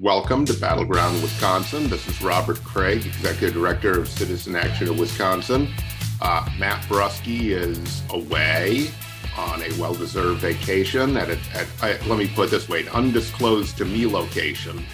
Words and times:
Welcome 0.00 0.44
to 0.44 0.54
Battleground 0.54 1.20
Wisconsin. 1.22 1.90
This 1.90 2.06
is 2.06 2.22
Robert 2.22 2.62
Craig, 2.62 3.04
Executive 3.04 3.52
Director 3.52 3.98
of 3.98 4.06
Citizen 4.06 4.54
Action 4.54 4.90
of 4.90 4.96
Wisconsin. 4.96 5.68
Uh, 6.22 6.48
Matt 6.56 6.84
Brusky 6.84 7.46
is 7.46 8.04
away 8.10 8.92
on 9.36 9.60
a 9.60 9.72
well 9.72 9.94
deserved 9.94 10.38
vacation 10.38 11.16
at, 11.16 11.30
a, 11.30 11.38
at 11.82 12.06
let 12.06 12.16
me 12.16 12.28
put 12.28 12.48
this 12.48 12.68
way, 12.68 12.82
an 12.82 12.88
undisclosed 12.90 13.76
to 13.78 13.84
me 13.84 14.06
location. 14.06 14.84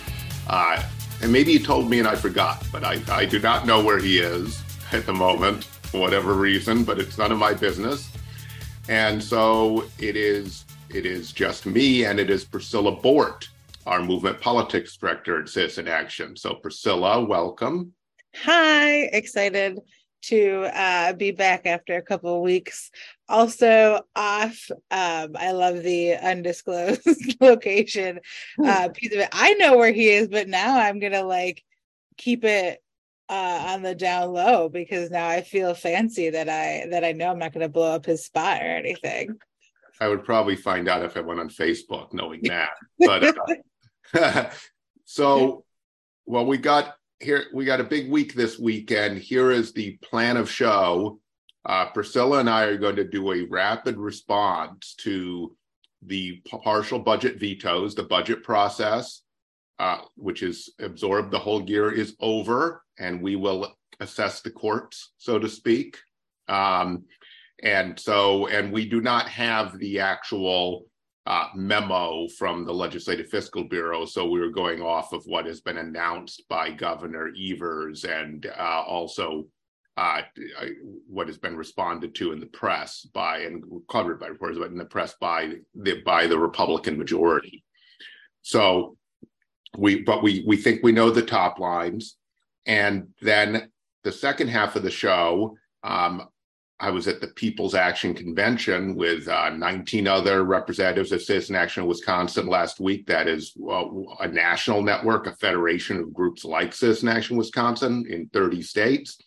Uh, 0.48 0.82
and 1.20 1.30
maybe 1.30 1.52
he 1.52 1.58
told 1.58 1.90
me 1.90 1.98
and 1.98 2.08
I 2.08 2.14
forgot, 2.14 2.66
but 2.72 2.82
I, 2.82 2.98
I 3.08 3.26
do 3.26 3.38
not 3.38 3.66
know 3.66 3.84
where 3.84 3.98
he 3.98 4.20
is 4.20 4.62
at 4.92 5.04
the 5.04 5.12
moment 5.12 5.64
for 5.64 6.00
whatever 6.00 6.32
reason, 6.32 6.82
but 6.82 6.98
it's 6.98 7.18
none 7.18 7.30
of 7.30 7.36
my 7.36 7.52
business. 7.52 8.10
And 8.88 9.22
so 9.22 9.84
it 9.98 10.16
is 10.16 10.64
it 10.88 11.04
is 11.04 11.30
just 11.30 11.66
me 11.66 12.06
and 12.06 12.18
it 12.18 12.30
is 12.30 12.42
Priscilla 12.42 12.92
Bort 12.92 13.50
our 13.86 14.02
movement 14.02 14.40
politics 14.40 14.96
director 14.96 15.40
at 15.40 15.48
Citizen 15.48 15.88
Action. 15.88 16.36
So, 16.36 16.54
Priscilla, 16.54 17.24
welcome. 17.24 17.92
Hi, 18.36 19.02
excited 19.12 19.78
to 20.22 20.70
uh, 20.72 21.12
be 21.12 21.32
back 21.32 21.66
after 21.66 21.96
a 21.96 22.02
couple 22.02 22.34
of 22.34 22.42
weeks. 22.42 22.90
Also 23.28 24.00
off. 24.16 24.70
Um, 24.90 25.36
I 25.38 25.52
love 25.52 25.82
the 25.82 26.14
undisclosed 26.14 27.36
location 27.40 28.20
hmm. 28.56 28.64
uh, 28.64 28.88
piece 28.88 29.12
of 29.12 29.20
it. 29.20 29.28
I 29.32 29.54
know 29.54 29.76
where 29.76 29.92
he 29.92 30.08
is, 30.08 30.28
but 30.28 30.48
now 30.48 30.78
I'm 30.78 30.98
gonna 30.98 31.24
like 31.24 31.62
keep 32.16 32.44
it 32.44 32.82
uh, 33.28 33.66
on 33.68 33.82
the 33.82 33.94
down 33.94 34.32
low 34.32 34.68
because 34.68 35.10
now 35.10 35.28
I 35.28 35.42
feel 35.42 35.74
fancy 35.74 36.30
that 36.30 36.48
I 36.48 36.86
that 36.90 37.04
I 37.04 37.12
know 37.12 37.30
I'm 37.30 37.38
not 37.38 37.52
gonna 37.52 37.68
blow 37.68 37.92
up 37.92 38.06
his 38.06 38.24
spot 38.24 38.62
or 38.62 38.66
anything. 38.66 39.36
I 40.00 40.08
would 40.08 40.24
probably 40.24 40.56
find 40.56 40.88
out 40.88 41.04
if 41.04 41.16
I 41.16 41.20
went 41.20 41.40
on 41.40 41.48
Facebook 41.48 42.12
knowing 42.12 42.40
that. 42.44 42.70
But 42.98 43.24
uh, 43.24 43.32
so, 45.04 45.64
well, 46.26 46.46
we 46.46 46.58
got 46.58 46.96
here, 47.20 47.44
we 47.52 47.64
got 47.64 47.80
a 47.80 47.84
big 47.84 48.10
week 48.10 48.34
this 48.34 48.58
weekend. 48.58 49.18
Here 49.18 49.50
is 49.50 49.72
the 49.72 49.96
plan 50.02 50.36
of 50.36 50.50
show. 50.50 51.20
Uh, 51.64 51.86
Priscilla 51.86 52.40
and 52.40 52.50
I 52.50 52.64
are 52.64 52.76
going 52.76 52.96
to 52.96 53.08
do 53.08 53.32
a 53.32 53.46
rapid 53.46 53.96
response 53.96 54.94
to 54.98 55.56
the 56.02 56.42
partial 56.46 56.98
budget 56.98 57.40
vetoes. 57.40 57.94
The 57.94 58.02
budget 58.02 58.42
process, 58.42 59.22
uh, 59.78 59.98
which 60.16 60.42
is 60.42 60.70
absorbed 60.78 61.30
the 61.30 61.38
whole 61.38 61.62
year, 61.62 61.90
is 61.90 62.16
over, 62.20 62.82
and 62.98 63.22
we 63.22 63.36
will 63.36 63.74
assess 64.00 64.42
the 64.42 64.50
courts, 64.50 65.12
so 65.16 65.38
to 65.38 65.48
speak. 65.48 65.98
Um, 66.48 67.04
and 67.62 67.98
so, 67.98 68.48
and 68.48 68.72
we 68.72 68.86
do 68.86 69.00
not 69.00 69.28
have 69.28 69.78
the 69.78 70.00
actual 70.00 70.84
uh, 71.26 71.48
memo 71.54 72.28
from 72.28 72.64
the 72.64 72.72
Legislative 72.72 73.28
Fiscal 73.28 73.64
Bureau. 73.64 74.04
So 74.04 74.28
we 74.28 74.40
were 74.40 74.50
going 74.50 74.82
off 74.82 75.12
of 75.12 75.24
what 75.24 75.46
has 75.46 75.60
been 75.60 75.78
announced 75.78 76.44
by 76.48 76.70
Governor 76.70 77.30
Evers 77.38 78.04
and 78.04 78.46
uh, 78.46 78.82
also 78.86 79.46
uh, 79.96 80.22
what 81.08 81.28
has 81.28 81.38
been 81.38 81.56
responded 81.56 82.14
to 82.16 82.32
in 82.32 82.40
the 82.40 82.46
press 82.46 83.06
by 83.14 83.38
and 83.38 83.64
covered 83.88 84.18
by 84.18 84.26
reporters, 84.26 84.58
but 84.58 84.70
in 84.70 84.76
the 84.76 84.84
press 84.84 85.14
by 85.20 85.54
the 85.74 86.02
by 86.02 86.26
the 86.26 86.38
Republican 86.38 86.98
majority. 86.98 87.64
So 88.42 88.96
we, 89.78 90.02
but 90.02 90.22
we 90.22 90.44
we 90.46 90.56
think 90.56 90.82
we 90.82 90.92
know 90.92 91.10
the 91.10 91.22
top 91.22 91.58
lines, 91.58 92.16
and 92.66 93.08
then 93.22 93.70
the 94.02 94.12
second 94.12 94.48
half 94.48 94.76
of 94.76 94.82
the 94.82 94.90
show. 94.90 95.56
Um, 95.84 96.28
I 96.80 96.90
was 96.90 97.06
at 97.06 97.20
the 97.20 97.28
People's 97.28 97.74
Action 97.74 98.14
Convention 98.14 98.96
with 98.96 99.28
uh, 99.28 99.50
19 99.50 100.08
other 100.08 100.42
representatives 100.42 101.12
of 101.12 101.22
Citizen 101.22 101.54
Action 101.54 101.84
in 101.84 101.88
Wisconsin 101.88 102.46
last 102.46 102.80
week. 102.80 103.06
That 103.06 103.28
is 103.28 103.56
a 104.20 104.28
national 104.28 104.82
network, 104.82 105.26
a 105.26 105.36
federation 105.36 105.98
of 105.98 106.12
groups 106.12 106.44
like 106.44 106.72
Citizen 106.72 107.08
Action 107.08 107.36
Wisconsin 107.36 108.04
in 108.08 108.28
30 108.32 108.62
states. 108.62 109.18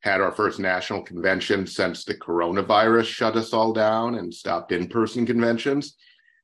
Had 0.00 0.20
our 0.20 0.32
first 0.32 0.58
national 0.58 1.02
convention 1.02 1.66
since 1.66 2.04
the 2.04 2.14
coronavirus 2.14 3.06
shut 3.06 3.36
us 3.36 3.52
all 3.52 3.72
down 3.72 4.16
and 4.16 4.32
stopped 4.32 4.72
in 4.72 4.88
person 4.88 5.26
conventions. 5.26 5.96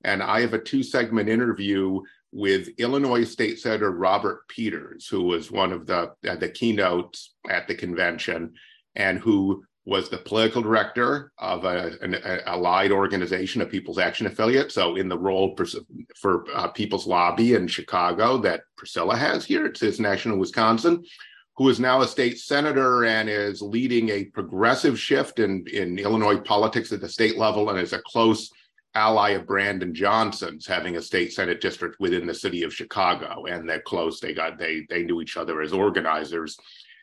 And 0.04 0.22
I 0.22 0.40
have 0.40 0.54
a 0.54 0.60
two 0.60 0.82
segment 0.82 1.28
interview 1.28 2.00
with 2.30 2.68
Illinois 2.78 3.24
State 3.24 3.58
Senator 3.58 3.90
Robert 3.92 4.46
Peters, 4.48 5.06
who 5.08 5.22
was 5.22 5.50
one 5.50 5.72
of 5.72 5.86
the, 5.86 6.12
uh, 6.28 6.36
the 6.36 6.48
keynotes 6.48 7.34
at 7.48 7.66
the 7.66 7.74
convention 7.74 8.54
and 8.94 9.18
who 9.18 9.64
was 9.88 10.10
the 10.10 10.18
political 10.18 10.60
director 10.60 11.32
of 11.38 11.64
a, 11.64 11.92
an 12.02 12.14
a 12.14 12.42
allied 12.46 12.92
organization, 12.92 13.62
a 13.62 13.66
People's 13.66 13.98
Action 13.98 14.26
affiliate. 14.26 14.70
So, 14.70 14.96
in 14.96 15.08
the 15.08 15.18
role 15.18 15.56
for, 15.56 15.64
for 16.14 16.44
uh, 16.54 16.68
People's 16.68 17.06
Lobby 17.06 17.54
in 17.54 17.66
Chicago 17.66 18.36
that 18.38 18.64
Priscilla 18.76 19.16
has 19.16 19.46
here 19.46 19.74
Citizen 19.74 20.04
Action 20.04 20.32
in 20.32 20.38
Wisconsin, 20.38 21.02
who 21.56 21.70
is 21.70 21.80
now 21.80 22.02
a 22.02 22.06
state 22.06 22.38
senator 22.38 23.06
and 23.06 23.30
is 23.30 23.62
leading 23.62 24.10
a 24.10 24.26
progressive 24.26 25.00
shift 25.00 25.38
in, 25.38 25.64
in 25.72 25.98
Illinois 25.98 26.38
politics 26.38 26.92
at 26.92 27.00
the 27.00 27.08
state 27.08 27.38
level 27.38 27.70
and 27.70 27.78
is 27.78 27.94
a 27.94 28.02
close 28.02 28.50
ally 28.94 29.30
of 29.30 29.46
Brandon 29.46 29.94
Johnson's, 29.94 30.66
having 30.66 30.96
a 30.96 31.02
state 31.02 31.32
senate 31.32 31.62
district 31.62 31.98
within 31.98 32.26
the 32.26 32.34
city 32.34 32.62
of 32.62 32.74
Chicago. 32.74 33.46
And 33.46 33.66
they're 33.66 33.80
close. 33.80 34.20
They 34.20 34.34
got 34.34 34.58
they 34.58 34.86
they 34.90 35.02
knew 35.02 35.22
each 35.22 35.38
other 35.38 35.62
as 35.62 35.72
organizers. 35.72 36.58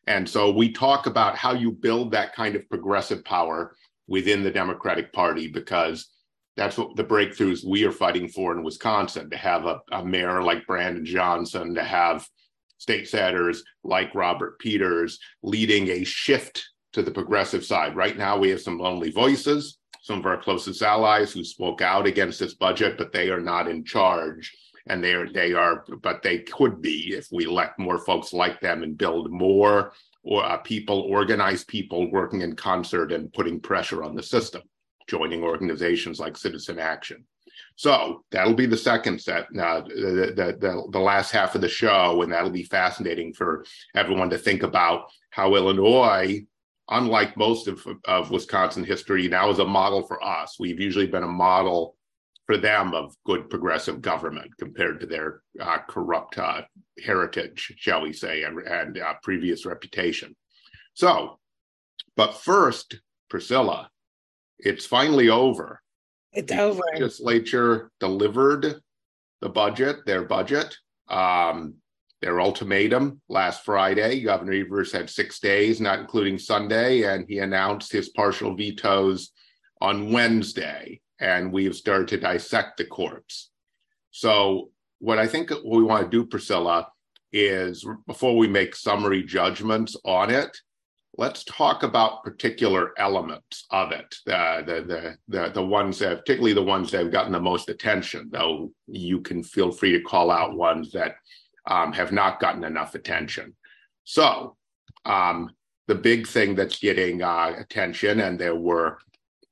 And 0.08 0.30
so 0.30 0.52
we 0.52 0.72
talk 0.72 1.08
about 1.08 1.36
how 1.36 1.54
you 1.54 1.72
build 1.72 2.12
that 2.12 2.36
kind 2.36 2.56
of 2.56 2.70
progressive 2.70 3.24
power 3.26 3.76
within 4.08 4.44
the 4.44 4.52
Democratic 4.52 5.12
Party 5.12 5.48
because 5.48 6.10
that's 6.56 6.78
what 6.78 6.96
the 6.96 7.04
breakthroughs 7.04 7.66
we 7.66 7.84
are 7.86 7.92
fighting 7.92 8.28
for 8.28 8.52
in 8.54 8.64
Wisconsin 8.64 9.30
to 9.30 9.38
have 9.38 9.66
a, 9.66 9.82
a 9.92 10.06
mayor 10.06 10.42
like 10.42 10.68
Brandon 10.68 11.06
Johnson, 11.06 11.76
to 11.76 11.84
have 11.84 12.28
state 12.78 13.10
senators 13.10 13.64
like 13.84 14.14
Robert 14.14 14.60
Peters 14.60 15.20
leading 15.42 15.90
a 15.90 16.04
shift 16.04 16.64
to 16.94 17.02
the 17.02 17.12
progressive 17.12 17.66
side. 17.66 17.96
Right 17.96 18.18
now, 18.18 18.38
we 18.38 18.50
have 18.50 18.62
some 18.62 18.78
lonely 18.78 19.12
voices, 19.12 19.80
some 20.02 20.20
of 20.20 20.26
our 20.26 20.42
closest 20.42 20.82
allies 20.82 21.34
who 21.34 21.44
spoke 21.44 21.82
out 21.82 22.06
against 22.06 22.40
this 22.40 22.54
budget, 22.54 22.98
but 22.98 23.12
they 23.12 23.30
are 23.30 23.42
not 23.42 23.68
in 23.68 23.84
charge 23.84 24.54
and 24.88 25.04
they 25.04 25.14
are 25.14 25.32
they 25.32 25.54
are 25.54 25.84
but 26.02 26.22
they 26.22 26.40
could 26.40 26.82
be 26.82 27.14
if 27.16 27.28
we 27.32 27.46
let 27.46 27.78
more 27.80 27.98
folks 27.98 28.34
like 28.34 28.60
them 28.62 28.84
and 28.84 28.98
build 28.98 29.32
more 29.32 29.94
or 30.24 30.44
uh, 30.44 30.58
people 30.58 31.02
organized 31.02 31.68
people 31.68 32.12
working 32.12 32.42
in 32.42 32.56
concert 32.56 33.12
and 33.12 33.32
putting 33.34 33.60
pressure 33.60 34.04
on 34.04 34.16
the 34.16 34.24
system 34.24 34.62
joining 35.08 35.44
organizations 35.44 36.20
like 36.20 36.36
citizen 36.38 36.80
action. 36.80 37.24
So 37.76 38.24
that'll 38.32 38.54
be 38.54 38.66
the 38.66 38.78
second 38.78 39.22
set 39.22 39.44
uh, 39.58 39.82
the, 39.82 40.58
the, 40.60 40.84
the, 40.92 41.00
last 41.00 41.32
half 41.32 41.56
of 41.56 41.62
the 41.62 41.70
show 41.70 42.22
and 42.22 42.32
that'll 42.32 42.50
be 42.50 42.64
fascinating 42.64 43.34
for 43.34 43.66
everyone 43.96 44.30
to 44.30 44.38
think 44.38 44.64
about 44.64 45.10
how 45.30 45.56
illinois 45.56 46.46
unlike 46.90 47.36
most 47.36 47.68
of, 47.68 47.86
of 48.06 48.32
wisconsin 48.32 48.84
history 48.84 49.28
now 49.28 49.50
is 49.50 49.60
a 49.60 49.66
model 49.66 50.04
for 50.04 50.24
us. 50.24 50.58
We've 50.60 50.80
usually 50.80 51.08
been 51.08 51.24
a 51.24 51.28
model 51.28 51.95
for 52.46 52.58
them 52.58 52.94
of 52.94 53.16
good 53.26 53.50
progressive 53.50 54.02
government 54.02 54.52
compared 54.60 55.00
to 55.00 55.06
their 55.06 55.42
uh, 55.60 55.80
corrupt 55.90 56.38
uh, 56.38 56.62
heritage, 57.04 57.74
shall 57.78 58.02
we 58.02 58.14
say, 58.14 58.44
and, 58.44 58.60
and 58.60 59.00
uh, 59.00 59.14
previous 59.24 59.66
reputation. 59.66 60.36
So, 60.94 61.40
but 62.16 62.36
first, 62.36 63.00
Priscilla, 63.30 63.90
it's 64.60 64.86
finally 64.86 65.30
over. 65.30 65.82
It's 66.34 66.52
the 66.52 66.62
over. 66.62 66.82
Legislature 66.94 67.92
delivered 68.00 68.80
the 69.42 69.50
budget, 69.50 70.06
their 70.06 70.24
budget, 70.24 70.78
um, 71.10 71.76
their 72.22 72.40
ultimatum 72.40 73.22
last 73.28 73.66
Friday. 73.66 74.22
Governor 74.22 74.54
Evers 74.54 74.92
had 74.92 75.10
six 75.10 75.40
days, 75.40 75.82
not 75.82 76.00
including 76.00 76.38
Sunday, 76.38 77.04
and 77.04 77.26
he 77.28 77.40
announced 77.40 77.92
his 77.92 78.10
partial 78.10 78.56
vetoes 78.56 79.32
on 79.82 80.12
Wednesday 80.12 81.02
and 81.20 81.52
we've 81.52 81.76
started 81.76 82.08
to 82.10 82.18
dissect 82.18 82.78
the 82.78 82.86
corpse. 82.86 83.50
So, 84.12 84.70
what 85.00 85.20
I 85.20 85.28
think 85.28 85.52
we 85.64 85.84
want 85.84 86.04
to 86.04 86.10
do, 86.10 86.26
Priscilla, 86.26 86.88
is 87.32 87.86
before 88.08 88.38
we 88.38 88.48
make 88.48 88.76
summary 88.76 89.24
judgments 89.24 89.96
on 90.06 90.32
it, 90.32 90.56
let's 91.18 91.44
talk 91.44 91.84
about 91.84 92.24
particular 92.24 92.92
elements 92.98 93.66
of 93.72 93.92
it. 93.92 94.16
The 94.26 94.64
the 94.66 95.18
the 95.28 95.50
the, 95.50 95.64
ones 95.64 96.00
that, 96.00 96.20
particularly 96.20 96.54
the 96.54 96.64
ones 96.64 96.92
that 96.92 97.04
have 97.04 97.12
gotten 97.12 97.34
the 97.34 97.40
most 97.40 97.70
attention. 97.70 98.30
Though 98.32 98.72
you 98.88 99.22
can 99.22 99.44
feel 99.44 99.72
free 99.72 99.92
to 99.92 100.02
call 100.02 100.32
out 100.32 100.56
ones 100.56 100.92
that 100.94 101.18
um, 101.68 101.92
have 101.94 102.12
not 102.12 102.40
gotten 102.40 102.64
enough 102.64 102.96
attention. 102.96 103.56
So. 104.04 104.56
Um, 105.06 105.52
the 105.88 105.96
big 105.96 106.26
thing 106.28 106.56
that's 106.56 106.80
getting 106.80 107.22
uh, 107.22 107.54
attention, 107.60 108.22
and 108.22 108.40
there 108.40 108.56
were 108.56 108.98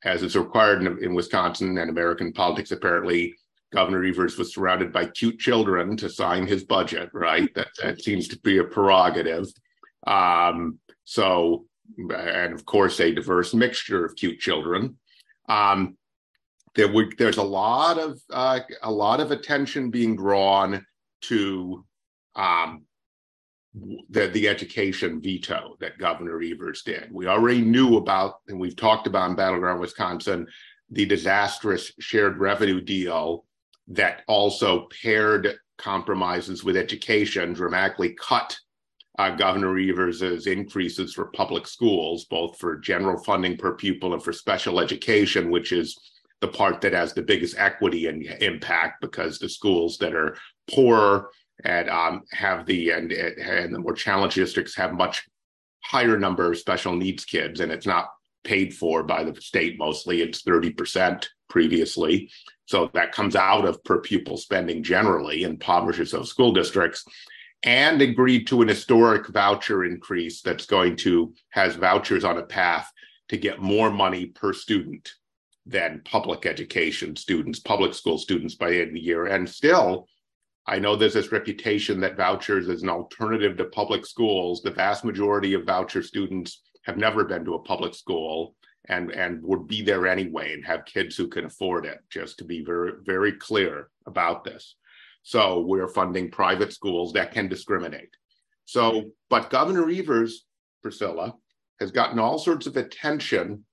as 0.06 0.24
is 0.24 0.36
required 0.36 0.84
in, 0.84 1.04
in 1.04 1.14
Wisconsin 1.14 1.78
and 1.78 1.90
American 1.90 2.34
politics, 2.34 2.72
apparently 2.72 3.36
Governor 3.72 4.04
Evers 4.04 4.38
was 4.38 4.54
surrounded 4.54 4.94
by 4.94 5.06
cute 5.06 5.40
children 5.40 5.98
to 5.98 6.10
sign 6.10 6.46
his 6.46 6.64
budget, 6.64 7.10
right? 7.14 7.54
That, 7.56 7.70
that 7.82 8.02
seems 8.02 8.28
to 8.30 8.40
be 8.40 8.60
a 8.60 8.64
prerogative. 8.64 9.48
Um, 10.06 10.80
so, 11.06 11.66
and 11.98 12.54
of 12.54 12.66
course, 12.66 13.00
a 13.00 13.14
diverse 13.14 13.54
mixture 13.54 14.06
of 14.06 14.16
cute 14.16 14.40
children. 14.40 14.98
Um, 15.50 15.98
there 16.76 16.92
would 16.92 17.16
there's 17.18 17.38
a 17.38 17.44
lot 17.44 18.00
of 18.00 18.20
uh, 18.32 18.60
a 18.82 18.92
lot 18.92 19.20
of 19.20 19.32
attention 19.32 19.92
being 19.92 20.16
drawn 20.16 20.86
to 21.22 21.86
um, 22.36 22.84
the, 23.74 24.28
the 24.28 24.48
education 24.48 25.20
veto 25.22 25.76
that 25.80 25.98
Governor 25.98 26.42
Evers 26.42 26.84
did. 26.84 27.12
We 27.12 27.28
already 27.28 27.62
knew 27.62 27.98
about, 27.98 28.36
and 28.48 28.60
we've 28.60 28.76
talked 28.76 29.08
about 29.08 29.30
in 29.30 29.36
Battleground 29.36 29.80
Wisconsin, 29.80 30.48
the 30.92 31.06
disastrous 31.06 31.92
shared 32.00 32.38
revenue 32.38 32.82
deal 32.82 33.46
that 33.88 34.22
also 34.28 34.88
paired 35.02 35.58
compromises 35.78 36.64
with 36.64 36.78
education, 36.78 37.54
dramatically 37.54 38.16
cut 38.20 38.56
uh, 39.20 39.32
Governor 39.36 39.78
Evers's 39.78 40.48
increases 40.48 41.14
for 41.14 41.26
public 41.26 41.68
schools, 41.68 42.26
both 42.26 42.58
for 42.60 42.78
general 42.78 43.22
funding 43.24 43.58
per 43.58 43.76
pupil 43.76 44.14
and 44.14 44.24
for 44.24 44.34
special 44.34 44.80
education, 44.80 45.52
which 45.52 45.72
is 45.72 46.00
the 46.42 46.48
part 46.48 46.82
that 46.82 46.94
has 46.94 47.14
the 47.14 47.22
biggest 47.22 47.58
equity 47.58 48.08
and 48.08 48.24
impact 48.42 49.02
because 49.02 49.40
the 49.40 49.50
schools 49.50 49.98
that 49.98 50.16
are 50.16 50.36
poor 50.70 51.30
and 51.64 51.90
um, 51.90 52.24
have 52.32 52.66
the 52.66 52.92
and 52.92 53.12
and 53.12 53.74
the 53.74 53.80
more 53.80 53.94
challenged 53.94 54.36
districts 54.36 54.76
have 54.76 54.94
much 54.94 55.28
higher 55.84 56.18
number 56.18 56.52
of 56.52 56.58
special 56.58 56.96
needs 56.96 57.26
kids, 57.26 57.60
and 57.60 57.72
it's 57.72 57.88
not 57.88 58.10
paid 58.44 58.74
for 58.74 59.04
by 59.04 59.24
the 59.24 59.40
state 59.42 59.78
mostly. 59.78 60.22
It's 60.22 60.42
thirty 60.42 60.72
percent 60.72 61.30
previously, 61.50 62.32
so 62.66 62.90
that 62.94 63.12
comes 63.12 63.36
out 63.36 63.66
of 63.66 63.84
per 63.84 64.00
pupil 64.00 64.38
spending 64.38 64.84
generally, 64.84 65.44
and 65.44 65.54
impoverishes 65.54 66.12
those 66.12 66.30
school 66.30 66.52
districts 66.52 67.06
and 67.64 68.02
agreed 68.02 68.46
to 68.48 68.62
an 68.62 68.68
historic 68.68 69.28
voucher 69.28 69.86
increase 69.86 70.42
that's 70.42 70.66
going 70.66 70.98
to 70.98 71.34
has 71.50 71.76
vouchers 71.76 72.24
on 72.26 72.38
a 72.38 72.44
path 72.44 72.92
to 73.30 73.38
get 73.38 73.62
more 73.62 73.90
money 73.90 74.26
per 74.26 74.52
student 74.54 75.14
than 75.66 76.02
public 76.04 76.46
education 76.46 77.16
students, 77.16 77.60
public 77.60 77.94
school 77.94 78.18
students 78.18 78.56
by 78.56 78.70
the 78.70 78.80
end 78.80 78.90
of 78.90 78.94
the 78.96 79.00
year. 79.00 79.28
And 79.28 79.50
still, 79.50 80.08
I 80.66 80.80
know 80.80 80.96
there's 80.96 81.14
this 81.14 81.32
reputation 81.32 82.00
that 82.02 82.16
vouchers 82.16 82.70
is 82.70 82.84
an 82.84 82.90
alternative 82.90 83.58
to 83.58 83.66
public 83.66 84.06
schools. 84.06 84.62
The 84.62 84.72
vast 84.72 85.04
majority 85.04 85.54
of 85.54 85.66
voucher 85.66 86.02
students 86.02 86.62
have 86.84 86.98
never 86.98 87.26
been 87.26 87.44
to 87.46 87.56
a 87.56 87.64
public 87.64 87.94
school 87.94 88.56
and, 88.88 89.12
and 89.12 89.42
would 89.44 89.68
be 89.68 89.82
there 89.82 90.08
anyway 90.08 90.54
and 90.54 90.66
have 90.66 90.86
kids 90.86 91.16
who 91.16 91.28
can 91.28 91.46
afford 91.46 91.86
it, 91.86 92.00
just 92.10 92.38
to 92.38 92.46
be 92.46 92.64
very, 92.64 92.94
very 93.06 93.34
clear 93.34 93.90
about 94.06 94.44
this. 94.44 94.76
So 95.24 95.62
we're 95.62 95.88
funding 95.88 96.32
private 96.32 96.74
schools 96.74 97.14
that 97.14 97.32
can 97.32 97.48
discriminate. 97.48 98.10
So, 98.66 99.12
but 99.30 99.50
Governor 99.50 99.90
Evers, 99.90 100.46
Priscilla, 100.82 101.36
has 101.80 101.92
gotten 101.92 102.20
all 102.20 102.38
sorts 102.38 102.68
of 102.68 102.78
attention 102.78 103.66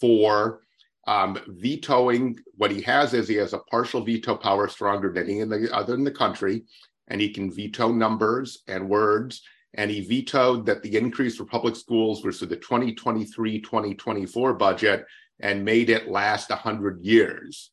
for 0.00 0.60
um, 1.08 1.38
vetoing. 1.48 2.38
What 2.56 2.70
he 2.70 2.82
has 2.82 3.14
is 3.14 3.26
he 3.26 3.36
has 3.36 3.54
a 3.54 3.58
partial 3.58 4.04
veto 4.04 4.36
power 4.36 4.68
stronger 4.68 5.12
than 5.12 5.24
any 5.24 5.40
in 5.40 5.48
the 5.48 5.74
other 5.74 5.94
in 5.94 6.04
the 6.04 6.10
country, 6.10 6.64
and 7.08 7.20
he 7.20 7.30
can 7.30 7.50
veto 7.50 7.90
numbers 7.90 8.62
and 8.68 8.88
words. 8.88 9.42
And 9.74 9.90
he 9.90 10.00
vetoed 10.00 10.64
that 10.66 10.82
the 10.82 10.96
increase 10.96 11.36
for 11.36 11.44
public 11.44 11.76
schools 11.76 12.24
was 12.24 12.38
to 12.38 12.46
the 12.46 12.56
2023-2024 12.56 14.58
budget 14.58 15.04
and 15.40 15.64
made 15.64 15.90
it 15.90 16.08
last 16.08 16.50
100 16.50 17.02
years. 17.02 17.70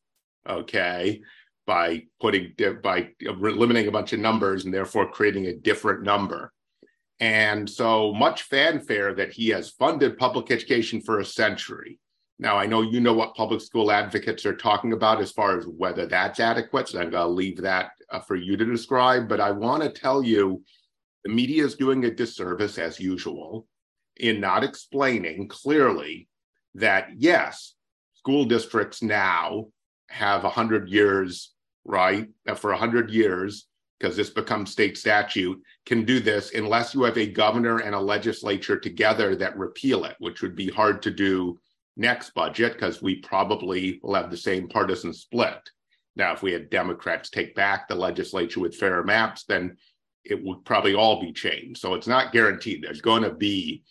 Okay 0.48 1.20
by 1.66 2.04
putting 2.20 2.54
by 2.82 3.08
eliminating 3.20 3.88
a 3.88 3.92
bunch 3.92 4.12
of 4.12 4.20
numbers 4.20 4.64
and 4.64 4.72
therefore 4.72 5.10
creating 5.10 5.46
a 5.46 5.56
different 5.56 6.02
number. 6.02 6.52
And 7.18 7.68
so 7.68 8.14
much 8.14 8.42
fanfare 8.42 9.14
that 9.14 9.32
he 9.32 9.48
has 9.48 9.70
funded 9.70 10.16
public 10.16 10.50
education 10.50 11.00
for 11.00 11.18
a 11.18 11.24
century. 11.24 11.98
Now, 12.38 12.56
I 12.58 12.66
know 12.66 12.82
you 12.82 13.00
know 13.00 13.14
what 13.14 13.34
public 13.34 13.60
school 13.60 13.90
advocates 13.90 14.44
are 14.44 14.56
talking 14.56 14.92
about 14.92 15.20
as 15.20 15.32
far 15.32 15.58
as 15.58 15.66
whether 15.66 16.06
that's 16.06 16.38
adequate. 16.38 16.88
So 16.88 17.00
I'm 17.00 17.10
going 17.10 17.26
to 17.26 17.28
leave 17.28 17.56
that 17.62 17.92
uh, 18.10 18.20
for 18.20 18.36
you 18.36 18.56
to 18.56 18.64
describe. 18.64 19.28
But 19.28 19.40
I 19.40 19.50
want 19.50 19.82
to 19.82 19.88
tell 19.88 20.22
you 20.22 20.62
the 21.24 21.32
media 21.32 21.64
is 21.64 21.76
doing 21.76 22.04
a 22.04 22.10
disservice, 22.10 22.78
as 22.78 23.00
usual, 23.00 23.66
in 24.16 24.40
not 24.40 24.64
explaining 24.64 25.48
clearly 25.48 26.28
that, 26.74 27.08
yes, 27.16 27.74
school 28.14 28.44
districts 28.44 29.02
now 29.02 29.66
have 30.08 30.42
100 30.42 30.90
years 30.90 31.54
right, 31.86 32.28
that 32.44 32.58
for 32.58 32.70
100 32.70 33.10
years, 33.10 33.66
because 33.98 34.16
this 34.16 34.30
becomes 34.30 34.72
state 34.72 34.98
statute, 34.98 35.60
can 35.86 36.04
do 36.04 36.20
this 36.20 36.52
unless 36.52 36.94
you 36.94 37.02
have 37.04 37.16
a 37.16 37.26
governor 37.26 37.78
and 37.78 37.94
a 37.94 38.00
legislature 38.00 38.78
together 38.78 39.34
that 39.36 39.56
repeal 39.56 40.04
it, 40.04 40.16
which 40.18 40.42
would 40.42 40.54
be 40.54 40.68
hard 40.68 41.00
to 41.02 41.10
do 41.10 41.58
next 41.96 42.34
budget 42.34 42.74
because 42.74 43.02
we 43.02 43.16
probably 43.16 44.00
will 44.02 44.14
have 44.14 44.30
the 44.30 44.36
same 44.36 44.68
partisan 44.68 45.12
split. 45.12 45.70
Now, 46.14 46.32
if 46.32 46.42
we 46.42 46.52
had 46.52 46.70
Democrats 46.70 47.30
take 47.30 47.54
back 47.54 47.88
the 47.88 47.94
legislature 47.94 48.60
with 48.60 48.76
fair 48.76 49.02
maps, 49.02 49.44
then 49.44 49.76
it 50.24 50.42
would 50.42 50.64
probably 50.64 50.94
all 50.94 51.20
be 51.20 51.32
changed. 51.32 51.80
So 51.80 51.94
it's 51.94 52.06
not 52.06 52.32
guaranteed. 52.32 52.82
There's 52.82 53.00
going 53.00 53.22
to 53.22 53.32
be 53.32 53.82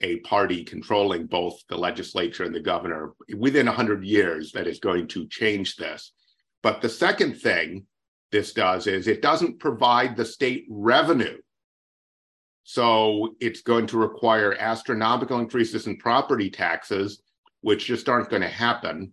a 0.00 0.20
party 0.20 0.64
controlling 0.64 1.26
both 1.26 1.62
the 1.68 1.76
legislature 1.76 2.44
and 2.44 2.54
the 2.54 2.60
governor 2.60 3.12
within 3.36 3.66
100 3.66 4.04
years 4.04 4.52
that 4.52 4.66
is 4.66 4.80
going 4.80 5.06
to 5.08 5.26
change 5.28 5.76
this. 5.76 6.12
But 6.62 6.80
the 6.80 6.88
second 6.88 7.34
thing 7.34 7.86
this 8.32 8.52
does 8.52 8.86
is 8.86 9.06
it 9.06 9.22
doesn't 9.22 9.60
provide 9.60 10.16
the 10.16 10.24
state 10.24 10.66
revenue. 10.68 11.38
So 12.64 13.36
it's 13.40 13.60
going 13.60 13.86
to 13.88 13.98
require 13.98 14.56
astronomical 14.58 15.38
increases 15.38 15.86
in 15.86 15.98
property 15.98 16.50
taxes, 16.50 17.22
which 17.64 17.86
just 17.86 18.10
aren't 18.10 18.28
going 18.28 18.42
to 18.42 18.48
happen 18.48 19.10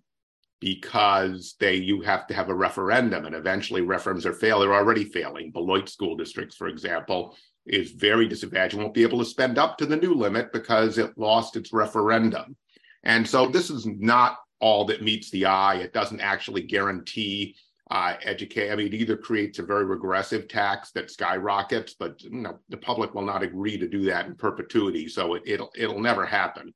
because 0.59 1.55
they 1.61 1.75
you 1.75 2.01
have 2.01 2.27
to 2.27 2.33
have 2.33 2.49
a 2.49 2.53
referendum 2.53 3.25
and 3.25 3.33
eventually 3.33 3.81
referendums 3.81 4.25
are 4.25 4.33
fail. 4.33 4.59
They're 4.59 4.73
already 4.73 5.05
failing. 5.05 5.51
Beloit 5.51 5.87
school 5.87 6.17
districts, 6.17 6.57
for 6.57 6.67
example, 6.67 7.37
is 7.65 7.91
very 7.91 8.27
disadvantaged, 8.27 8.75
won't 8.75 8.93
be 8.93 9.03
able 9.03 9.19
to 9.19 9.25
spend 9.25 9.57
up 9.57 9.77
to 9.77 9.85
the 9.85 9.95
new 9.95 10.13
limit 10.13 10.51
because 10.51 10.97
it 10.97 11.17
lost 11.17 11.55
its 11.55 11.71
referendum. 11.71 12.57
And 13.03 13.25
so 13.25 13.47
this 13.47 13.69
is 13.69 13.85
not 13.85 14.37
all 14.59 14.83
that 14.85 15.01
meets 15.01 15.29
the 15.31 15.45
eye. 15.45 15.75
It 15.75 15.93
doesn't 15.93 16.19
actually 16.19 16.63
guarantee 16.63 17.55
uh, 17.89 18.15
educate. 18.21 18.69
I 18.69 18.75
mean, 18.75 18.87
it 18.87 18.95
either 18.95 19.15
creates 19.15 19.59
a 19.59 19.63
very 19.63 19.85
regressive 19.85 20.49
tax 20.49 20.91
that 20.91 21.09
skyrockets, 21.09 21.93
but 21.97 22.21
you 22.21 22.31
know, 22.31 22.59
the 22.67 22.77
public 22.77 23.15
will 23.15 23.25
not 23.25 23.43
agree 23.43 23.77
to 23.77 23.87
do 23.87 24.03
that 24.05 24.25
in 24.25 24.35
perpetuity. 24.35 25.07
So 25.07 25.35
it, 25.35 25.57
will 25.57 25.71
it'll 25.73 26.01
never 26.01 26.25
happen. 26.25 26.73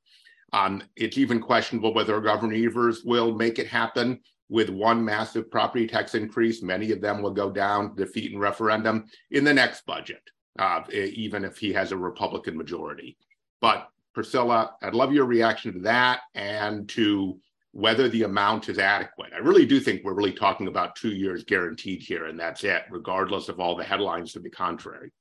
Um, 0.52 0.82
it's 0.94 1.18
even 1.18 1.40
questionable 1.40 1.92
whether 1.92 2.20
Governor 2.20 2.54
Evers 2.54 3.02
will 3.04 3.34
make 3.34 3.58
it 3.58 3.66
happen 3.66 4.20
with 4.48 4.70
one 4.70 5.04
massive 5.04 5.50
property 5.50 5.86
tax 5.86 6.14
increase. 6.14 6.62
Many 6.62 6.92
of 6.92 7.00
them 7.00 7.20
will 7.20 7.32
go 7.32 7.50
down, 7.50 7.96
defeat 7.96 8.32
in 8.32 8.38
referendum 8.38 9.06
in 9.30 9.44
the 9.44 9.52
next 9.52 9.84
budget, 9.86 10.22
uh, 10.58 10.82
even 10.92 11.44
if 11.44 11.58
he 11.58 11.72
has 11.72 11.92
a 11.92 11.96
Republican 11.96 12.56
majority. 12.56 13.16
But 13.60 13.88
Priscilla, 14.14 14.74
I'd 14.82 14.94
love 14.94 15.12
your 15.12 15.26
reaction 15.26 15.74
to 15.74 15.80
that 15.80 16.20
and 16.34 16.88
to 16.90 17.38
whether 17.72 18.08
the 18.08 18.22
amount 18.22 18.70
is 18.70 18.78
adequate. 18.78 19.32
I 19.34 19.38
really 19.38 19.66
do 19.66 19.80
think 19.80 20.02
we're 20.02 20.14
really 20.14 20.32
talking 20.32 20.68
about 20.68 20.96
two 20.96 21.10
years 21.10 21.44
guaranteed 21.44 22.00
here, 22.00 22.26
and 22.26 22.40
that's 22.40 22.64
it, 22.64 22.84
regardless 22.90 23.50
of 23.50 23.60
all 23.60 23.76
the 23.76 23.84
headlines 23.84 24.32
to 24.32 24.38
the 24.38 24.48
contrary. 24.48 25.12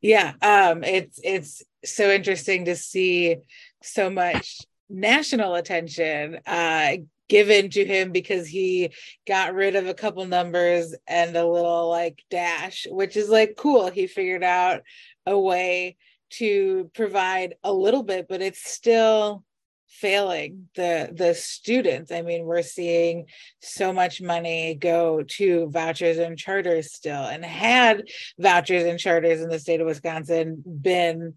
Yeah, 0.00 0.34
um, 0.40 0.84
it's 0.84 1.18
it's 1.24 1.64
so 1.84 2.08
interesting 2.08 2.66
to 2.66 2.76
see 2.76 3.38
so 3.82 4.10
much 4.10 4.60
national 4.88 5.54
attention 5.54 6.38
uh, 6.46 6.96
given 7.28 7.70
to 7.70 7.84
him 7.84 8.10
because 8.10 8.46
he 8.48 8.90
got 9.26 9.54
rid 9.54 9.76
of 9.76 9.86
a 9.86 9.94
couple 9.94 10.24
numbers 10.24 10.94
and 11.06 11.36
a 11.36 11.46
little 11.46 11.88
like 11.88 12.22
dash, 12.30 12.86
which 12.90 13.16
is 13.16 13.28
like 13.28 13.54
cool. 13.56 13.90
He 13.90 14.06
figured 14.06 14.44
out 14.44 14.82
a 15.26 15.38
way 15.38 15.96
to 16.30 16.90
provide 16.94 17.54
a 17.62 17.72
little 17.72 18.02
bit, 18.02 18.26
but 18.28 18.42
it's 18.42 18.66
still 18.70 19.44
failing 19.88 20.68
the 20.74 21.08
the 21.14 21.34
students 21.34 22.12
i 22.12 22.20
mean 22.20 22.44
we're 22.44 22.60
seeing 22.60 23.24
so 23.60 23.90
much 23.90 24.20
money 24.20 24.74
go 24.74 25.22
to 25.26 25.66
vouchers 25.70 26.18
and 26.18 26.36
charters 26.36 26.92
still 26.92 27.24
and 27.24 27.42
had 27.42 28.06
vouchers 28.38 28.84
and 28.84 28.98
charters 28.98 29.40
in 29.40 29.48
the 29.48 29.58
state 29.58 29.80
of 29.80 29.86
wisconsin 29.86 30.62
been 30.82 31.32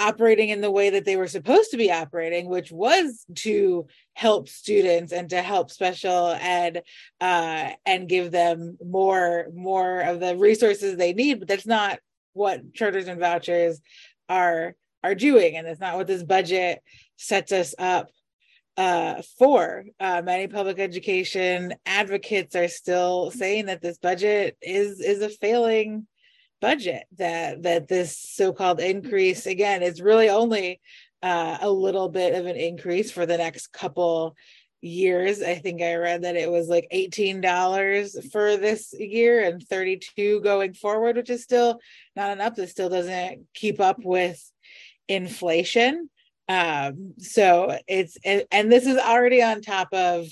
operating 0.00 0.48
in 0.48 0.60
the 0.60 0.70
way 0.70 0.90
that 0.90 1.04
they 1.04 1.16
were 1.16 1.28
supposed 1.28 1.70
to 1.70 1.76
be 1.76 1.92
operating 1.92 2.48
which 2.48 2.72
was 2.72 3.24
to 3.34 3.86
help 4.14 4.48
students 4.48 5.12
and 5.12 5.30
to 5.30 5.42
help 5.42 5.70
special 5.70 6.28
ed 6.40 6.82
uh, 7.20 7.70
and 7.84 8.08
give 8.08 8.30
them 8.30 8.78
more 8.84 9.46
more 9.54 10.00
of 10.00 10.18
the 10.18 10.36
resources 10.36 10.96
they 10.96 11.12
need 11.12 11.38
but 11.38 11.48
that's 11.48 11.66
not 11.66 11.98
what 12.32 12.72
charters 12.72 13.08
and 13.08 13.20
vouchers 13.20 13.80
are 14.28 14.74
are 15.04 15.14
doing 15.14 15.56
and 15.56 15.66
that's 15.66 15.80
not 15.80 15.96
what 15.96 16.06
this 16.06 16.22
budget 16.22 16.82
sets 17.16 17.52
us 17.52 17.74
up 17.78 18.08
uh, 18.76 19.20
for. 19.38 19.84
Uh, 19.98 20.22
many 20.24 20.46
public 20.46 20.78
education 20.78 21.74
advocates 21.84 22.56
are 22.56 22.68
still 22.68 23.30
saying 23.30 23.66
that 23.66 23.82
this 23.82 23.98
budget 23.98 24.56
is 24.62 25.00
is 25.00 25.20
a 25.20 25.28
failing 25.28 26.06
budget. 26.60 27.04
That 27.18 27.62
that 27.62 27.88
this 27.88 28.16
so-called 28.16 28.80
increase 28.80 29.46
again 29.46 29.82
is 29.82 30.00
really 30.00 30.28
only 30.28 30.80
uh, 31.22 31.58
a 31.60 31.70
little 31.70 32.08
bit 32.08 32.34
of 32.34 32.46
an 32.46 32.56
increase 32.56 33.10
for 33.10 33.26
the 33.26 33.38
next 33.38 33.72
couple 33.72 34.36
years. 34.82 35.42
I 35.42 35.56
think 35.56 35.82
I 35.82 35.94
read 35.96 36.22
that 36.22 36.36
it 36.36 36.50
was 36.50 36.68
like 36.68 36.88
$18 36.92 38.30
for 38.30 38.56
this 38.56 38.94
year 38.98 39.44
and 39.44 39.62
32 39.62 40.40
going 40.40 40.74
forward, 40.74 41.16
which 41.16 41.30
is 41.30 41.42
still 41.42 41.80
not 42.16 42.30
enough. 42.30 42.54
This 42.54 42.70
still 42.70 42.88
doesn't 42.88 43.46
keep 43.54 43.80
up 43.80 43.98
with 44.02 44.42
inflation. 45.08 46.08
Um, 46.48 47.14
so 47.18 47.78
it's 47.86 48.16
and, 48.24 48.44
and 48.50 48.72
this 48.72 48.86
is 48.86 48.96
already 48.98 49.42
on 49.42 49.60
top 49.60 49.88
of 49.92 50.26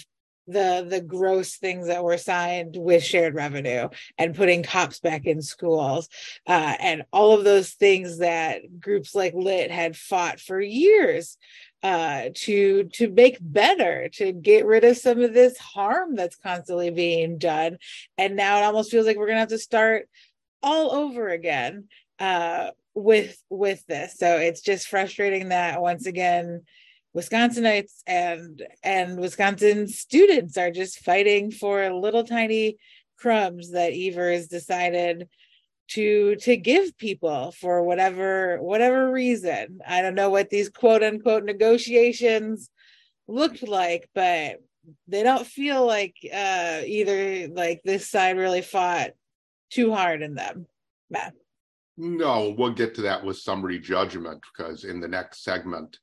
the 0.49 0.87
the 0.89 1.01
gross 1.01 1.57
things 1.57 1.87
that 1.87 2.03
were 2.03 2.17
signed 2.17 2.75
with 2.77 3.05
shared 3.05 3.35
revenue 3.35 3.89
and 4.17 4.35
putting 4.35 4.63
cops 4.63 4.99
back 4.99 5.27
in 5.27 5.43
schools 5.43 6.09
uh, 6.47 6.75
and 6.81 7.05
all 7.13 7.37
of 7.37 7.45
those 7.45 7.73
things 7.73 8.19
that 8.19 8.81
groups 8.81 9.15
like 9.15 9.35
LIT 9.35 9.71
had 9.71 9.97
fought 9.97 10.41
for 10.41 10.61
years 10.61 11.37
uh, 11.83 12.31
to 12.35 12.85
to 12.85 13.09
make 13.11 13.39
better 13.41 14.09
to 14.09 14.33
get 14.33 14.67
rid 14.67 14.85
of 14.85 14.97
some 14.97 15.21
of 15.21 15.35
this 15.35 15.57
harm 15.59 16.17
that's 16.17 16.37
constantly 16.37 16.91
being 16.91 17.39
done. 17.39 17.79
And 18.17 18.35
now 18.35 18.59
it 18.59 18.65
almost 18.65 18.91
feels 18.91 19.07
like 19.07 19.17
we're 19.17 19.29
gonna 19.29 19.41
have 19.41 19.49
to 19.51 19.59
start 19.59 20.09
all 20.63 20.93
over 20.93 21.29
again 21.29 21.85
uh, 22.19 22.71
with 22.95 23.41
with 23.49 23.87
this. 23.87 24.17
So 24.19 24.39
it's 24.39 24.61
just 24.61 24.89
frustrating 24.89 25.51
that 25.51 25.81
once 25.81 26.07
again 26.07 26.63
Wisconsinites 27.19 28.03
and 28.07 28.63
and 28.85 29.19
Wisconsin 29.19 29.89
students 29.89 30.57
are 30.57 30.71
just 30.71 31.01
fighting 31.01 31.51
for 31.51 31.93
little 31.93 32.23
tiny 32.23 32.77
crumbs 33.19 33.73
that 33.73 33.93
Evers 33.93 34.47
decided 34.47 35.29
to 35.89 36.37
to 36.37 36.57
give 36.57 36.97
people 36.97 37.51
for 37.53 37.83
whatever 37.83 38.63
whatever 38.63 39.11
reason. 39.11 39.81
I 39.87 40.01
don't 40.01 40.15
know 40.15 40.31
what 40.31 40.49
these 40.49 40.69
quote 40.69 41.03
unquote 41.03 41.45
negotiations 41.45 42.71
looked 43.27 43.67
like, 43.67 44.09
but 44.15 44.59
they 45.09 45.25
don't 45.25 45.47
feel 45.47 45.85
like 45.85 46.15
uh 46.33 46.83
either 46.87 47.49
like 47.49 47.81
this 47.85 48.09
side 48.09 48.37
really 48.37 48.63
fought 48.63 49.11
too 49.71 49.93
hard 49.93 50.23
in 50.23 50.35
them. 50.35 50.67
Matt. 51.11 51.35
No, 51.97 52.55
we'll 52.57 52.75
get 52.75 52.95
to 52.95 53.03
that 53.03 53.25
with 53.25 53.39
summary 53.39 53.81
judgment 53.81 54.41
because 54.57 54.85
in 54.85 55.01
the 55.01 55.09
next 55.09 55.43
segment 55.43 55.99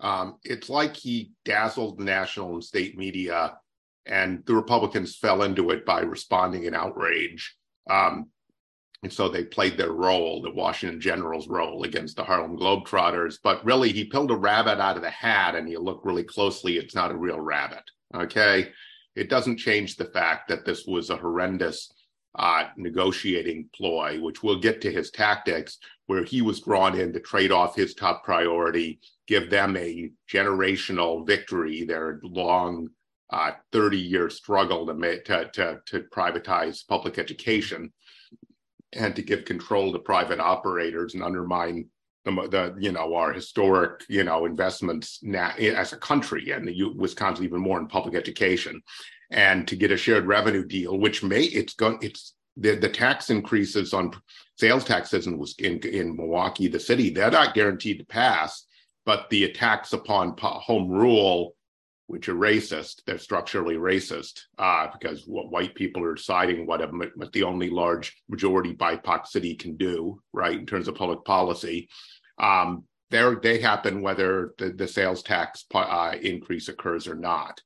um, 0.00 0.36
it's 0.44 0.68
like 0.68 0.96
he 0.96 1.32
dazzled 1.44 1.98
the 1.98 2.04
national 2.04 2.54
and 2.54 2.64
state 2.64 2.96
media, 2.96 3.58
and 4.06 4.44
the 4.46 4.54
Republicans 4.54 5.16
fell 5.16 5.42
into 5.42 5.70
it 5.70 5.86
by 5.86 6.00
responding 6.00 6.64
in 6.64 6.74
outrage. 6.74 7.56
Um, 7.88 8.28
and 9.02 9.12
so 9.12 9.28
they 9.28 9.44
played 9.44 9.76
their 9.76 9.92
role, 9.92 10.40
the 10.40 10.50
Washington 10.50 11.00
Generals' 11.00 11.46
role 11.46 11.84
against 11.84 12.16
the 12.16 12.24
Harlem 12.24 12.56
Globetrotters. 12.56 13.38
But 13.42 13.64
really, 13.64 13.92
he 13.92 14.04
pulled 14.04 14.30
a 14.30 14.36
rabbit 14.36 14.80
out 14.80 14.96
of 14.96 15.02
the 15.02 15.10
hat, 15.10 15.54
and 15.54 15.68
you 15.68 15.78
look 15.78 16.00
really 16.04 16.24
closely, 16.24 16.78
it's 16.78 16.94
not 16.94 17.10
a 17.10 17.16
real 17.16 17.38
rabbit. 17.38 17.82
Okay. 18.14 18.72
It 19.14 19.28
doesn't 19.28 19.58
change 19.58 19.96
the 19.96 20.06
fact 20.06 20.48
that 20.48 20.64
this 20.64 20.86
was 20.86 21.10
a 21.10 21.16
horrendous 21.16 21.92
uh, 22.36 22.64
negotiating 22.76 23.68
ploy, 23.74 24.20
which 24.20 24.42
we'll 24.42 24.58
get 24.58 24.80
to 24.80 24.92
his 24.92 25.10
tactics, 25.10 25.78
where 26.06 26.24
he 26.24 26.42
was 26.42 26.60
drawn 26.60 26.98
in 26.98 27.12
to 27.12 27.20
trade 27.20 27.52
off 27.52 27.76
his 27.76 27.94
top 27.94 28.24
priority, 28.24 29.00
give 29.26 29.50
them 29.50 29.76
a 29.76 30.10
generational 30.30 31.26
victory, 31.26 31.84
their 31.84 32.20
long 32.22 32.88
uh, 33.30 33.52
30 33.72 33.98
year 33.98 34.30
struggle 34.30 34.86
to, 34.86 35.22
to, 35.22 35.50
to, 35.52 35.80
to 35.86 36.00
privatize 36.14 36.86
public 36.86 37.18
education 37.18 37.92
and 38.92 39.16
to 39.16 39.22
give 39.22 39.44
control 39.44 39.92
to 39.92 39.98
private 39.98 40.40
operators 40.40 41.14
and 41.14 41.22
undermine 41.22 41.86
the, 42.24 42.30
the 42.30 42.74
you 42.78 42.90
know 42.90 43.14
our 43.14 43.32
historic 43.32 44.02
you 44.08 44.24
know 44.24 44.46
investments 44.46 45.18
now 45.22 45.52
as 45.58 45.92
a 45.92 45.98
country 45.98 46.50
and 46.52 46.66
the 46.66 46.84
Wisconsin 46.96 47.44
even 47.44 47.60
more 47.60 47.78
in 47.78 47.86
public 47.86 48.14
education 48.14 48.80
and 49.30 49.66
to 49.68 49.76
get 49.76 49.92
a 49.92 49.96
shared 49.96 50.26
revenue 50.26 50.64
deal, 50.64 50.98
which 50.98 51.22
may 51.22 51.44
it's 51.44 51.74
going 51.74 51.98
it's 52.02 52.34
the, 52.56 52.76
the 52.76 52.88
tax 52.88 53.30
increases 53.30 53.92
on 53.92 54.12
sales 54.56 54.84
taxes 54.84 55.26
in, 55.26 55.42
in 55.58 55.80
in 55.80 56.16
Milwaukee, 56.16 56.68
the 56.68 56.78
city, 56.78 57.10
they're 57.10 57.30
not 57.30 57.54
guaranteed 57.54 57.98
to 57.98 58.06
pass, 58.06 58.66
but 59.04 59.28
the 59.30 59.44
attacks 59.44 59.92
upon 59.92 60.36
home 60.38 60.88
rule, 60.88 61.56
which 62.06 62.28
are 62.28 62.34
racist, 62.34 63.02
they're 63.06 63.18
structurally 63.18 63.76
racist 63.76 64.40
uh, 64.58 64.86
because 64.92 65.24
what 65.26 65.50
white 65.50 65.74
people 65.74 66.04
are 66.04 66.14
deciding 66.14 66.66
what, 66.66 66.80
a, 66.80 66.86
what 66.86 67.32
the 67.32 67.42
only 67.42 67.70
large 67.70 68.22
majority 68.28 68.74
BIPOC 68.74 69.26
city 69.26 69.54
can 69.54 69.76
do, 69.76 70.20
right, 70.32 70.58
in 70.58 70.66
terms 70.66 70.86
of 70.86 70.94
public 70.94 71.24
policy. 71.24 71.88
Um, 72.38 72.84
they 73.10 73.60
happen 73.60 74.02
whether 74.02 74.54
the, 74.58 74.70
the 74.70 74.88
sales 74.88 75.22
tax 75.22 75.64
uh, 75.72 76.14
increase 76.20 76.68
occurs 76.68 77.06
or 77.06 77.14
not. 77.14 77.60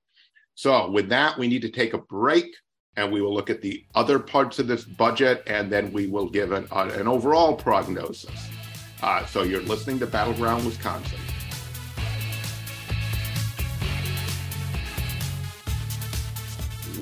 So, 0.59 0.91
with 0.91 1.09
that, 1.11 1.39
we 1.39 1.47
need 1.47 1.63
to 1.63 1.69
take 1.69 1.95
a 1.95 1.99
break 1.99 2.53
and 2.97 3.13
we 3.13 3.23
will 3.23 3.33
look 3.33 3.49
at 3.49 3.63
the 3.63 3.85
other 3.95 4.19
parts 4.19 4.59
of 4.59 4.67
this 4.67 4.83
budget 4.83 5.45
and 5.47 5.71
then 5.71 5.93
we 5.93 6.09
will 6.09 6.29
give 6.29 6.51
an, 6.51 6.67
uh, 6.73 6.91
an 6.95 7.07
overall 7.07 7.55
prognosis. 7.55 8.51
Uh, 9.01 9.25
so, 9.27 9.45
you're 9.45 9.63
listening 9.63 10.01
to 10.01 10.07
Battleground 10.09 10.67
Wisconsin. 10.67 11.21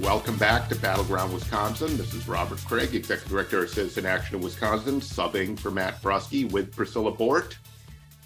Welcome 0.02 0.36
back 0.36 0.68
to 0.68 0.74
Battleground 0.74 1.32
Wisconsin. 1.32 1.96
This 1.96 2.12
is 2.12 2.28
Robert 2.28 2.62
Craig, 2.66 2.94
Executive 2.94 3.30
Director 3.30 3.62
of 3.62 3.70
Citizen 3.70 4.04
Action 4.04 4.36
of 4.36 4.42
Wisconsin, 4.42 5.00
subbing 5.00 5.58
for 5.58 5.70
Matt 5.70 6.02
Brusky 6.02 6.52
with 6.52 6.76
Priscilla 6.76 7.10
Bort. 7.10 7.56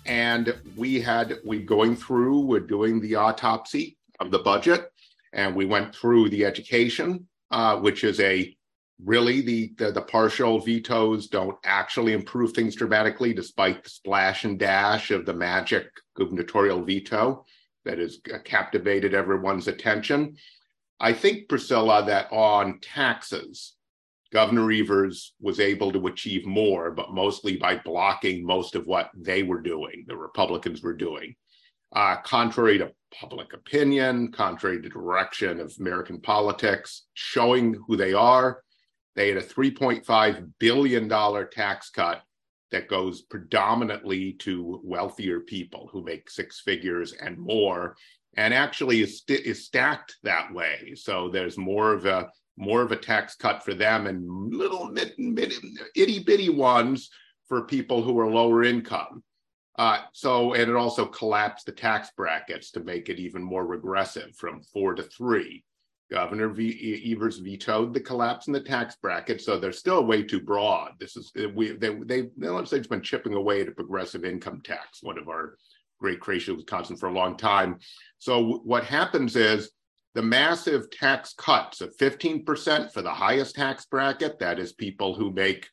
And 0.06 0.56
we 0.76 1.00
had, 1.00 1.38
we 1.44 1.60
going 1.60 1.94
through, 1.94 2.40
we're 2.40 2.58
doing 2.58 3.00
the 3.00 3.14
autopsy 3.14 3.96
of 4.18 4.32
the 4.32 4.40
budget 4.40 4.90
and 5.32 5.54
we 5.54 5.64
went 5.64 5.94
through 5.94 6.28
the 6.28 6.44
education, 6.44 7.26
uh, 7.50 7.76
which 7.76 8.04
is 8.04 8.20
a 8.20 8.56
really 9.04 9.40
the, 9.40 9.72
the, 9.78 9.92
the 9.92 10.02
partial 10.02 10.60
vetoes 10.60 11.28
don't 11.28 11.56
actually 11.64 12.12
improve 12.12 12.52
things 12.52 12.74
dramatically, 12.74 13.32
despite 13.32 13.82
the 13.82 13.90
splash 13.90 14.44
and 14.44 14.58
dash 14.58 15.10
of 15.10 15.24
the 15.24 15.32
magic 15.32 15.88
gubernatorial 16.16 16.82
veto 16.84 17.44
that 17.84 17.98
has 17.98 18.18
captivated 18.44 19.14
everyone's 19.14 19.68
attention. 19.68 20.36
I 20.98 21.14
think 21.14 21.48
Priscilla 21.48 22.04
that 22.06 22.30
on 22.30 22.78
taxes, 22.80 23.74
Governor 24.32 24.70
Evers 24.70 25.34
was 25.40 25.58
able 25.58 25.90
to 25.92 26.06
achieve 26.06 26.46
more, 26.46 26.90
but 26.90 27.14
mostly 27.14 27.56
by 27.56 27.76
blocking 27.76 28.44
most 28.44 28.74
of 28.74 28.86
what 28.86 29.10
they 29.16 29.42
were 29.42 29.62
doing, 29.62 30.04
the 30.06 30.16
Republicans 30.16 30.82
were 30.82 30.94
doing 30.94 31.34
uh, 31.94 32.16
contrary 32.22 32.78
to 32.78 32.92
public 33.18 33.52
opinion, 33.52 34.30
contrary 34.30 34.80
to 34.80 34.88
direction 34.88 35.60
of 35.60 35.72
American 35.80 36.20
politics, 36.20 37.06
showing 37.14 37.74
who 37.86 37.96
they 37.96 38.12
are. 38.12 38.62
They 39.16 39.28
had 39.28 39.38
a 39.38 39.42
$3.5 39.42 40.50
billion 40.58 41.08
tax 41.50 41.90
cut 41.90 42.22
that 42.70 42.88
goes 42.88 43.22
predominantly 43.22 44.34
to 44.34 44.80
wealthier 44.84 45.40
people 45.40 45.88
who 45.92 46.04
make 46.04 46.30
six 46.30 46.60
figures 46.60 47.12
and 47.12 47.36
more, 47.36 47.96
and 48.36 48.54
actually 48.54 49.02
is, 49.02 49.18
st- 49.18 49.44
is 49.44 49.66
stacked 49.66 50.16
that 50.22 50.52
way. 50.54 50.94
So 50.94 51.28
there's 51.28 51.58
more 51.58 51.92
of 51.92 52.06
a 52.06 52.28
more 52.56 52.82
of 52.82 52.92
a 52.92 52.96
tax 52.96 53.36
cut 53.36 53.64
for 53.64 53.72
them 53.72 54.06
and 54.06 54.54
little 54.54 54.94
itty 55.96 56.18
bitty 56.18 56.50
ones 56.50 57.08
for 57.48 57.62
people 57.62 58.02
who 58.02 58.18
are 58.18 58.30
lower 58.30 58.64
income. 58.64 59.22
Uh, 59.78 60.00
so, 60.12 60.52
and 60.54 60.70
it 60.70 60.76
also 60.76 61.06
collapsed 61.06 61.66
the 61.66 61.72
tax 61.72 62.10
brackets 62.16 62.70
to 62.72 62.80
make 62.80 63.08
it 63.08 63.18
even 63.18 63.42
more 63.42 63.66
regressive 63.66 64.34
from 64.36 64.62
four 64.62 64.94
to 64.94 65.02
three. 65.04 65.64
Governor 66.10 66.48
v- 66.48 67.12
Evers 67.12 67.38
vetoed 67.38 67.94
the 67.94 68.00
collapse 68.00 68.48
in 68.48 68.52
the 68.52 68.60
tax 68.60 68.96
bracket, 68.96 69.40
so 69.40 69.58
they're 69.58 69.70
still 69.72 70.04
way 70.04 70.24
too 70.24 70.40
broad. 70.40 70.92
This 70.98 71.16
is 71.16 71.32
we 71.54 71.72
they 71.72 71.94
they 71.94 72.22
the 72.36 72.52
legislature's 72.52 72.88
been 72.88 73.00
chipping 73.00 73.34
away 73.34 73.60
at 73.60 73.68
a 73.68 73.72
progressive 73.72 74.24
income 74.24 74.60
tax, 74.64 75.02
one 75.02 75.18
of 75.18 75.28
our 75.28 75.56
great 76.00 76.18
creations 76.18 76.54
of 76.54 76.56
Wisconsin 76.56 76.96
for 76.96 77.08
a 77.08 77.12
long 77.12 77.36
time. 77.36 77.78
So 78.18 78.40
w- 78.40 78.60
what 78.64 78.84
happens 78.84 79.36
is 79.36 79.70
the 80.14 80.22
massive 80.22 80.90
tax 80.90 81.34
cuts 81.34 81.80
of 81.80 81.96
15% 81.96 82.92
for 82.92 83.02
the 83.02 83.10
highest 83.10 83.54
tax 83.54 83.86
bracket, 83.86 84.38
that 84.40 84.58
is 84.58 84.72
people 84.72 85.14
who 85.14 85.30
make 85.30 85.68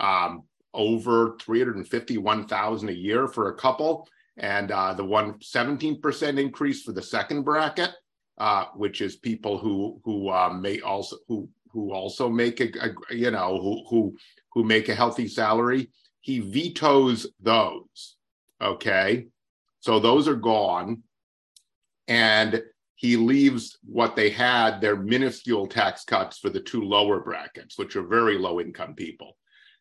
um, 0.00 0.42
over 0.74 1.36
351,000 1.40 2.88
a 2.88 2.92
year 2.92 3.26
for 3.26 3.50
a 3.50 3.56
couple, 3.56 4.08
and 4.36 4.70
uh, 4.70 4.92
the 4.94 5.04
one 5.04 5.34
17% 5.34 6.38
increase 6.38 6.82
for 6.82 6.92
the 6.92 7.02
second 7.02 7.42
bracket, 7.42 7.90
uh, 8.38 8.66
which 8.74 9.00
is 9.00 9.16
people 9.16 9.58
who 9.58 10.00
who 10.04 10.28
uh, 10.28 10.50
may 10.50 10.80
also 10.80 11.16
who 11.28 11.48
who 11.70 11.92
also 11.92 12.28
make 12.28 12.60
a, 12.60 12.68
a, 12.80 13.14
you 13.14 13.30
know 13.30 13.58
who 13.60 13.84
who 13.88 14.16
who 14.52 14.64
make 14.64 14.88
a 14.88 14.94
healthy 14.94 15.28
salary. 15.28 15.90
He 16.20 16.40
vetoes 16.40 17.26
those. 17.40 18.16
Okay, 18.60 19.26
so 19.80 19.98
those 19.98 20.28
are 20.28 20.36
gone, 20.36 21.02
and 22.08 22.62
he 22.96 23.16
leaves 23.16 23.78
what 23.84 24.16
they 24.16 24.30
had 24.30 24.80
their 24.80 24.96
minuscule 24.96 25.66
tax 25.66 26.04
cuts 26.04 26.38
for 26.38 26.48
the 26.50 26.60
two 26.60 26.82
lower 26.82 27.20
brackets, 27.20 27.78
which 27.78 27.94
are 27.94 28.06
very 28.06 28.38
low 28.38 28.58
income 28.58 28.94
people. 28.94 29.36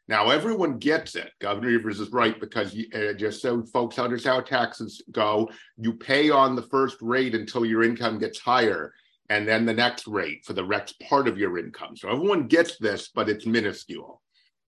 Now, 0.08 0.30
everyone 0.30 0.78
gets 0.78 1.16
it. 1.16 1.32
Governor 1.40 1.70
Evers 1.70 2.00
is 2.00 2.12
right 2.12 2.40
because 2.40 2.76
you, 2.76 2.86
uh, 2.94 3.14
just 3.14 3.42
so 3.42 3.64
folks 3.64 3.98
understand 3.98 4.36
how 4.36 4.42
taxes 4.42 5.02
go, 5.12 5.50
you 5.78 5.94
pay 5.94 6.30
on 6.30 6.56
the 6.56 6.62
first 6.62 6.98
rate 7.02 7.34
until 7.34 7.66
your 7.66 7.84
income 7.84 8.20
gets 8.20 8.40
higher, 8.40 8.94
and 9.30 9.48
then 9.48 9.66
the 9.66 9.74
next 9.74 10.06
rate 10.06 10.46
for 10.46 10.54
the 10.54 10.62
next 10.62 11.00
part 11.00 11.28
of 11.28 11.40
your 11.40 11.58
income. 11.58 11.96
So 11.96 12.10
everyone 12.10 12.48
gets 12.48 12.78
this, 12.78 13.10
but 13.14 13.30
it's 13.30 13.48
minuscule. 13.48 14.22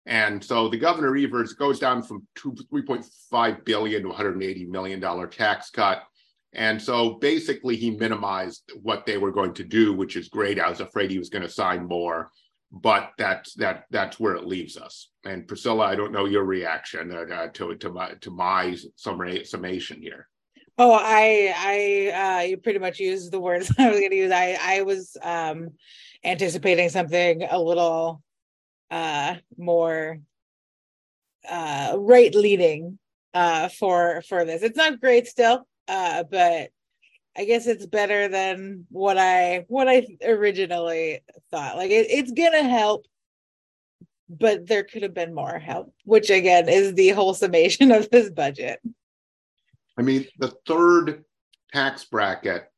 And 0.08 0.44
so 0.44 0.70
the 0.70 0.78
governor 0.78 1.16
Evers 1.16 1.54
goes 1.54 1.80
down 1.80 2.02
from 2.02 2.26
two, 2.34 2.56
3.5 2.74 3.66
billion 3.66 4.02
to 4.04 4.08
180 4.08 4.66
million 4.66 5.00
dollar 5.00 5.28
tax 5.28 5.70
cut. 5.70 6.02
And 6.54 6.82
so 6.82 7.16
basically 7.16 7.76
he 7.76 7.92
minimized 7.92 8.72
what 8.82 9.06
they 9.06 9.18
were 9.18 9.34
going 9.34 9.54
to 9.56 9.64
do, 9.64 9.94
which 9.94 10.16
is 10.16 10.30
great. 10.30 10.60
I 10.60 10.70
was 10.70 10.80
afraid 10.80 11.12
he 11.12 11.20
was 11.20 11.30
going 11.30 11.44
to 11.44 11.50
sign 11.50 11.86
more 11.86 12.32
but 12.72 13.12
that's 13.18 13.54
that 13.56 13.86
that's 13.92 14.20
where 14.20 14.36
it 14.36 14.46
leaves 14.46 14.78
us. 14.78 15.10
And 15.26 15.48
Priscilla, 15.48 15.86
I 15.86 15.96
don't 15.96 16.12
know 16.12 16.26
your 16.26 16.44
reaction 16.44 17.12
uh, 17.12 17.34
uh 17.34 17.48
to 17.54 17.76
to 17.76 17.90
my 17.90 18.14
to 18.22 18.32
my 18.32 18.76
summary, 18.96 19.46
summation 19.46 20.02
here. 20.02 20.28
Oh, 20.78 20.92
I 20.92 21.54
I 21.56 22.40
uh, 22.40 22.42
you 22.44 22.58
pretty 22.58 22.80
much 22.80 23.00
used 23.00 23.32
the 23.32 23.40
words 23.40 23.72
I 23.80 23.90
was 23.90 24.00
going 24.00 24.12
to 24.12 24.18
use. 24.18 24.32
I 24.32 24.58
I 24.62 24.82
was 24.84 25.18
um, 25.22 25.72
anticipating 26.24 26.90
something 26.90 27.44
a 27.50 27.60
little 27.60 28.22
uh, 28.92 29.36
more 29.58 30.20
uh, 31.50 31.96
right 31.98 32.34
leading 32.36 33.00
uh, 33.34 33.70
for 33.70 34.22
for 34.28 34.46
this. 34.46 34.62
It's 34.62 34.78
not 34.78 35.00
great 35.00 35.28
still, 35.28 35.68
uh, 35.88 36.24
but 36.30 36.70
I 37.38 37.46
guess 37.46 37.68
it's 37.68 37.86
better 37.86 38.28
than 38.28 38.88
what 38.90 39.18
I 39.18 39.66
what 39.68 39.88
I 39.88 40.08
originally 40.26 41.22
thought. 41.52 41.78
Like 41.78 41.92
it, 41.92 42.08
it's 42.10 42.32
gonna 42.32 42.64
help, 42.64 43.06
but 44.28 44.66
there 44.66 44.84
could 44.84 45.04
have 45.04 45.14
been 45.14 45.36
more 45.36 45.60
help, 45.60 45.94
which 46.04 46.30
again 46.32 46.68
is 46.68 46.96
the 46.96 47.10
whole 47.10 47.36
summation 47.36 47.92
of 47.92 48.10
this 48.10 48.32
budget. 48.32 48.80
I 49.98 50.02
mean, 50.02 50.26
the 50.40 50.54
third 50.68 51.24
tax 51.72 52.06
bracket 52.06 52.72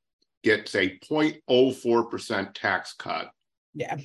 gets 0.44 0.76
a 0.76 0.98
0.04% 1.00 2.54
tax 2.54 2.94
cut. 2.94 3.30
Yeah. 3.74 3.98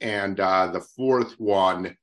And 0.00 0.38
uh, 0.38 0.68
the 0.68 0.80
fourth 0.80 1.32
one 1.38 1.96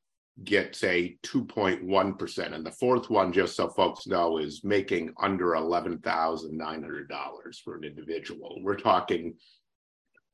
gets 0.43 0.83
a 0.83 1.15
2.1%. 1.23 2.53
And 2.53 2.65
the 2.65 2.71
fourth 2.71 3.07
one, 3.09 3.31
just 3.31 3.55
so 3.55 3.69
folks 3.69 4.07
know, 4.07 4.39
is 4.39 4.63
making 4.63 5.13
under 5.21 5.51
$11,900 5.51 7.61
for 7.63 7.75
an 7.75 7.83
individual. 7.83 8.57
We're 8.61 8.75
talking, 8.75 9.35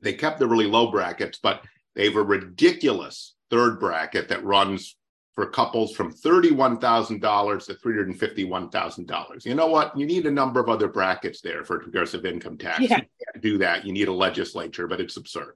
they 0.01 0.13
kept 0.13 0.39
the 0.39 0.47
really 0.47 0.67
low 0.67 0.89
brackets, 0.89 1.39
but 1.41 1.63
they 1.95 2.05
have 2.05 2.15
a 2.15 2.23
ridiculous 2.23 3.35
third 3.49 3.79
bracket 3.79 4.29
that 4.29 4.45
runs 4.45 4.95
for 5.35 5.47
couples 5.47 5.95
from 5.95 6.13
$31,000 6.13 7.65
to 7.65 7.73
$351,000. 7.73 9.45
You 9.45 9.55
know 9.55 9.67
what? 9.67 9.97
You 9.97 10.05
need 10.05 10.25
a 10.25 10.31
number 10.31 10.59
of 10.59 10.69
other 10.69 10.87
brackets 10.87 11.41
there 11.41 11.63
for 11.63 11.79
progressive 11.79 12.25
income 12.25 12.57
tax. 12.57 12.81
Yeah. 12.81 12.97
You 12.97 13.07
can't 13.33 13.41
do 13.41 13.57
that. 13.59 13.85
You 13.85 13.93
need 13.93 14.07
a 14.07 14.13
legislature, 14.13 14.87
but 14.87 15.01
it's 15.01 15.17
absurd. 15.17 15.55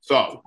So 0.00 0.42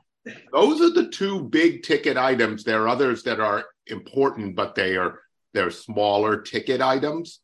those 0.52 0.82
are 0.82 0.94
the 0.94 1.10
two 1.10 1.44
big 1.44 1.84
ticket 1.84 2.18
items. 2.18 2.64
There 2.64 2.84
are 2.84 2.88
others 2.88 3.24
that 3.24 3.40
are 3.40 3.66
important, 3.88 4.56
but 4.56 4.76
they 4.76 4.96
are 4.96 5.20
they're 5.54 5.72
smaller 5.72 6.42
ticket 6.42 6.82
items. 6.82 7.40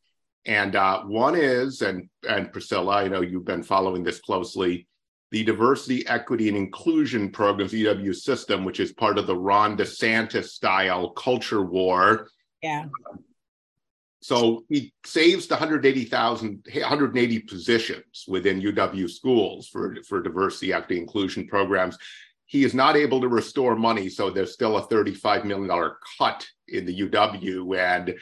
And 0.46 0.74
uh, 0.74 1.02
one 1.02 1.36
is, 1.36 1.82
and 1.82 2.08
and 2.28 2.52
Priscilla, 2.52 2.96
I 2.96 3.08
know 3.08 3.20
you've 3.20 3.44
been 3.44 3.62
following 3.62 4.02
this 4.02 4.20
closely, 4.20 4.88
the 5.30 5.44
diversity, 5.44 6.06
equity, 6.06 6.48
and 6.48 6.56
inclusion 6.56 7.30
programs 7.30 7.72
UW 7.72 8.14
system, 8.14 8.64
which 8.64 8.80
is 8.80 8.92
part 8.92 9.18
of 9.18 9.26
the 9.26 9.36
Ron 9.36 9.76
DeSantis 9.76 10.48
style 10.48 11.10
culture 11.10 11.62
war. 11.62 12.28
Yeah. 12.62 12.86
So 14.22 14.64
he 14.68 14.92
saves 15.04 15.46
the 15.46 15.54
180,000, 15.54 16.66
180 16.70 17.38
positions 17.40 18.24
within 18.28 18.60
UW 18.60 19.08
schools 19.08 19.66
for, 19.66 19.96
for 20.06 20.20
diversity, 20.20 20.74
equity, 20.74 20.98
inclusion 20.98 21.46
programs 21.46 21.96
he 22.50 22.64
is 22.64 22.74
not 22.74 22.96
able 22.96 23.20
to 23.20 23.28
restore 23.28 23.76
money. 23.76 24.08
So 24.08 24.28
there's 24.28 24.52
still 24.52 24.76
a 24.76 24.88
$35 24.88 25.44
million 25.44 25.92
cut 26.18 26.44
in 26.66 26.84
the 26.84 27.02
UW 27.02 27.78
and 27.78 28.12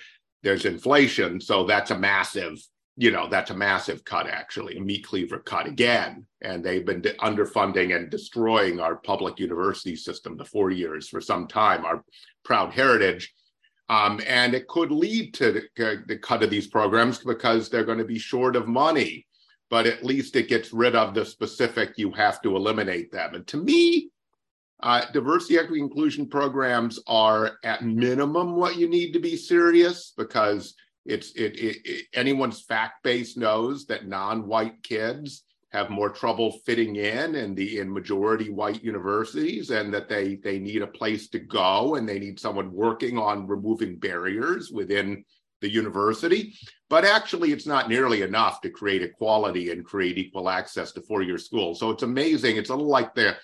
there's 0.42 0.66
inflation. 0.66 1.40
So 1.40 1.64
that's 1.64 1.92
a 1.92 1.98
massive, 1.98 2.58
you 2.98 3.10
know, 3.10 3.26
that's 3.30 3.52
a 3.52 3.56
massive 3.56 4.04
cut, 4.04 4.26
actually, 4.26 4.76
a 4.76 4.82
meat 4.82 5.06
cleaver 5.06 5.38
cut 5.38 5.66
again. 5.66 6.26
And 6.42 6.62
they've 6.62 6.84
been 6.84 7.00
underfunding 7.00 7.96
and 7.96 8.10
destroying 8.10 8.80
our 8.80 8.96
public 8.96 9.38
university 9.38 9.96
system 9.96 10.36
the 10.36 10.44
four 10.44 10.70
years 10.70 11.08
for 11.08 11.22
some 11.22 11.48
time, 11.48 11.86
our 11.86 12.04
proud 12.44 12.74
heritage. 12.74 13.32
Um, 13.88 14.20
and 14.26 14.52
it 14.52 14.68
could 14.68 14.92
lead 14.92 15.32
to 15.34 15.52
the, 15.52 16.02
the 16.06 16.18
cut 16.18 16.42
of 16.42 16.50
these 16.50 16.66
programs 16.66 17.24
because 17.24 17.70
they're 17.70 17.82
going 17.82 17.96
to 17.96 18.04
be 18.04 18.18
short 18.18 18.56
of 18.56 18.68
money 18.68 19.24
but 19.70 19.86
at 19.86 20.02
least 20.02 20.34
it 20.34 20.48
gets 20.48 20.72
rid 20.72 20.96
of 20.96 21.12
the 21.12 21.26
specific 21.26 21.92
you 21.98 22.10
have 22.10 22.40
to 22.40 22.56
eliminate 22.56 23.12
them 23.12 23.34
and 23.34 23.46
to 23.46 23.58
me 23.58 24.10
uh, 24.80 25.02
diversity, 25.12 25.58
equity, 25.58 25.80
inclusion 25.80 26.28
programs 26.28 27.00
are 27.06 27.58
at 27.64 27.84
minimum 27.84 28.54
what 28.54 28.76
you 28.76 28.88
need 28.88 29.12
to 29.12 29.18
be 29.18 29.36
serious 29.36 30.12
because 30.16 30.74
it's 31.04 31.32
it, 31.32 31.56
it, 31.56 31.76
it 31.84 32.06
anyone's 32.14 32.62
fact 32.62 33.02
base 33.02 33.36
knows 33.36 33.86
that 33.86 34.06
non-white 34.06 34.82
kids 34.82 35.44
have 35.70 35.90
more 35.90 36.08
trouble 36.08 36.60
fitting 36.64 36.96
in 36.96 37.34
in 37.34 37.54
the 37.54 37.78
in 37.80 37.92
majority 37.92 38.50
white 38.50 38.82
universities 38.82 39.70
and 39.70 39.92
that 39.92 40.08
they 40.08 40.36
they 40.36 40.58
need 40.58 40.82
a 40.82 40.86
place 40.86 41.28
to 41.28 41.38
go 41.38 41.96
and 41.96 42.08
they 42.08 42.18
need 42.18 42.38
someone 42.38 42.72
working 42.72 43.18
on 43.18 43.46
removing 43.46 43.96
barriers 43.96 44.70
within 44.70 45.24
the 45.60 45.68
university. 45.68 46.54
But 46.88 47.04
actually 47.04 47.52
it's 47.52 47.66
not 47.66 47.88
nearly 47.88 48.22
enough 48.22 48.60
to 48.60 48.70
create 48.70 49.02
equality 49.02 49.72
and 49.72 49.84
create 49.84 50.18
equal 50.18 50.48
access 50.48 50.92
to 50.92 51.02
four-year 51.02 51.38
schools. 51.38 51.80
So 51.80 51.90
it's 51.90 52.04
amazing. 52.04 52.56
It's 52.56 52.70
a 52.70 52.74
little 52.74 52.88
like 52.90 53.14
the 53.14 53.36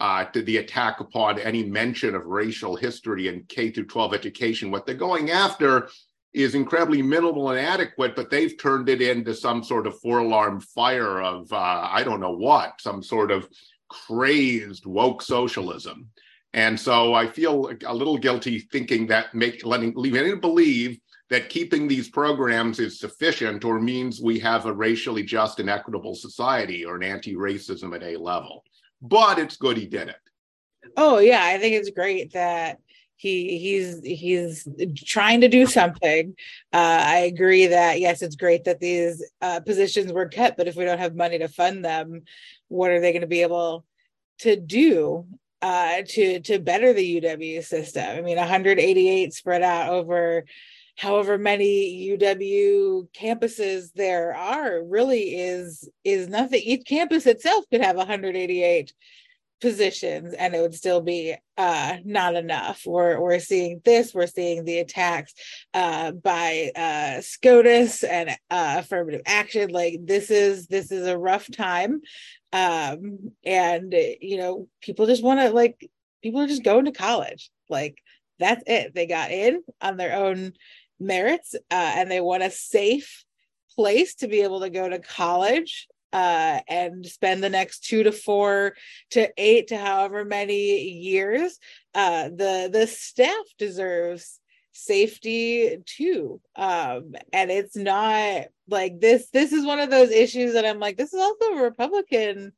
uh, 0.00 0.24
to 0.26 0.42
the 0.42 0.58
attack 0.58 1.00
upon 1.00 1.38
any 1.38 1.64
mention 1.64 2.14
of 2.14 2.26
racial 2.26 2.76
history 2.76 3.28
in 3.28 3.44
K 3.48 3.70
through 3.70 3.86
12 3.86 4.14
education. 4.14 4.70
What 4.70 4.86
they're 4.86 4.94
going 4.94 5.30
after 5.30 5.88
is 6.32 6.56
incredibly 6.56 7.00
minimal 7.00 7.50
and 7.50 7.60
adequate, 7.60 8.16
but 8.16 8.28
they've 8.28 8.58
turned 8.58 8.88
it 8.88 9.00
into 9.00 9.32
some 9.34 9.62
sort 9.62 9.86
of 9.86 9.98
four 10.00 10.18
alarm 10.18 10.60
fire 10.60 11.20
of 11.22 11.52
uh, 11.52 11.88
I 11.90 12.02
don't 12.02 12.20
know 12.20 12.36
what, 12.36 12.80
some 12.80 13.02
sort 13.02 13.30
of 13.30 13.48
crazed 13.88 14.84
woke 14.84 15.22
socialism. 15.22 16.10
And 16.52 16.78
so 16.78 17.14
I 17.14 17.26
feel 17.26 17.70
a 17.86 17.94
little 17.94 18.18
guilty 18.18 18.58
thinking 18.58 19.06
that 19.08 19.34
make 19.34 19.64
letting 19.64 19.92
leaving 19.96 20.20
anyone 20.20 20.40
believe 20.40 20.98
that 21.30 21.48
keeping 21.48 21.88
these 21.88 22.08
programs 22.08 22.78
is 22.78 23.00
sufficient 23.00 23.64
or 23.64 23.80
means 23.80 24.20
we 24.20 24.38
have 24.40 24.66
a 24.66 24.72
racially 24.72 25.22
just 25.22 25.58
and 25.58 25.70
equitable 25.70 26.14
society 26.14 26.84
or 26.84 26.96
an 26.96 27.02
anti-racism 27.02 27.94
at 27.94 28.02
a 28.02 28.16
level 28.16 28.62
but 29.04 29.38
it's 29.38 29.56
good 29.56 29.76
he 29.76 29.86
did 29.86 30.08
it. 30.08 30.16
Oh 30.96 31.18
yeah, 31.18 31.44
I 31.44 31.58
think 31.58 31.74
it's 31.76 31.90
great 31.90 32.32
that 32.32 32.78
he 33.16 33.58
he's 33.58 34.00
he's 34.02 34.66
trying 34.96 35.42
to 35.42 35.48
do 35.48 35.66
something. 35.66 36.34
Uh, 36.72 37.02
I 37.06 37.18
agree 37.18 37.68
that 37.68 38.00
yes, 38.00 38.22
it's 38.22 38.36
great 38.36 38.64
that 38.64 38.80
these 38.80 39.24
uh, 39.40 39.60
positions 39.60 40.12
were 40.12 40.26
kept, 40.26 40.56
but 40.56 40.68
if 40.68 40.74
we 40.74 40.84
don't 40.84 40.98
have 40.98 41.14
money 41.14 41.38
to 41.38 41.48
fund 41.48 41.84
them, 41.84 42.22
what 42.68 42.90
are 42.90 43.00
they 43.00 43.12
going 43.12 43.22
to 43.22 43.28
be 43.28 43.42
able 43.42 43.84
to 44.40 44.56
do 44.56 45.26
uh, 45.62 46.02
to 46.08 46.40
to 46.40 46.58
better 46.58 46.92
the 46.92 47.20
UW 47.20 47.62
system? 47.62 48.04
I 48.04 48.20
mean, 48.22 48.38
188 48.38 49.32
spread 49.32 49.62
out 49.62 49.90
over 49.90 50.44
however 50.96 51.38
many 51.38 52.16
UW 52.16 53.08
campuses 53.12 53.90
there 53.94 54.34
are 54.34 54.82
really 54.84 55.36
is 55.36 55.88
is 56.04 56.28
nothing. 56.28 56.60
Each 56.62 56.86
campus 56.86 57.26
itself 57.26 57.64
could 57.70 57.82
have 57.82 57.96
188 57.96 58.92
positions 59.60 60.34
and 60.34 60.54
it 60.54 60.60
would 60.60 60.74
still 60.74 61.00
be 61.00 61.34
uh, 61.56 61.96
not 62.04 62.34
enough. 62.34 62.82
We're 62.86 63.18
we're 63.18 63.40
seeing 63.40 63.80
this, 63.84 64.14
we're 64.14 64.26
seeing 64.26 64.64
the 64.64 64.78
attacks 64.78 65.32
uh, 65.72 66.12
by 66.12 66.70
uh, 66.76 67.20
SCOTUS 67.22 68.04
and 68.04 68.30
uh, 68.50 68.76
affirmative 68.78 69.22
action. 69.26 69.70
Like 69.70 70.00
this 70.02 70.30
is 70.30 70.66
this 70.66 70.92
is 70.92 71.06
a 71.06 71.18
rough 71.18 71.50
time. 71.50 72.02
Um, 72.52 73.32
and 73.44 73.92
you 74.20 74.36
know, 74.36 74.68
people 74.80 75.06
just 75.06 75.24
want 75.24 75.40
to 75.40 75.50
like 75.50 75.90
people 76.22 76.40
are 76.40 76.46
just 76.46 76.64
going 76.64 76.84
to 76.84 76.92
college. 76.92 77.50
Like 77.68 77.98
that's 78.38 78.62
it. 78.66 78.94
They 78.94 79.06
got 79.06 79.30
in 79.30 79.62
on 79.80 79.96
their 79.96 80.14
own 80.14 80.52
merits 81.00 81.54
uh, 81.54 81.92
and 81.96 82.10
they 82.10 82.20
want 82.20 82.42
a 82.42 82.50
safe 82.50 83.24
place 83.74 84.14
to 84.16 84.28
be 84.28 84.40
able 84.40 84.60
to 84.60 84.70
go 84.70 84.88
to 84.88 84.98
college 84.98 85.88
uh, 86.12 86.60
and 86.68 87.04
spend 87.04 87.42
the 87.42 87.50
next 87.50 87.84
two 87.84 88.04
to 88.04 88.12
four 88.12 88.74
to 89.10 89.28
eight 89.36 89.68
to 89.68 89.76
however 89.76 90.24
many 90.24 90.82
years. 90.90 91.58
Uh, 91.94 92.28
the 92.28 92.70
the 92.72 92.86
staff 92.86 93.44
deserves 93.58 94.40
safety 94.76 95.76
too 95.86 96.40
um 96.56 97.14
and 97.32 97.48
it's 97.48 97.76
not 97.76 98.46
like 98.68 98.98
this 99.00 99.30
this 99.30 99.52
is 99.52 99.64
one 99.64 99.78
of 99.78 99.88
those 99.88 100.10
issues 100.10 100.54
that 100.54 100.66
i'm 100.66 100.80
like 100.80 100.96
this 100.96 101.14
is 101.14 101.20
also 101.20 101.44
a 101.52 101.62
republican 101.62 102.52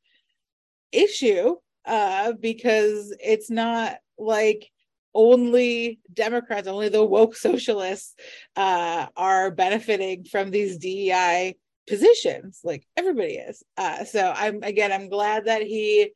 issue 0.93 1.55
uh 1.85 2.33
because 2.41 3.15
it's 3.21 3.51
not 3.51 3.99
like 4.19 4.71
only 5.17 5.99
Democrats, 6.13 6.69
only 6.69 6.89
the 6.89 7.05
woke 7.05 7.35
socialists 7.37 8.15
uh, 8.55 9.07
are 9.17 9.51
benefiting 9.51 10.25
from 10.25 10.51
these 10.51 10.79
DEI 10.79 11.57
positions. 11.89 12.61
Like 12.63 12.87
everybody 12.97 13.35
is. 13.35 13.65
Uh, 13.77 14.05
so 14.05 14.33
I'm 14.37 14.63
again, 14.63 14.93
I'm 14.93 15.09
glad 15.09 15.47
that 15.47 15.63
he 15.63 16.13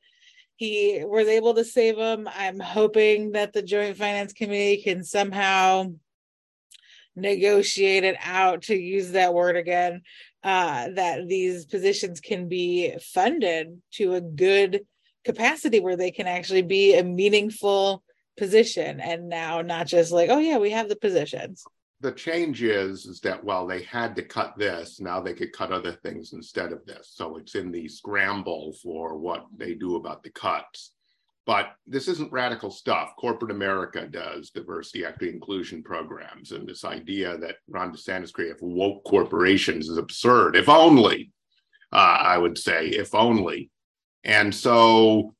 he 0.56 1.02
was 1.04 1.26
able 1.26 1.54
to 1.54 1.64
save 1.64 1.96
him. 1.96 2.28
I'm 2.32 2.60
hoping 2.60 3.32
that 3.32 3.54
the 3.54 3.62
Joint 3.62 3.96
Finance 3.96 4.34
Committee 4.34 4.82
can 4.82 5.02
somehow 5.02 5.86
negotiate 7.16 8.04
it 8.04 8.16
out 8.22 8.62
to 8.62 8.76
use 8.76 9.12
that 9.12 9.34
word 9.34 9.56
again 9.56 10.02
uh, 10.42 10.88
that 10.94 11.26
these 11.26 11.64
positions 11.64 12.20
can 12.20 12.48
be 12.48 12.94
funded 13.00 13.80
to 13.92 14.14
a 14.14 14.20
good 14.20 14.82
capacity 15.24 15.80
where 15.80 15.96
they 15.96 16.10
can 16.10 16.26
actually 16.26 16.62
be 16.62 16.94
a 16.94 17.04
meaningful 17.04 18.02
position 18.40 19.00
and 19.00 19.28
now 19.28 19.60
not 19.60 19.86
just 19.86 20.10
like 20.10 20.30
oh 20.30 20.38
yeah 20.38 20.56
we 20.56 20.70
have 20.70 20.88
the 20.88 20.96
positions. 20.96 21.62
The 22.00 22.10
change 22.12 22.62
is 22.62 23.04
is 23.04 23.20
that 23.20 23.44
while 23.44 23.66
they 23.66 23.82
had 23.82 24.16
to 24.16 24.22
cut 24.22 24.54
this 24.56 24.98
now 24.98 25.20
they 25.20 25.34
could 25.34 25.52
cut 25.52 25.70
other 25.70 25.92
things 25.92 26.32
instead 26.32 26.72
of 26.72 26.84
this. 26.86 27.12
So 27.14 27.36
it's 27.36 27.54
in 27.54 27.70
the 27.70 27.86
scramble 27.86 28.74
for 28.82 29.18
what 29.18 29.44
they 29.54 29.74
do 29.74 29.96
about 29.96 30.22
the 30.22 30.30
cuts. 30.30 30.92
But 31.44 31.72
this 31.86 32.08
isn't 32.08 32.32
radical 32.32 32.70
stuff. 32.70 33.12
Corporate 33.18 33.50
america 33.50 34.06
does 34.06 34.48
diversity 34.48 35.04
equity 35.04 35.34
inclusion 35.34 35.82
programs. 35.82 36.52
And 36.52 36.66
this 36.66 36.82
idea 36.86 37.36
that 37.36 37.56
ron 37.68 37.92
desantis 37.94 38.32
created 38.32 38.56
woke 38.62 39.04
corporations 39.04 39.90
is 39.90 39.98
absurd 39.98 40.56
if 40.56 40.70
only 40.70 41.30
uh, 41.92 42.18
i 42.32 42.38
would 42.38 42.56
say 42.56 42.86
if 42.86 43.14
only. 43.14 43.70
And 44.24 44.54
so 44.54 45.34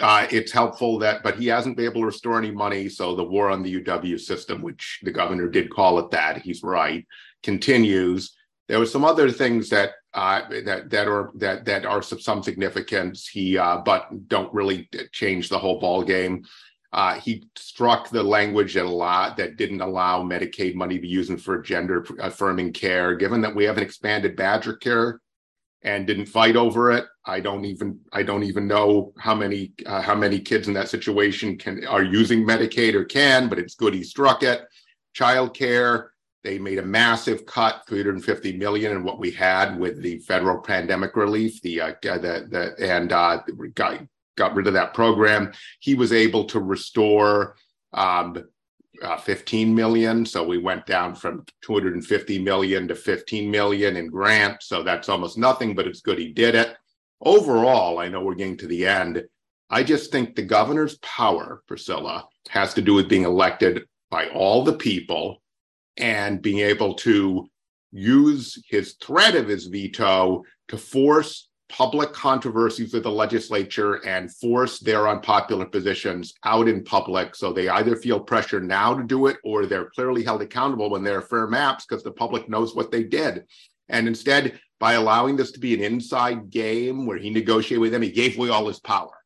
uh, 0.00 0.26
it's 0.30 0.52
helpful 0.52 0.98
that, 1.00 1.22
but 1.22 1.36
he 1.36 1.46
hasn't 1.48 1.76
been 1.76 1.86
able 1.86 2.02
to 2.02 2.06
restore 2.06 2.38
any 2.38 2.50
money. 2.50 2.88
So 2.88 3.16
the 3.16 3.24
war 3.24 3.50
on 3.50 3.62
the 3.62 3.82
UW 3.82 4.18
system, 4.18 4.62
which 4.62 5.00
the 5.02 5.10
governor 5.10 5.48
did 5.48 5.70
call 5.70 5.98
it 5.98 6.10
that, 6.12 6.42
he's 6.42 6.62
right, 6.62 7.06
continues. 7.42 8.36
There 8.68 8.78
were 8.78 8.86
some 8.86 9.04
other 9.04 9.30
things 9.30 9.68
that 9.70 9.90
uh, 10.14 10.42
that 10.64 10.90
that 10.90 11.08
are 11.08 11.32
that 11.34 11.64
that 11.64 11.84
are 11.84 12.02
some 12.02 12.42
significance. 12.42 13.26
He 13.26 13.58
uh, 13.58 13.78
but 13.78 14.28
don't 14.28 14.52
really 14.54 14.88
change 15.10 15.48
the 15.48 15.58
whole 15.58 15.80
ball 15.80 16.02
game. 16.04 16.44
Uh, 16.92 17.14
he 17.14 17.48
struck 17.56 18.10
the 18.10 18.22
language 18.22 18.74
that 18.74 18.84
a 18.84 18.88
lot 18.88 19.36
that 19.38 19.56
didn't 19.56 19.80
allow 19.80 20.22
Medicaid 20.22 20.74
money 20.74 20.96
to 20.96 21.00
be 21.00 21.08
used 21.08 21.40
for 21.40 21.60
gender 21.60 22.06
affirming 22.20 22.72
care. 22.72 23.14
Given 23.16 23.40
that 23.40 23.54
we 23.54 23.64
have 23.64 23.78
an 23.78 23.82
expanded 23.82 24.36
Badger 24.36 24.76
Care 24.76 25.20
and 25.84 26.06
didn't 26.06 26.26
fight 26.26 26.56
over 26.56 26.92
it. 26.92 27.06
I 27.26 27.40
don't 27.40 27.64
even 27.64 27.98
I 28.12 28.22
don't 28.22 28.44
even 28.44 28.66
know 28.66 29.12
how 29.18 29.34
many 29.34 29.72
uh, 29.86 30.00
how 30.00 30.14
many 30.14 30.40
kids 30.40 30.68
in 30.68 30.74
that 30.74 30.88
situation 30.88 31.58
can 31.58 31.86
are 31.86 32.02
using 32.02 32.46
Medicaid 32.46 32.94
or 32.94 33.04
can, 33.04 33.48
but 33.48 33.58
it's 33.58 33.74
good 33.74 33.94
he 33.94 34.02
struck 34.02 34.42
it. 34.42 34.62
Child 35.14 35.54
care, 35.54 36.12
they 36.44 36.58
made 36.58 36.78
a 36.78 36.84
massive 36.84 37.46
cut, 37.46 37.82
350 37.88 38.56
million 38.56 38.92
in 38.92 39.04
what 39.04 39.18
we 39.18 39.30
had 39.30 39.78
with 39.78 40.02
the 40.02 40.18
federal 40.18 40.60
pandemic 40.60 41.16
relief. 41.16 41.60
The 41.62 41.80
uh, 41.80 41.94
the, 42.02 42.46
the 42.50 42.74
and 42.78 43.12
uh, 43.12 43.42
got 43.74 44.00
got 44.36 44.54
rid 44.54 44.66
of 44.66 44.74
that 44.74 44.94
program. 44.94 45.52
He 45.80 45.94
was 45.94 46.12
able 46.12 46.44
to 46.46 46.60
restore 46.60 47.56
um, 47.92 48.36
uh, 49.02 49.16
15 49.16 49.74
million. 49.74 50.26
So 50.26 50.44
we 50.44 50.58
went 50.58 50.86
down 50.86 51.14
from 51.14 51.44
250 51.62 52.38
million 52.40 52.88
to 52.88 52.94
15 52.94 53.50
million 53.50 53.96
in 53.96 54.08
grants. 54.08 54.66
So 54.66 54.82
that's 54.82 55.08
almost 55.08 55.38
nothing, 55.38 55.74
but 55.74 55.86
it's 55.86 56.00
good 56.00 56.18
he 56.18 56.32
did 56.32 56.54
it. 56.54 56.76
Overall, 57.20 57.98
I 57.98 58.08
know 58.08 58.22
we're 58.22 58.34
getting 58.34 58.56
to 58.58 58.66
the 58.66 58.86
end. 58.86 59.22
I 59.70 59.82
just 59.82 60.12
think 60.12 60.34
the 60.34 60.42
governor's 60.42 60.98
power, 60.98 61.62
Priscilla, 61.66 62.28
has 62.48 62.74
to 62.74 62.82
do 62.82 62.94
with 62.94 63.08
being 63.08 63.24
elected 63.24 63.86
by 64.10 64.28
all 64.28 64.64
the 64.64 64.74
people 64.74 65.42
and 65.96 66.42
being 66.42 66.58
able 66.58 66.94
to 66.94 67.48
use 67.92 68.62
his 68.68 68.94
threat 68.94 69.34
of 69.34 69.48
his 69.48 69.66
veto 69.66 70.42
to 70.68 70.78
force 70.78 71.48
public 71.72 72.12
controversies 72.12 72.92
with 72.92 73.02
the 73.04 73.10
legislature 73.10 73.94
and 74.06 74.30
force 74.30 74.78
their 74.78 75.08
unpopular 75.08 75.64
positions 75.64 76.34
out 76.44 76.68
in 76.68 76.84
public. 76.84 77.34
So 77.34 77.50
they 77.50 77.70
either 77.70 77.96
feel 77.96 78.20
pressure 78.20 78.60
now 78.60 78.94
to 78.94 79.02
do 79.02 79.26
it 79.26 79.38
or 79.42 79.64
they're 79.64 79.90
clearly 79.90 80.22
held 80.22 80.42
accountable 80.42 80.90
when 80.90 81.02
there 81.02 81.16
are 81.18 81.22
fair 81.22 81.46
maps 81.46 81.86
because 81.86 82.04
the 82.04 82.12
public 82.12 82.46
knows 82.48 82.74
what 82.74 82.90
they 82.90 83.02
did. 83.02 83.46
And 83.88 84.06
instead, 84.06 84.60
by 84.80 84.94
allowing 84.94 85.34
this 85.36 85.50
to 85.52 85.60
be 85.60 85.72
an 85.72 85.82
inside 85.82 86.50
game 86.50 87.06
where 87.06 87.16
he 87.16 87.30
negotiated 87.30 87.80
with 87.80 87.92
them, 87.92 88.02
he 88.02 88.10
gave 88.10 88.36
away 88.36 88.50
all 88.50 88.68
his 88.68 88.80
power. 88.80 89.16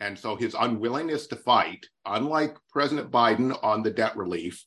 And 0.00 0.18
so 0.18 0.36
his 0.36 0.54
unwillingness 0.54 1.26
to 1.28 1.36
fight, 1.36 1.86
unlike 2.04 2.58
President 2.70 3.10
Biden 3.10 3.58
on 3.64 3.82
the 3.82 3.90
debt 3.90 4.14
relief, 4.18 4.62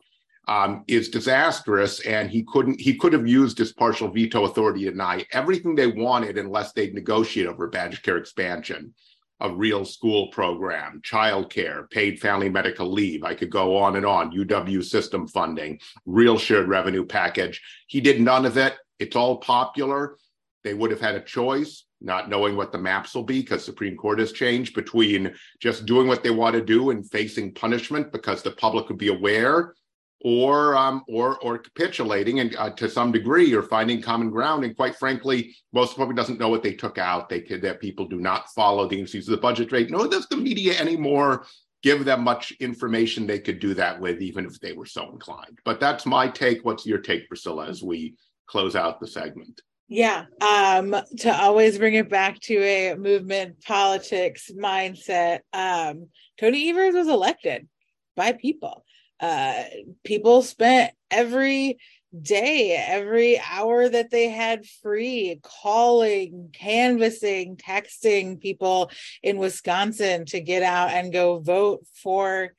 um, 0.49 0.83
is 0.87 1.09
disastrous, 1.09 1.99
and 1.99 2.29
he 2.29 2.43
couldn't. 2.43 2.81
He 2.81 2.95
could 2.95 3.13
have 3.13 3.27
used 3.27 3.59
his 3.59 3.71
partial 3.71 4.09
veto 4.09 4.45
authority 4.45 4.85
to 4.85 4.91
deny 4.91 5.23
everything 5.31 5.75
they 5.75 5.85
wanted 5.85 6.39
unless 6.39 6.73
they'd 6.73 6.95
negotiate 6.95 7.45
over 7.45 7.67
Badger 7.67 8.01
Care 8.01 8.17
expansion, 8.17 8.95
a 9.41 9.53
real 9.53 9.85
school 9.85 10.29
program, 10.29 11.01
childcare, 11.03 11.87
paid 11.91 12.19
family 12.19 12.49
medical 12.49 12.91
leave. 12.91 13.23
I 13.23 13.35
could 13.35 13.51
go 13.51 13.77
on 13.77 13.95
and 13.95 14.07
on. 14.07 14.31
UW 14.31 14.83
system 14.83 15.27
funding, 15.27 15.79
real 16.07 16.39
shared 16.39 16.67
revenue 16.67 17.05
package. 17.05 17.61
He 17.85 18.01
did 18.01 18.19
none 18.19 18.47
of 18.47 18.57
it. 18.57 18.75
It's 18.97 19.15
all 19.15 19.37
popular. 19.37 20.17
They 20.63 20.73
would 20.73 20.89
have 20.89 20.99
had 20.99 21.13
a 21.13 21.21
choice, 21.21 21.85
not 22.01 22.27
knowing 22.27 22.57
what 22.57 22.71
the 22.71 22.79
maps 22.79 23.13
will 23.13 23.23
be 23.23 23.41
because 23.41 23.63
Supreme 23.63 23.95
Court 23.95 24.17
has 24.17 24.31
changed 24.31 24.73
between 24.73 25.31
just 25.59 25.85
doing 25.85 26.07
what 26.07 26.23
they 26.23 26.31
want 26.31 26.55
to 26.55 26.65
do 26.65 26.89
and 26.89 27.07
facing 27.07 27.53
punishment 27.53 28.11
because 28.11 28.41
the 28.41 28.51
public 28.51 28.89
would 28.89 28.97
be 28.97 29.09
aware 29.09 29.75
or 30.21 30.75
um, 30.75 31.03
or 31.07 31.39
or 31.39 31.57
capitulating 31.57 32.39
and 32.39 32.55
uh, 32.57 32.69
to 32.71 32.89
some 32.89 33.11
degree 33.11 33.53
or 33.53 33.63
finding 33.63 34.01
common 34.01 34.29
ground 34.29 34.63
and 34.63 34.75
quite 34.75 34.95
frankly 34.95 35.55
most 35.71 35.95
public 35.95 36.15
doesn't 36.15 36.39
know 36.39 36.49
what 36.49 36.63
they 36.63 36.73
took 36.73 36.97
out. 36.97 37.29
They 37.29 37.41
could 37.41 37.61
that 37.61 37.79
people 37.79 38.07
do 38.07 38.19
not 38.19 38.49
follow 38.53 38.87
the 38.87 38.99
indices 38.99 39.27
of 39.27 39.33
the 39.33 39.41
budget 39.41 39.71
rate 39.71 39.89
nor 39.89 40.07
does 40.07 40.27
the 40.27 40.37
media 40.37 40.77
anymore 40.77 41.45
give 41.81 42.03
them 42.03 42.23
much 42.23 42.51
information 42.59 43.25
they 43.25 43.39
could 43.39 43.59
do 43.59 43.73
that 43.73 43.99
with 43.99 44.21
even 44.21 44.45
if 44.45 44.59
they 44.59 44.73
were 44.73 44.85
so 44.85 45.09
inclined. 45.11 45.59
But 45.63 45.79
that's 45.79 46.05
my 46.05 46.27
take. 46.27 46.65
What's 46.65 46.85
your 46.85 46.99
take 46.99 47.29
priscilla 47.29 47.67
as 47.67 47.81
we 47.81 48.15
close 48.47 48.75
out 48.75 48.99
the 48.99 49.07
segment? 49.07 49.61
Yeah 49.87 50.25
um 50.41 50.95
to 51.19 51.33
always 51.33 51.77
bring 51.77 51.93
it 51.93 52.09
back 52.09 52.39
to 52.41 52.61
a 52.61 52.95
movement 52.95 53.63
politics 53.63 54.51
mindset 54.55 55.39
um 55.53 56.09
tony 56.39 56.69
evers 56.69 56.93
was 56.93 57.07
elected 57.07 57.67
by 58.15 58.33
people 58.33 58.85
uh, 59.19 59.63
people 60.03 60.41
spent 60.41 60.93
every 61.11 61.77
day, 62.19 62.71
every 62.87 63.39
hour 63.39 63.87
that 63.87 64.09
they 64.09 64.29
had 64.29 64.65
free, 64.65 65.39
calling, 65.43 66.49
canvassing, 66.53 67.55
texting 67.55 68.39
people 68.39 68.89
in 69.21 69.37
Wisconsin 69.37 70.25
to 70.25 70.39
get 70.39 70.63
out 70.63 70.89
and 70.89 71.13
go 71.13 71.39
vote 71.39 71.85
for 71.93 72.53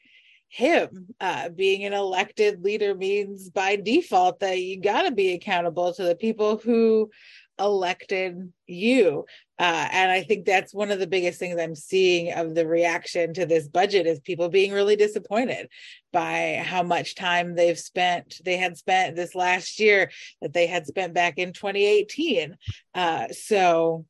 him. 0.49 1.07
Uh, 1.20 1.49
being 1.49 1.85
an 1.85 1.92
elected 1.92 2.62
leader 2.62 2.94
means 2.94 3.51
by 3.51 3.77
default 3.77 4.40
that 4.40 4.61
you 4.61 4.81
got 4.81 5.03
to 5.03 5.12
be 5.12 5.33
accountable 5.33 5.92
to 5.94 6.03
the 6.03 6.16
people 6.16 6.59
who 6.59 7.11
elected 7.61 8.53
you. 8.66 9.27
Uh, 9.59 9.88
and 9.92 10.11
I 10.11 10.23
think 10.23 10.46
that's 10.46 10.73
one 10.73 10.90
of 10.90 10.99
the 10.99 11.07
biggest 11.07 11.38
things 11.38 11.61
I'm 11.61 11.75
seeing 11.75 12.33
of 12.33 12.55
the 12.55 12.66
reaction 12.66 13.35
to 13.35 13.44
this 13.44 13.68
budget 13.68 14.07
is 14.07 14.18
people 14.20 14.49
being 14.49 14.73
really 14.73 14.96
disappointed 14.96 15.68
by 16.12 16.62
how 16.64 16.83
much 16.83 17.14
time 17.14 17.55
they've 17.55 17.79
spent, 17.79 18.40
they 18.44 18.57
had 18.57 18.79
spent 18.79 19.16
this 19.16 19.35
last 19.35 19.79
year 19.79 20.11
that 20.40 20.55
they 20.55 20.66
had 20.66 20.87
spent 20.87 21.12
back 21.12 21.35
in 21.37 21.53
2018. 21.53 22.57
Uh, 22.94 23.29
so, 23.29 24.07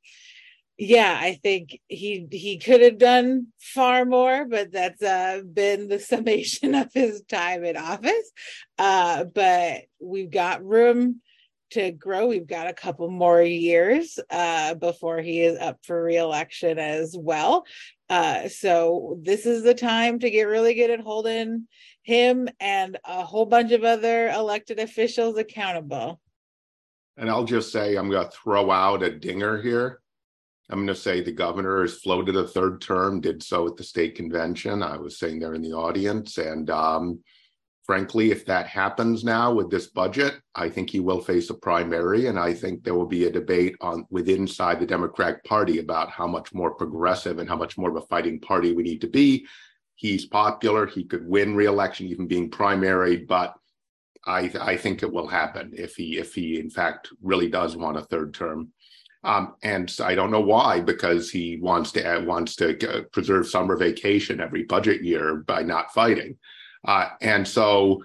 yeah, 0.78 1.18
I 1.20 1.34
think 1.42 1.78
he 1.88 2.26
he 2.30 2.58
could 2.58 2.80
have 2.80 2.96
done 2.96 3.48
far 3.58 4.06
more, 4.06 4.46
but 4.46 4.72
that's 4.72 5.02
uh, 5.02 5.42
been 5.52 5.88
the 5.88 5.98
summation 6.12 6.74
of 6.74 6.90
his 6.94 7.22
time 7.22 7.64
in 7.64 7.76
office. 7.76 8.32
Uh, 8.78 9.24
but 9.24 9.82
we've 10.00 10.30
got 10.30 10.64
room 10.64 11.20
to 11.70 11.92
grow. 11.92 12.26
We've 12.26 12.46
got 12.46 12.68
a 12.68 12.74
couple 12.74 13.10
more 13.10 13.42
years 13.42 14.18
uh, 14.30 14.74
before 14.74 15.20
he 15.20 15.40
is 15.42 15.58
up 15.58 15.78
for 15.84 16.02
reelection 16.02 16.78
as 16.78 17.16
well. 17.18 17.64
Uh, 18.08 18.48
so 18.48 19.18
this 19.22 19.46
is 19.46 19.62
the 19.62 19.74
time 19.74 20.18
to 20.18 20.30
get 20.30 20.44
really 20.44 20.74
good 20.74 20.90
at 20.90 21.00
holding 21.00 21.68
him 22.02 22.48
and 22.58 22.98
a 23.04 23.24
whole 23.24 23.46
bunch 23.46 23.72
of 23.72 23.84
other 23.84 24.28
elected 24.30 24.78
officials 24.78 25.38
accountable. 25.38 26.20
And 27.16 27.30
I'll 27.30 27.44
just 27.44 27.70
say 27.70 27.96
I'm 27.96 28.10
going 28.10 28.24
to 28.24 28.32
throw 28.32 28.70
out 28.70 29.02
a 29.02 29.10
dinger 29.10 29.60
here. 29.60 30.00
I'm 30.70 30.78
going 30.78 30.86
to 30.88 30.94
say 30.94 31.20
the 31.20 31.32
governor 31.32 31.82
has 31.82 31.98
floated 31.98 32.36
a 32.36 32.46
third 32.46 32.80
term, 32.80 33.20
did 33.20 33.42
so 33.42 33.66
at 33.66 33.76
the 33.76 33.84
state 33.84 34.14
convention. 34.14 34.82
I 34.82 34.96
was 34.96 35.18
sitting 35.18 35.40
there 35.40 35.54
in 35.54 35.62
the 35.62 35.72
audience, 35.72 36.38
and 36.38 36.70
um, 36.70 37.20
frankly, 37.84 38.30
if 38.30 38.44
that 38.46 38.66
happens 38.66 39.24
now 39.24 39.52
with 39.52 39.70
this 39.70 39.88
budget, 39.88 40.34
I 40.54 40.68
think 40.68 40.90
he 40.90 41.00
will 41.00 41.20
face 41.20 41.50
a 41.50 41.54
primary, 41.54 42.26
and 42.26 42.38
I 42.38 42.54
think 42.54 42.84
there 42.84 42.94
will 42.94 43.06
be 43.06 43.24
a 43.24 43.32
debate 43.32 43.76
on 43.80 44.06
within 44.10 44.42
inside 44.42 44.80
the 44.80 44.86
Democratic 44.86 45.44
Party 45.44 45.78
about 45.78 46.10
how 46.10 46.26
much 46.26 46.54
more 46.54 46.74
progressive 46.74 47.38
and 47.38 47.48
how 47.48 47.56
much 47.56 47.76
more 47.76 47.90
of 47.90 47.96
a 47.96 48.06
fighting 48.06 48.40
party 48.40 48.72
we 48.72 48.82
need 48.82 49.00
to 49.00 49.08
be. 49.08 49.46
he's 50.00 50.24
popular. 50.24 50.86
He 50.86 51.04
could 51.04 51.28
win 51.28 51.54
reelection, 51.54 52.06
even 52.06 52.26
being 52.26 52.50
primary, 52.50 53.18
but 53.18 53.54
I, 54.26 54.50
I 54.60 54.76
think 54.76 55.02
it 55.02 55.12
will 55.12 55.26
happen 55.26 55.72
if 55.74 55.94
he 55.94 56.18
if 56.18 56.34
he 56.34 56.58
in 56.58 56.70
fact 56.70 57.08
really 57.22 57.48
does 57.48 57.76
want 57.76 57.98
a 57.98 58.02
third 58.02 58.32
term. 58.32 58.72
Um, 59.22 59.54
and 59.62 59.94
I 60.02 60.14
don't 60.14 60.30
know 60.30 60.40
why, 60.40 60.80
because 60.80 61.30
he 61.30 61.58
wants 61.60 61.92
to 61.92 62.16
uh, 62.16 62.22
wants 62.22 62.56
to 62.56 62.68
uh, 62.90 63.02
preserve 63.12 63.46
summer 63.46 63.76
vacation 63.76 64.40
every 64.40 64.62
budget 64.64 65.02
year 65.04 65.36
by 65.36 65.62
not 65.62 65.92
fighting. 65.92 66.38
Uh, 66.84 67.08
and 67.20 67.46
so, 67.46 68.02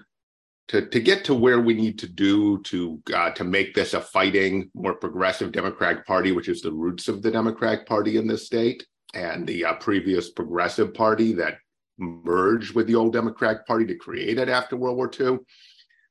to 0.68 0.86
to 0.86 1.00
get 1.00 1.24
to 1.24 1.34
where 1.34 1.60
we 1.60 1.74
need 1.74 1.98
to 2.00 2.08
do 2.08 2.60
to 2.62 3.00
uh, 3.14 3.30
to 3.30 3.44
make 3.44 3.74
this 3.74 3.94
a 3.94 4.00
fighting, 4.00 4.70
more 4.74 4.94
progressive 4.94 5.52
Democratic 5.52 6.06
Party, 6.06 6.32
which 6.32 6.48
is 6.48 6.60
the 6.60 6.72
roots 6.72 7.08
of 7.08 7.22
the 7.22 7.30
Democratic 7.30 7.86
Party 7.86 8.16
in 8.16 8.26
this 8.26 8.46
state, 8.46 8.84
and 9.14 9.46
the 9.46 9.64
uh, 9.64 9.74
previous 9.74 10.30
Progressive 10.30 10.92
Party 10.92 11.32
that 11.34 11.58
merged 11.98 12.74
with 12.74 12.86
the 12.86 12.94
old 12.94 13.12
Democratic 13.12 13.66
Party 13.66 13.86
to 13.86 13.94
create 13.94 14.38
it 14.38 14.48
after 14.48 14.76
World 14.76 14.96
War 14.96 15.10
II. 15.18 15.38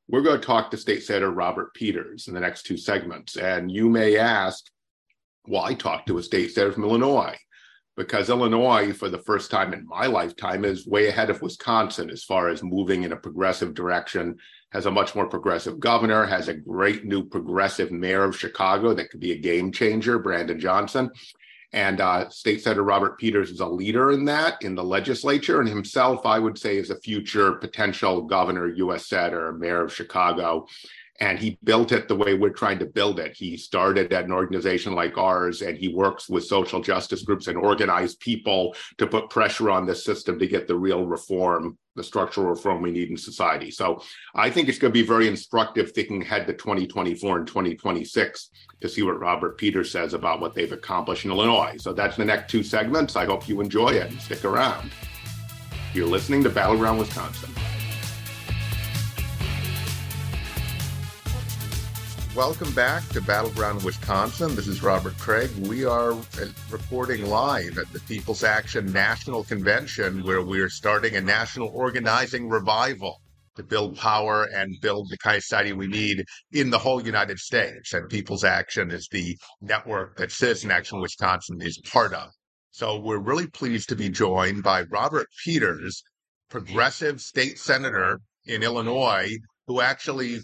We're 0.08 0.21
going 0.21 0.39
to 0.39 0.45
talk 0.45 0.71
to 0.71 0.78
State 0.78 1.04
Senator 1.04 1.32
Robert 1.32 1.73
Peters 1.73 2.28
in 2.28 2.34
the 2.34 2.39
next 2.39 2.63
two 2.63 2.78
segments, 2.78 3.38
and 3.38 3.71
you 3.71 3.89
may 3.89 4.17
ask 4.17 4.65
well, 5.47 5.63
I 5.63 5.73
talked 5.73 6.08
to 6.08 6.17
a 6.17 6.23
state 6.23 6.51
senator 6.51 6.73
from 6.73 6.84
Illinois 6.84 7.38
because 7.95 8.29
Illinois, 8.29 8.91
for 8.91 9.10
the 9.10 9.19
first 9.19 9.49
time 9.49 9.73
in 9.73 9.88
my 9.88 10.05
lifetime, 10.05 10.65
is 10.65 10.86
way 10.86 11.08
ahead 11.08 11.29
of 11.29 11.41
Wisconsin 11.41 12.10
as 12.10 12.23
far 12.23 12.49
as 12.49 12.62
moving 12.62 13.03
in 13.03 13.13
a 13.13 13.17
progressive 13.17 13.73
direction, 13.73 14.38
has 14.71 14.86
a 14.86 14.91
much 14.91 15.15
more 15.15 15.27
progressive 15.27 15.79
governor, 15.79 16.25
has 16.25 16.47
a 16.47 16.53
great 16.53 17.05
new 17.05 17.23
progressive 17.23 17.91
mayor 17.91 18.23
of 18.23 18.38
Chicago 18.38 18.93
that 18.93 19.10
could 19.10 19.21
be 19.21 19.31
a 19.31 19.38
game 19.38 19.71
changer, 19.71 20.19
Brandon 20.19 20.60
Johnson. 20.60 21.10
And 21.71 21.99
uh, 21.99 22.29
State 22.29 22.62
Senator 22.62 22.84
Robert 22.84 23.17
Peters 23.17 23.49
is 23.49 23.60
a 23.60 23.67
leader 23.67 24.12
in 24.12 24.25
that 24.25 24.62
in 24.62 24.75
the 24.75 24.84
legislature, 24.84 25.60
and 25.60 25.67
himself, 25.67 26.25
I 26.25 26.39
would 26.39 26.58
say, 26.58 26.77
is 26.77 26.89
a 26.89 26.99
future 27.01 27.53
potential 27.53 28.21
governor, 28.21 28.67
U.S. 28.67 29.08
senator, 29.08 29.53
mayor 29.53 29.84
of 29.84 29.93
Chicago 29.93 30.67
and 31.21 31.39
he 31.39 31.58
built 31.63 31.91
it 31.91 32.08
the 32.08 32.15
way 32.15 32.34
we're 32.34 32.49
trying 32.49 32.80
to 32.80 32.86
build 32.86 33.19
it. 33.19 33.36
He 33.36 33.56
started 33.56 34.12
at 34.12 34.25
an 34.25 34.32
organization 34.32 34.93
like 34.93 35.17
ours, 35.17 35.62
and 35.62 35.78
he 35.78 35.88
works 35.88 36.28
with 36.28 36.45
social 36.45 36.82
justice 36.82 37.23
groups 37.23 37.47
and 37.47 37.58
organized 37.58 38.19
people 38.19 38.75
to 38.97 39.08
put 39.08 39.30
pressure 39.30 39.69
on 39.69 39.86
the 39.86 39.95
system 39.95 40.38
to 40.39 40.47
get 40.47 40.67
the 40.67 40.75
real 40.75 41.06
reform, 41.06 41.78
the 41.95 42.04
structural 42.04 42.47
reform 42.47 42.82
we 42.82 42.91
need 42.91 43.10
in 43.10 43.17
society. 43.17 43.71
So 43.71 44.04
I 44.36 44.49
think 44.49 44.67
it's 44.67 44.78
going 44.78 44.91
to 44.91 44.99
be 44.99 45.08
very 45.08 45.30
instructive 45.30 45.93
thinking 45.93 46.21
ahead 46.21 46.47
to 46.47 46.54
2024 46.54 47.38
and 47.38 47.47
2026 47.47 48.49
to 48.82 48.89
see 48.89 49.01
what 49.01 49.19
Robert 49.19 49.58
Peters 49.58 49.91
says 49.91 50.13
about 50.13 50.41
what 50.41 50.54
they've 50.54 50.71
accomplished 50.71 51.23
in 51.23 51.32
Illinois. 51.32 51.75
So 51.80 51.93
that's 51.93 52.17
the 52.17 52.25
next 52.25 52.51
two 52.51 52.63
segments. 52.63 53.15
I 53.15 53.25
hope 53.25 53.47
you 53.47 53.62
enjoy 53.62 53.89
it 53.89 54.12
and 54.12 54.19
stick 54.19 54.43
around. 54.43 54.91
You're 55.93 56.08
listening 56.08 56.43
to 56.43 56.49
Battleground 56.49 56.99
Wisconsin. 56.99 57.51
Welcome 62.36 62.74
back 62.74 63.08
to 63.10 63.21
Battleground 63.21 63.82
Wisconsin. 63.84 64.58
This 64.58 64.67
is 64.67 64.84
Robert 64.84 65.17
Craig. 65.17 65.50
We 65.69 65.86
are 65.86 66.12
uh, 66.12 66.48
reporting 66.69 67.28
live 67.28 67.78
at 67.78 67.89
the 67.93 68.02
People's 68.02 68.43
Action 68.43 68.91
National 68.91 69.45
Convention, 69.45 70.21
where 70.21 70.41
we're 70.41 70.67
starting 70.67 71.15
a 71.15 71.21
national 71.21 71.69
organizing 71.69 72.50
revival 72.50 73.21
to 73.56 73.63
build 73.63 73.95
power 73.95 74.50
and 74.54 74.76
build 74.82 75.10
the 75.10 75.17
kind 75.17 75.38
of 75.38 75.43
society 75.43 75.71
we 75.71 75.88
need 75.88 76.26
in 76.52 76.71
the 76.71 76.78
whole 76.78 77.02
United 77.02 77.39
States. 77.39 77.93
And 77.93 78.10
People's 78.10 78.43
Action 78.43 78.91
is 78.91 79.08
the 79.10 79.38
network 79.62 80.17
that 80.17 80.34
Citizen 80.34 80.71
Action 80.71 81.00
Wisconsin 81.00 81.62
is 81.62 81.80
part 81.89 82.13
of. 82.13 82.32
So 82.71 83.00
we're 83.00 83.17
really 83.19 83.48
pleased 83.48 83.88
to 83.89 83.95
be 83.95 84.10
joined 84.10 84.62
by 84.62 84.82
Robert 84.91 85.28
Peters, 85.45 86.04
progressive 86.50 87.21
state 87.21 87.60
senator 87.60 88.19
in 88.45 88.62
Illinois, 88.62 89.38
who 89.67 89.80
actually 89.80 90.41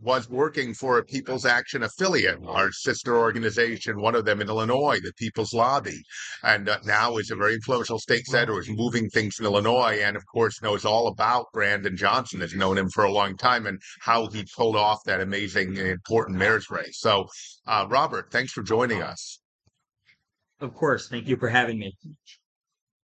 was 0.00 0.30
working 0.30 0.72
for 0.72 0.98
a 0.98 1.04
People's 1.04 1.44
Action 1.44 1.82
affiliate, 1.82 2.38
our 2.46 2.72
sister 2.72 3.18
organization, 3.18 4.00
one 4.00 4.14
of 4.14 4.24
them 4.24 4.40
in 4.40 4.48
Illinois, 4.48 4.98
the 5.02 5.12
People's 5.18 5.52
Lobby, 5.52 6.02
and 6.42 6.68
uh, 6.68 6.78
now 6.84 7.18
is 7.18 7.30
a 7.30 7.36
very 7.36 7.54
influential 7.54 7.98
state 7.98 8.26
senator, 8.26 8.58
is 8.58 8.70
moving 8.70 9.08
things 9.10 9.38
in 9.38 9.44
Illinois, 9.44 10.00
and 10.02 10.16
of 10.16 10.24
course 10.26 10.62
knows 10.62 10.84
all 10.84 11.08
about 11.08 11.46
Brandon 11.52 11.96
Johnson, 11.96 12.40
has 12.40 12.54
known 12.54 12.78
him 12.78 12.88
for 12.88 13.04
a 13.04 13.12
long 13.12 13.36
time, 13.36 13.66
and 13.66 13.80
how 14.00 14.28
he 14.28 14.44
pulled 14.56 14.76
off 14.76 14.98
that 15.04 15.20
amazing, 15.20 15.76
important 15.76 16.38
mayor's 16.38 16.70
race. 16.70 16.98
So, 17.00 17.26
uh, 17.66 17.86
Robert, 17.88 18.30
thanks 18.30 18.52
for 18.52 18.62
joining 18.62 19.02
us. 19.02 19.40
Of 20.60 20.74
course, 20.74 21.08
thank 21.08 21.26
you 21.26 21.36
for 21.36 21.48
having 21.48 21.78
me. 21.78 21.96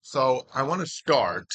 So, 0.03 0.47
I 0.55 0.63
want 0.63 0.83
to 0.83 0.87
start 0.87 1.47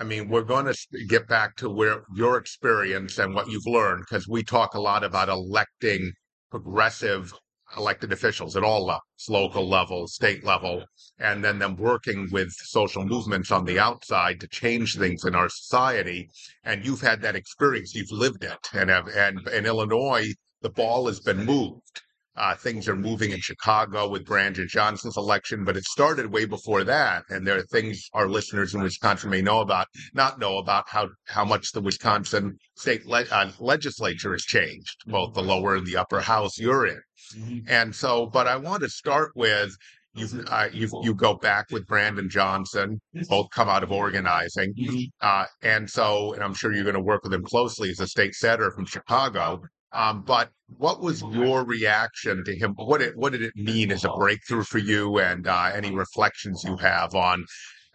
I 0.00 0.04
mean, 0.04 0.28
we're 0.28 0.42
going 0.42 0.66
to 0.66 1.04
get 1.08 1.26
back 1.26 1.56
to 1.56 1.68
where 1.68 2.04
your 2.14 2.36
experience 2.36 3.18
and 3.18 3.34
what 3.34 3.48
you've 3.48 3.66
learned, 3.66 4.04
because 4.08 4.28
we 4.28 4.42
talk 4.44 4.74
a 4.74 4.80
lot 4.80 5.02
about 5.02 5.28
electing 5.28 6.12
progressive 6.50 7.32
elected 7.76 8.12
officials 8.12 8.56
at 8.56 8.62
all 8.62 8.86
levels, 8.86 9.02
local 9.28 9.68
level, 9.68 10.06
state 10.06 10.44
level, 10.44 10.84
and 11.18 11.44
then 11.44 11.58
them 11.58 11.76
working 11.76 12.28
with 12.30 12.50
social 12.52 13.04
movements 13.04 13.50
on 13.50 13.64
the 13.64 13.78
outside 13.78 14.40
to 14.40 14.48
change 14.48 14.96
things 14.96 15.24
in 15.24 15.34
our 15.34 15.48
society. 15.48 16.30
And 16.64 16.84
you've 16.84 17.02
had 17.02 17.20
that 17.22 17.36
experience, 17.36 17.94
you've 17.94 18.10
lived 18.10 18.44
it, 18.44 18.58
and 18.72 18.88
have, 18.88 19.08
and 19.08 19.46
in 19.48 19.66
Illinois, 19.66 20.32
the 20.62 20.70
ball 20.70 21.06
has 21.08 21.20
been 21.20 21.44
moved. 21.44 22.02
Uh, 22.38 22.54
things 22.54 22.88
are 22.88 22.96
moving 22.96 23.32
in 23.32 23.40
Chicago 23.40 24.08
with 24.08 24.24
Brandon 24.24 24.66
Johnson's 24.68 25.16
election, 25.16 25.64
but 25.64 25.76
it 25.76 25.84
started 25.84 26.32
way 26.32 26.44
before 26.44 26.84
that. 26.84 27.24
And 27.28 27.46
there 27.46 27.58
are 27.58 27.62
things 27.62 28.08
our 28.14 28.28
listeners 28.28 28.74
in 28.74 28.82
Wisconsin 28.82 29.30
may 29.30 29.42
know 29.42 29.60
about, 29.60 29.86
not 30.14 30.38
know 30.38 30.58
about 30.58 30.84
how, 30.88 31.08
how 31.26 31.44
much 31.44 31.72
the 31.72 31.80
Wisconsin 31.80 32.56
state 32.76 33.06
le- 33.06 33.26
uh, 33.30 33.50
legislature 33.58 34.32
has 34.32 34.42
changed, 34.42 34.96
both 35.06 35.34
the 35.34 35.42
lower 35.42 35.76
and 35.76 35.86
the 35.86 35.96
upper 35.96 36.20
house 36.20 36.58
you're 36.58 36.86
in. 36.86 37.00
Mm-hmm. 37.36 37.58
And 37.68 37.94
so, 37.94 38.26
but 38.26 38.46
I 38.46 38.56
want 38.56 38.82
to 38.82 38.88
start 38.88 39.32
with 39.34 39.76
you 40.14 40.44
uh, 40.48 40.68
you 40.72 40.88
you 41.02 41.14
go 41.14 41.34
back 41.34 41.66
with 41.70 41.86
Brandon 41.86 42.28
Johnson, 42.28 43.00
both 43.28 43.50
come 43.50 43.68
out 43.68 43.82
of 43.82 43.92
organizing, 43.92 44.74
mm-hmm. 44.74 45.04
uh, 45.20 45.44
and 45.62 45.88
so 45.88 46.32
and 46.34 46.42
I'm 46.42 46.54
sure 46.54 46.72
you're 46.72 46.84
going 46.84 46.94
to 46.94 47.00
work 47.00 47.22
with 47.22 47.32
him 47.32 47.44
closely 47.44 47.90
as 47.90 48.00
a 48.00 48.06
state 48.06 48.34
senator 48.34 48.70
from 48.70 48.86
Chicago. 48.86 49.62
Um, 49.92 50.22
but 50.22 50.50
what 50.76 51.00
was 51.00 51.22
your 51.22 51.64
reaction 51.64 52.44
to 52.44 52.54
him? 52.54 52.74
What 52.76 53.00
it, 53.00 53.16
what 53.16 53.32
did 53.32 53.42
it 53.42 53.56
mean 53.56 53.90
as 53.90 54.04
a 54.04 54.10
breakthrough 54.10 54.64
for 54.64 54.78
you, 54.78 55.18
and 55.18 55.46
uh, 55.46 55.70
any 55.74 55.90
reflections 55.94 56.62
you 56.64 56.76
have 56.76 57.14
on? 57.14 57.44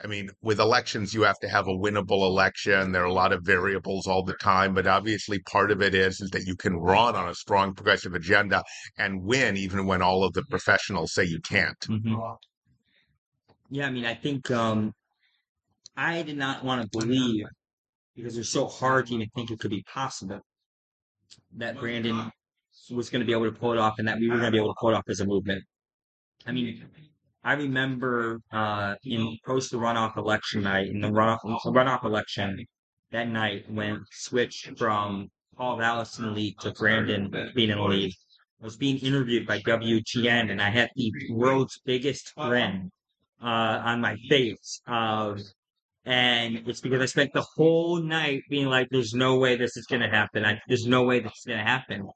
I 0.03 0.07
mean, 0.07 0.29
with 0.41 0.59
elections, 0.59 1.13
you 1.13 1.21
have 1.21 1.39
to 1.39 1.47
have 1.47 1.67
a 1.67 1.71
winnable 1.71 2.27
election. 2.27 2.91
There 2.91 3.03
are 3.03 3.05
a 3.05 3.13
lot 3.13 3.31
of 3.31 3.43
variables 3.43 4.07
all 4.07 4.23
the 4.23 4.33
time, 4.33 4.73
but 4.73 4.87
obviously, 4.87 5.39
part 5.39 5.71
of 5.71 5.81
it 5.81 5.93
is 5.93 6.19
is 6.19 6.31
that 6.31 6.45
you 6.45 6.55
can 6.55 6.75
run 6.75 7.15
on 7.15 7.29
a 7.29 7.35
strong 7.35 7.75
progressive 7.75 8.15
agenda 8.15 8.63
and 8.97 9.21
win, 9.23 9.55
even 9.55 9.85
when 9.85 10.01
all 10.01 10.23
of 10.23 10.33
the 10.33 10.43
professionals 10.49 11.13
say 11.13 11.23
you 11.23 11.39
can't. 11.41 11.79
Mm-hmm. 11.81 12.15
Yeah, 13.69 13.87
I 13.87 13.91
mean, 13.91 14.05
I 14.05 14.15
think 14.15 14.49
um, 14.49 14.93
I 15.95 16.23
did 16.23 16.37
not 16.37 16.63
want 16.63 16.81
to 16.81 16.97
believe 16.97 17.45
because 18.15 18.37
it's 18.37 18.49
so 18.49 18.65
hard 18.67 19.07
to 19.07 19.13
even 19.13 19.29
think 19.35 19.51
it 19.51 19.59
could 19.59 19.71
be 19.71 19.83
possible 19.83 20.41
that 21.57 21.77
Brandon 21.77 22.31
was 22.91 23.09
going 23.09 23.21
to 23.21 23.25
be 23.25 23.31
able 23.31 23.45
to 23.45 23.57
pull 23.57 23.71
it 23.71 23.77
off 23.77 23.99
and 23.99 24.07
that 24.07 24.19
we 24.19 24.29
were 24.29 24.37
going 24.37 24.47
to 24.47 24.51
be 24.51 24.57
able 24.57 24.73
to 24.73 24.77
pull 24.79 24.89
it 24.89 24.95
off 24.95 25.03
as 25.07 25.19
a 25.19 25.25
movement. 25.25 25.63
I 26.45 26.51
mean, 26.51 26.83
I 27.43 27.53
remember 27.53 28.39
uh, 28.51 28.95
in 29.03 29.37
post 29.45 29.71
the 29.71 29.77
runoff 29.77 30.17
election 30.17 30.63
night, 30.63 30.87
in 30.87 31.01
the 31.01 31.09
runoff, 31.09 31.39
runoff 31.65 32.03
election 32.03 32.65
that 33.11 33.29
night 33.29 33.69
when 33.69 34.03
switched 34.11 34.77
from 34.77 35.29
Paul 35.55 35.77
Vallas 35.77 36.17
in 36.19 36.25
the 36.25 36.31
lead 36.31 36.59
to 36.61 36.71
Brandon 36.71 37.29
being 37.55 37.69
in 37.69 37.77
the 37.77 37.83
lead. 37.83 38.13
I 38.61 38.65
was 38.65 38.77
being 38.77 38.97
interviewed 38.99 39.45
by 39.45 39.59
WGN 39.59 40.49
and 40.51 40.61
I 40.61 40.69
had 40.69 40.89
the 40.95 41.11
world's 41.31 41.79
biggest 41.85 42.33
grin 42.35 42.91
uh, 43.41 43.81
on 43.83 44.01
my 44.01 44.15
face. 44.29 44.81
Uh, 44.87 45.35
and 46.05 46.61
it's 46.67 46.81
because 46.81 47.01
I 47.01 47.05
spent 47.05 47.31
the 47.33 47.45
whole 47.55 48.01
night 48.01 48.41
being 48.49 48.67
like, 48.67 48.87
there's 48.91 49.13
no 49.13 49.37
way 49.37 49.55
this 49.55 49.77
is 49.77 49.85
going 49.85 50.01
to 50.01 50.09
happen. 50.09 50.45
I, 50.45 50.59
there's 50.67 50.85
no 50.85 51.03
way 51.03 51.19
this 51.19 51.31
is 51.31 51.45
going 51.47 51.59
to 51.59 51.65
happen. 51.65 52.07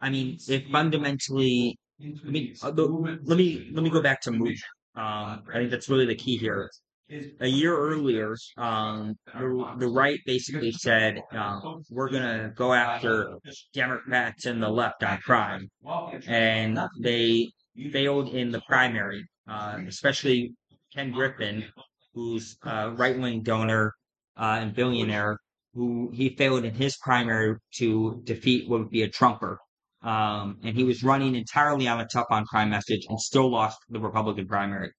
I 0.00 0.10
mean, 0.10 0.38
if 0.48 0.64
fundamentally, 0.70 1.78
I 2.00 2.28
mean, 2.28 2.54
uh, 2.62 2.70
let 2.70 3.38
me, 3.38 3.70
let 3.72 3.82
me 3.82 3.90
go 3.90 4.02
back 4.02 4.20
to 4.22 4.32
move. 4.32 4.58
Um, 4.96 5.42
I 5.52 5.54
think 5.54 5.70
that's 5.70 5.88
really 5.88 6.06
the 6.06 6.14
key 6.14 6.36
here. 6.36 6.70
A 7.40 7.46
year 7.46 7.74
earlier, 7.74 8.36
um, 8.58 9.14
the, 9.32 9.74
the 9.78 9.88
right 9.88 10.18
basically 10.26 10.72
said, 10.72 11.20
um, 11.32 11.82
we're 11.90 12.10
going 12.10 12.22
to 12.22 12.52
go 12.54 12.74
after 12.74 13.38
Democrats 13.72 14.44
and 14.46 14.62
the 14.62 14.68
left 14.68 15.02
on 15.02 15.18
crime. 15.18 15.68
And 16.26 16.78
they 17.00 17.48
failed 17.92 18.28
in 18.34 18.50
the 18.50 18.60
primary, 18.68 19.24
uh, 19.48 19.78
especially 19.86 20.52
Ken 20.94 21.10
Griffin, 21.10 21.64
who's 22.18 22.56
a 22.64 22.90
right 22.90 23.16
wing 23.16 23.42
donor 23.42 23.94
uh, 24.36 24.58
and 24.60 24.74
billionaire, 24.74 25.38
who 25.74 26.10
he 26.12 26.30
failed 26.30 26.64
in 26.64 26.74
his 26.74 26.96
primary 26.96 27.54
to 27.76 28.20
defeat 28.24 28.68
what 28.68 28.80
would 28.80 28.90
be 28.90 29.02
a 29.02 29.08
Trumper. 29.08 29.58
Um, 30.02 30.58
and 30.64 30.76
he 30.76 30.82
was 30.82 31.04
running 31.04 31.36
entirely 31.36 31.86
on 31.86 32.00
a 32.00 32.06
tough 32.06 32.26
on 32.30 32.44
crime 32.44 32.70
message 32.70 33.06
and 33.08 33.20
still 33.20 33.48
lost 33.50 33.78
the 33.88 34.00
Republican 34.00 34.46
primary. 34.48 34.90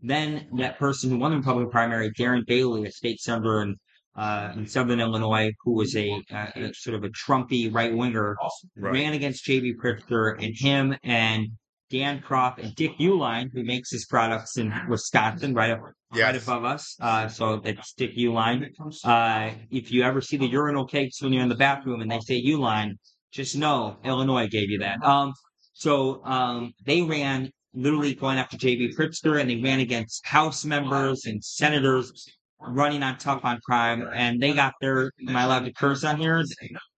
then 0.00 0.48
that 0.58 0.78
person 0.78 1.10
who 1.10 1.18
won 1.18 1.32
the 1.32 1.38
Republican 1.38 1.70
primary, 1.70 2.10
Darren 2.12 2.46
Bailey, 2.46 2.86
a 2.86 2.92
state 2.92 3.20
senator 3.20 3.62
in, 3.62 3.76
uh, 4.14 4.52
in 4.54 4.66
Southern 4.66 5.00
Illinois, 5.00 5.52
who 5.64 5.74
was 5.74 5.96
a, 5.96 6.22
a 6.30 6.72
sort 6.72 6.94
of 6.94 7.02
a 7.02 7.10
Trumpy 7.10 7.72
right 7.74 7.94
winger, 7.94 8.36
right. 8.76 8.92
ran 8.92 9.12
against 9.12 9.44
J.B. 9.44 9.74
Pritzker, 9.82 10.42
and 10.42 10.54
him 10.56 10.96
and 11.02 11.48
Dan 11.90 12.22
Proft 12.22 12.58
and 12.58 12.74
Dick 12.74 12.96
Uihlein, 12.98 13.50
who 13.52 13.64
makes 13.64 13.90
his 13.90 14.06
products 14.06 14.56
in 14.56 14.72
Wisconsin, 14.88 15.54
right 15.54 15.72
up, 15.72 15.80
yes. 16.14 16.22
right 16.22 16.42
above 16.42 16.64
us. 16.64 16.96
Uh, 17.00 17.28
so 17.28 17.60
it's 17.64 17.92
Dick 17.94 18.16
Uihlein. 18.16 18.70
Uh, 19.04 19.50
if 19.70 19.90
you 19.90 20.02
ever 20.02 20.20
see 20.20 20.36
the 20.36 20.46
urinal 20.46 20.86
cakes 20.86 21.20
when 21.20 21.32
you're 21.32 21.42
in 21.42 21.48
the 21.48 21.54
bathroom 21.56 22.00
and 22.00 22.10
they 22.10 22.20
say 22.20 22.42
Uline, 22.42 22.94
just 23.32 23.56
know 23.56 23.96
Illinois 24.04 24.46
gave 24.46 24.70
you 24.70 24.78
that. 24.78 25.02
Um, 25.02 25.34
so 25.72 26.24
um, 26.24 26.72
they 26.84 27.02
ran 27.02 27.50
literally 27.74 28.14
going 28.14 28.38
after 28.38 28.56
J.B. 28.56 28.94
Pritzker, 28.96 29.40
and 29.40 29.48
they 29.48 29.56
ran 29.56 29.80
against 29.80 30.26
House 30.26 30.64
members 30.64 31.26
and 31.26 31.42
senators 31.42 32.28
running 32.60 33.02
on 33.02 33.16
tough 33.18 33.44
on 33.44 33.60
crime, 33.64 34.08
and 34.12 34.40
they 34.40 34.52
got 34.52 34.74
their. 34.80 35.12
Am 35.26 35.36
I 35.36 35.44
allowed 35.44 35.64
to 35.64 35.72
curse 35.72 36.04
on 36.04 36.18
here? 36.18 36.44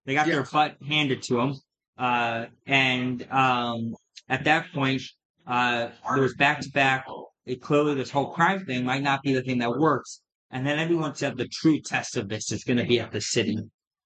They 0.04 0.14
got 0.14 0.26
yeah. 0.26 0.34
their 0.34 0.44
butt 0.44 0.76
handed 0.86 1.22
to 1.24 1.36
them, 1.36 1.54
uh, 1.98 2.46
and 2.66 3.26
um, 3.30 3.94
at 4.28 4.44
that 4.44 4.72
point, 4.72 5.02
uh, 5.46 5.88
there 6.12 6.22
was 6.22 6.34
back 6.34 6.60
to 6.60 6.70
back. 6.70 7.06
It 7.44 7.60
clearly 7.60 7.94
this 7.94 8.10
whole 8.10 8.32
crime 8.32 8.64
thing 8.64 8.84
might 8.84 9.02
not 9.02 9.22
be 9.22 9.32
the 9.34 9.42
thing 9.42 9.58
that 9.58 9.76
works. 9.76 10.20
And 10.50 10.66
then 10.66 10.78
everyone 10.78 11.14
said 11.14 11.36
the 11.36 11.48
true 11.48 11.80
test 11.80 12.16
of 12.16 12.28
this 12.28 12.52
is 12.52 12.62
going 12.64 12.76
to 12.76 12.84
be 12.84 13.00
at 13.00 13.10
the 13.10 13.20
city. 13.20 13.58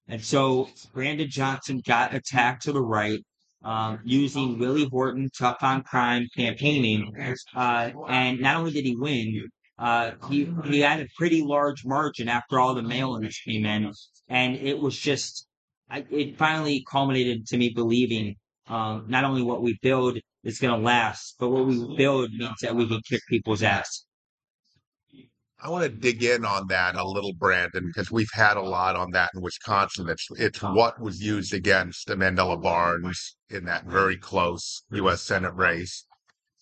And 0.07 0.23
so 0.23 0.69
Brandon 0.93 1.29
Johnson 1.29 1.81
got 1.85 2.15
attacked 2.15 2.63
to 2.63 2.71
the 2.71 2.81
right 2.81 3.19
um, 3.63 3.99
using 4.05 4.57
Willie 4.57 4.87
Horton 4.89 5.29
tough 5.37 5.57
on 5.61 5.83
crime 5.83 6.27
campaigning. 6.35 7.11
Uh, 7.53 7.91
and 8.07 8.39
not 8.39 8.55
only 8.55 8.71
did 8.71 8.85
he 8.85 8.95
win, 8.95 9.49
uh, 9.77 10.11
he, 10.29 10.49
he 10.65 10.79
had 10.79 11.01
a 11.01 11.07
pretty 11.17 11.43
large 11.43 11.85
margin 11.85 12.29
after 12.29 12.59
all 12.59 12.73
the 12.73 12.81
mail-ins 12.81 13.39
came 13.45 13.65
in. 13.65 13.91
And 14.29 14.55
it 14.55 14.79
was 14.79 14.97
just, 14.97 15.45
I, 15.89 16.05
it 16.09 16.37
finally 16.37 16.85
culminated 16.89 17.45
to 17.47 17.57
me 17.57 17.69
believing 17.69 18.35
um, 18.69 19.05
not 19.07 19.23
only 19.23 19.41
what 19.41 19.61
we 19.61 19.77
build 19.81 20.17
is 20.43 20.59
going 20.59 20.77
to 20.77 20.85
last, 20.85 21.35
but 21.39 21.49
what 21.49 21.65
we 21.65 21.95
build 21.95 22.31
means 22.31 22.57
that 22.61 22.75
we 22.75 22.87
can 22.87 23.01
kick 23.07 23.21
people's 23.29 23.63
ass. 23.63 24.05
I 25.59 25.69
want 25.69 25.85
to 25.85 25.89
dig 25.89 26.23
in 26.23 26.45
on 26.45 26.67
that 26.67 26.95
a 26.95 27.03
little, 27.03 27.33
Brandon, 27.33 27.87
because 27.87 28.11
we've 28.11 28.29
had 28.31 28.57
a 28.57 28.61
lot 28.61 28.95
on 28.95 29.09
that 29.11 29.31
in 29.33 29.41
Wisconsin. 29.41 30.07
It's 30.07 30.27
it's 30.37 30.61
what 30.61 31.01
was 31.01 31.19
used 31.21 31.51
against 31.53 32.09
Mandela 32.09 32.61
Barnes 32.61 33.35
in 33.49 33.65
that 33.65 33.85
very 33.85 34.17
close 34.17 34.83
U.S. 34.91 35.23
Senate 35.23 35.55
race, 35.55 36.05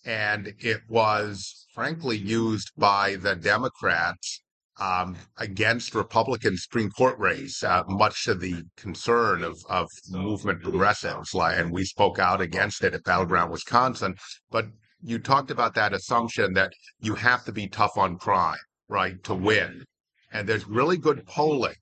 and 0.06 0.54
it 0.58 0.80
was 0.88 1.66
frankly 1.74 2.16
used 2.16 2.70
by 2.78 3.16
the 3.16 3.36
Democrats 3.36 4.40
um, 4.78 5.16
against 5.38 5.94
Republican 5.94 6.56
Supreme 6.56 6.90
Court 6.90 7.18
race, 7.18 7.62
uh, 7.62 7.82
much 7.88 8.24
to 8.24 8.34
the 8.34 8.62
concern 8.76 9.42
of, 9.42 9.58
of 9.68 9.88
movement 10.10 10.62
progressives. 10.62 11.34
And 11.34 11.72
we 11.72 11.84
spoke 11.84 12.18
out 12.18 12.40
against 12.40 12.84
it 12.84 12.94
at 12.94 13.04
Battleground, 13.04 13.50
Wisconsin. 13.50 14.16
But 14.50 14.66
you 15.02 15.18
talked 15.18 15.50
about 15.50 15.74
that 15.74 15.92
assumption 15.92 16.52
that 16.54 16.72
you 17.00 17.14
have 17.14 17.44
to 17.44 17.52
be 17.52 17.68
tough 17.68 17.96
on 17.96 18.18
crime, 18.18 18.56
right, 18.88 19.22
to 19.24 19.34
win. 19.34 19.84
And 20.32 20.48
there's 20.48 20.66
really 20.66 20.96
good 20.96 21.26
polling 21.26 21.76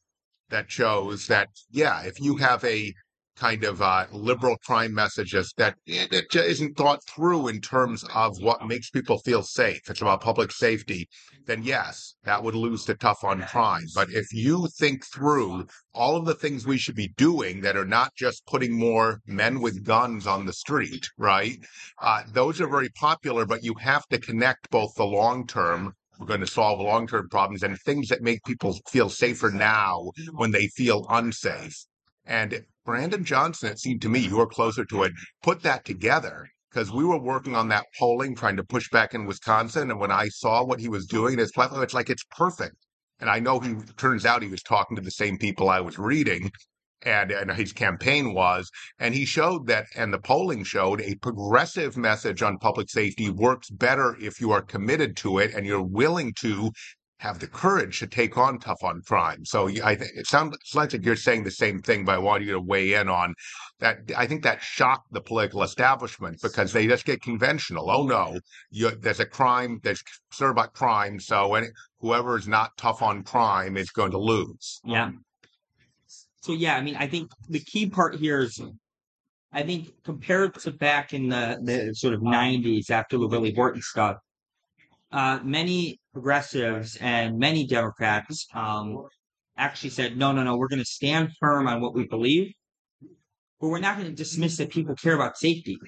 that 0.51 0.71
shows 0.71 1.27
that, 1.27 1.49
yeah, 1.71 2.03
if 2.03 2.21
you 2.21 2.37
have 2.37 2.63
a 2.65 2.93
kind 3.37 3.65
of 3.65 3.83
uh, 3.83 4.07
liberal 4.13 4.57
crime 4.65 4.95
messages 4.95 5.53
that 5.57 5.77
it 5.87 6.35
isn't 6.35 6.77
thought 6.77 7.01
through 7.05 7.49
in 7.49 7.61
terms 7.61 8.05
of 8.15 8.37
what 8.41 8.67
makes 8.67 8.91
people 8.91 9.19
feel 9.19 9.43
safe. 9.43 9.81
It's 9.89 10.01
about 10.01 10.21
public 10.21 10.53
safety. 10.53 11.09
Then 11.47 11.63
yes, 11.63 12.15
that 12.25 12.43
would 12.43 12.55
lose 12.55 12.85
the 12.85 12.95
tough 12.95 13.25
on 13.25 13.43
crime. 13.43 13.87
But 13.95 14.11
if 14.11 14.33
you 14.33 14.69
think 14.79 15.05
through 15.05 15.67
all 15.93 16.17
of 16.17 16.25
the 16.25 16.35
things 16.35 16.67
we 16.67 16.79
should 16.79 16.95
be 16.95 17.09
doing 17.17 17.61
that 17.63 17.77
are 17.77 17.85
not 17.85 18.15
just 18.15 18.47
putting 18.47 18.79
more 18.79 19.21
men 19.27 19.61
with 19.61 19.85
guns 19.85 20.27
on 20.27 20.47
the 20.47 20.53
street, 20.53 21.11
right? 21.19 21.59
Uh, 22.01 22.23
those 22.33 22.61
are 22.61 22.69
very 22.69 22.89
popular, 22.91 23.45
but 23.45 23.65
you 23.65 23.75
have 23.75 24.07
to 24.09 24.19
connect 24.19 24.71
both 24.71 24.95
the 24.95 25.05
long 25.05 25.47
term 25.47 25.95
we're 26.19 26.27
going 26.27 26.41
to 26.41 26.47
solve 26.47 26.81
long 26.81 27.07
term 27.07 27.29
problems 27.29 27.63
and 27.63 27.79
things 27.81 28.09
that 28.09 28.23
make 28.23 28.45
people 28.45 28.79
feel 28.89 29.09
safer 29.09 29.51
now 29.51 30.13
when 30.33 30.53
they 30.53 30.69
feel 30.69 31.07
unsafe. 31.11 31.87
And 32.25 32.65
Brandon 32.85 33.25
Johnson, 33.25 33.71
it 33.71 33.79
seemed 33.79 34.03
to 34.03 34.09
me, 34.09 34.21
you 34.21 34.37
were 34.37 34.47
closer 34.47 34.85
to 34.85 35.05
it, 35.05 35.13
put 35.43 35.63
that 35.63 35.85
together 35.85 36.49
because 36.71 36.91
we 36.91 37.05
were 37.05 37.21
working 37.21 37.55
on 37.55 37.69
that 37.69 37.87
polling, 37.99 38.35
trying 38.35 38.57
to 38.57 38.65
push 38.65 38.91
back 38.91 39.15
in 39.15 39.27
Wisconsin. 39.27 39.91
And 39.91 40.01
when 40.01 40.11
I 40.11 40.29
saw 40.29 40.65
what 40.65 40.81
he 40.81 40.89
was 40.89 41.07
doing, 41.07 41.39
his 41.39 41.53
platform, 41.53 41.83
it's 41.83 41.95
like 41.95 42.11
it's 42.11 42.25
perfect. 42.37 42.77
And 43.21 43.31
I 43.31 43.39
know 43.39 43.61
he 43.61 43.77
turns 43.97 44.27
out 44.27 44.43
he 44.43 44.49
was 44.49 44.63
talking 44.63 44.97
to 44.97 45.03
the 45.03 45.11
same 45.11 45.39
people 45.39 45.69
I 45.69 45.81
was 45.81 45.99
reading 45.99 46.51
and, 47.03 47.31
and 47.31 47.51
his 47.53 47.73
campaign 47.73 48.35
was. 48.35 48.71
And 48.99 49.15
he 49.15 49.25
showed 49.25 49.67
that, 49.69 49.87
and 49.95 50.13
the 50.13 50.19
polling 50.19 50.65
showed 50.65 51.01
a 51.01 51.15
progressive 51.17 51.97
message 51.97 52.43
on 52.43 52.59
public 52.59 52.91
safety 52.91 53.31
works 53.31 53.71
better 53.71 54.17
if 54.21 54.41
you 54.41 54.51
are 54.51 54.63
committed 54.63 55.17
to 55.19 55.39
it 55.39 55.55
and 55.55 55.65
you're 55.65 55.83
willing 55.83 56.33
to 56.41 56.71
have 57.25 57.39
the 57.39 57.47
courage 57.47 58.01
to 58.01 58.07
take 58.07 58.37
on 58.37 58.59
tough 58.59 58.85
on 58.85 59.01
crime. 59.01 59.47
So 59.47 59.69
I 59.83 59.95
think 59.95 60.11
it 60.15 60.27
sounds, 60.27 60.59
like 60.75 60.93
you're 60.93 61.17
saying 61.17 61.45
the 61.45 61.51
same 61.51 61.81
thing, 61.81 62.05
but 62.05 62.17
I 62.17 62.19
want 62.19 62.45
you 62.45 62.53
to 62.53 62.61
weigh 62.61 62.93
in 62.93 63.09
on 63.09 63.35
that. 63.81 63.97
I 64.15 64.27
think 64.27 64.43
that 64.43 64.63
shocked 64.63 65.11
the 65.11 65.23
political 65.23 65.63
establishment 65.63 66.43
because 66.43 66.71
they 66.71 66.87
just 66.87 67.07
get 67.07 67.23
conventional. 67.23 67.91
Oh 67.91 68.07
no, 68.07 68.39
you, 68.71 68.91
there's 68.91 69.21
a 69.21 69.27
crime, 69.27 69.81
there's 69.83 70.03
concern 70.31 70.51
about 70.51 70.75
crime, 70.75 71.19
so 71.19 71.55
any, 71.55 71.69
whoever 71.99 72.37
is 72.37 72.47
not 72.47 72.77
tough 72.77 73.01
on 73.01 73.23
crime 73.23 73.79
is 73.79 73.89
going 73.91 74.11
to 74.11 74.19
lose. 74.19 74.81
Yeah. 74.85 75.13
So 76.43 76.53
yeah, 76.53 76.77
I 76.77 76.83
mean, 76.83 76.97
I 76.97 77.07
think 77.07 77.31
the 77.49 77.61
key 77.61 77.89
part 77.89 78.17
here 78.17 78.41
is 78.41 78.61
I 79.51 79.63
think 79.63 79.95
compared 80.05 80.59
to 80.61 80.73
back 80.73 81.15
in 81.15 81.31
the, 81.31 81.59
the 81.63 81.95
sort 81.95 82.13
of 82.13 82.21
90s 82.21 82.91
after 82.91 83.17
the 83.17 83.27
Willie 83.27 83.55
Horton 83.55 83.81
stuff, 83.81 84.19
uh, 85.15 85.39
many 85.45 86.01
progressives 86.13 86.97
and 86.97 87.39
many 87.39 87.65
Democrats 87.67 88.49
um, 88.53 89.05
actually 89.57 89.91
said, 89.91 90.19
no, 90.19 90.33
no, 90.33 90.43
no, 90.43 90.57
we're 90.57 90.69
going 90.69 90.81
to 90.81 90.85
stand 90.85 91.31
firm 91.39 91.69
on 91.69 91.81
what 91.81 91.95
we 91.95 92.05
believe, 92.05 92.53
but 93.61 93.69
we're 93.69 93.79
not 93.79 93.97
going 93.97 94.09
to 94.09 94.15
dismiss 94.15 94.57
that 94.57 94.71
people 94.71 94.97
care 94.97 95.15
about 95.15 95.39
safety. 95.39 95.79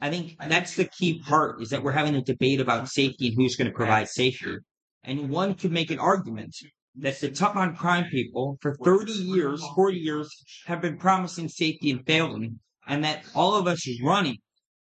I 0.00 0.08
think 0.08 0.36
that's 0.48 0.76
the 0.76 0.86
key 0.86 1.20
part 1.20 1.60
is 1.60 1.68
that 1.70 1.82
we're 1.82 1.92
having 1.92 2.14
a 2.14 2.22
debate 2.22 2.60
about 2.60 2.88
safety 2.88 3.28
and 3.28 3.36
who's 3.36 3.54
going 3.54 3.70
to 3.70 3.76
provide 3.76 4.08
safety. 4.08 4.56
And 5.04 5.28
one 5.28 5.52
could 5.52 5.72
make 5.72 5.90
an 5.90 5.98
argument 5.98 6.56
that 6.96 7.20
the 7.20 7.30
tough 7.30 7.54
on 7.54 7.76
crime 7.76 8.06
people 8.10 8.56
for 8.62 8.76
30 8.82 9.12
years, 9.12 9.62
40 9.74 9.98
years 9.98 10.34
have 10.66 10.80
been 10.80 10.96
promising 10.96 11.48
safety 11.48 11.90
and 11.90 12.06
failing, 12.06 12.60
and 12.86 13.04
that 13.04 13.24
all 13.34 13.56
of 13.56 13.66
us 13.66 13.86
running 14.02 14.38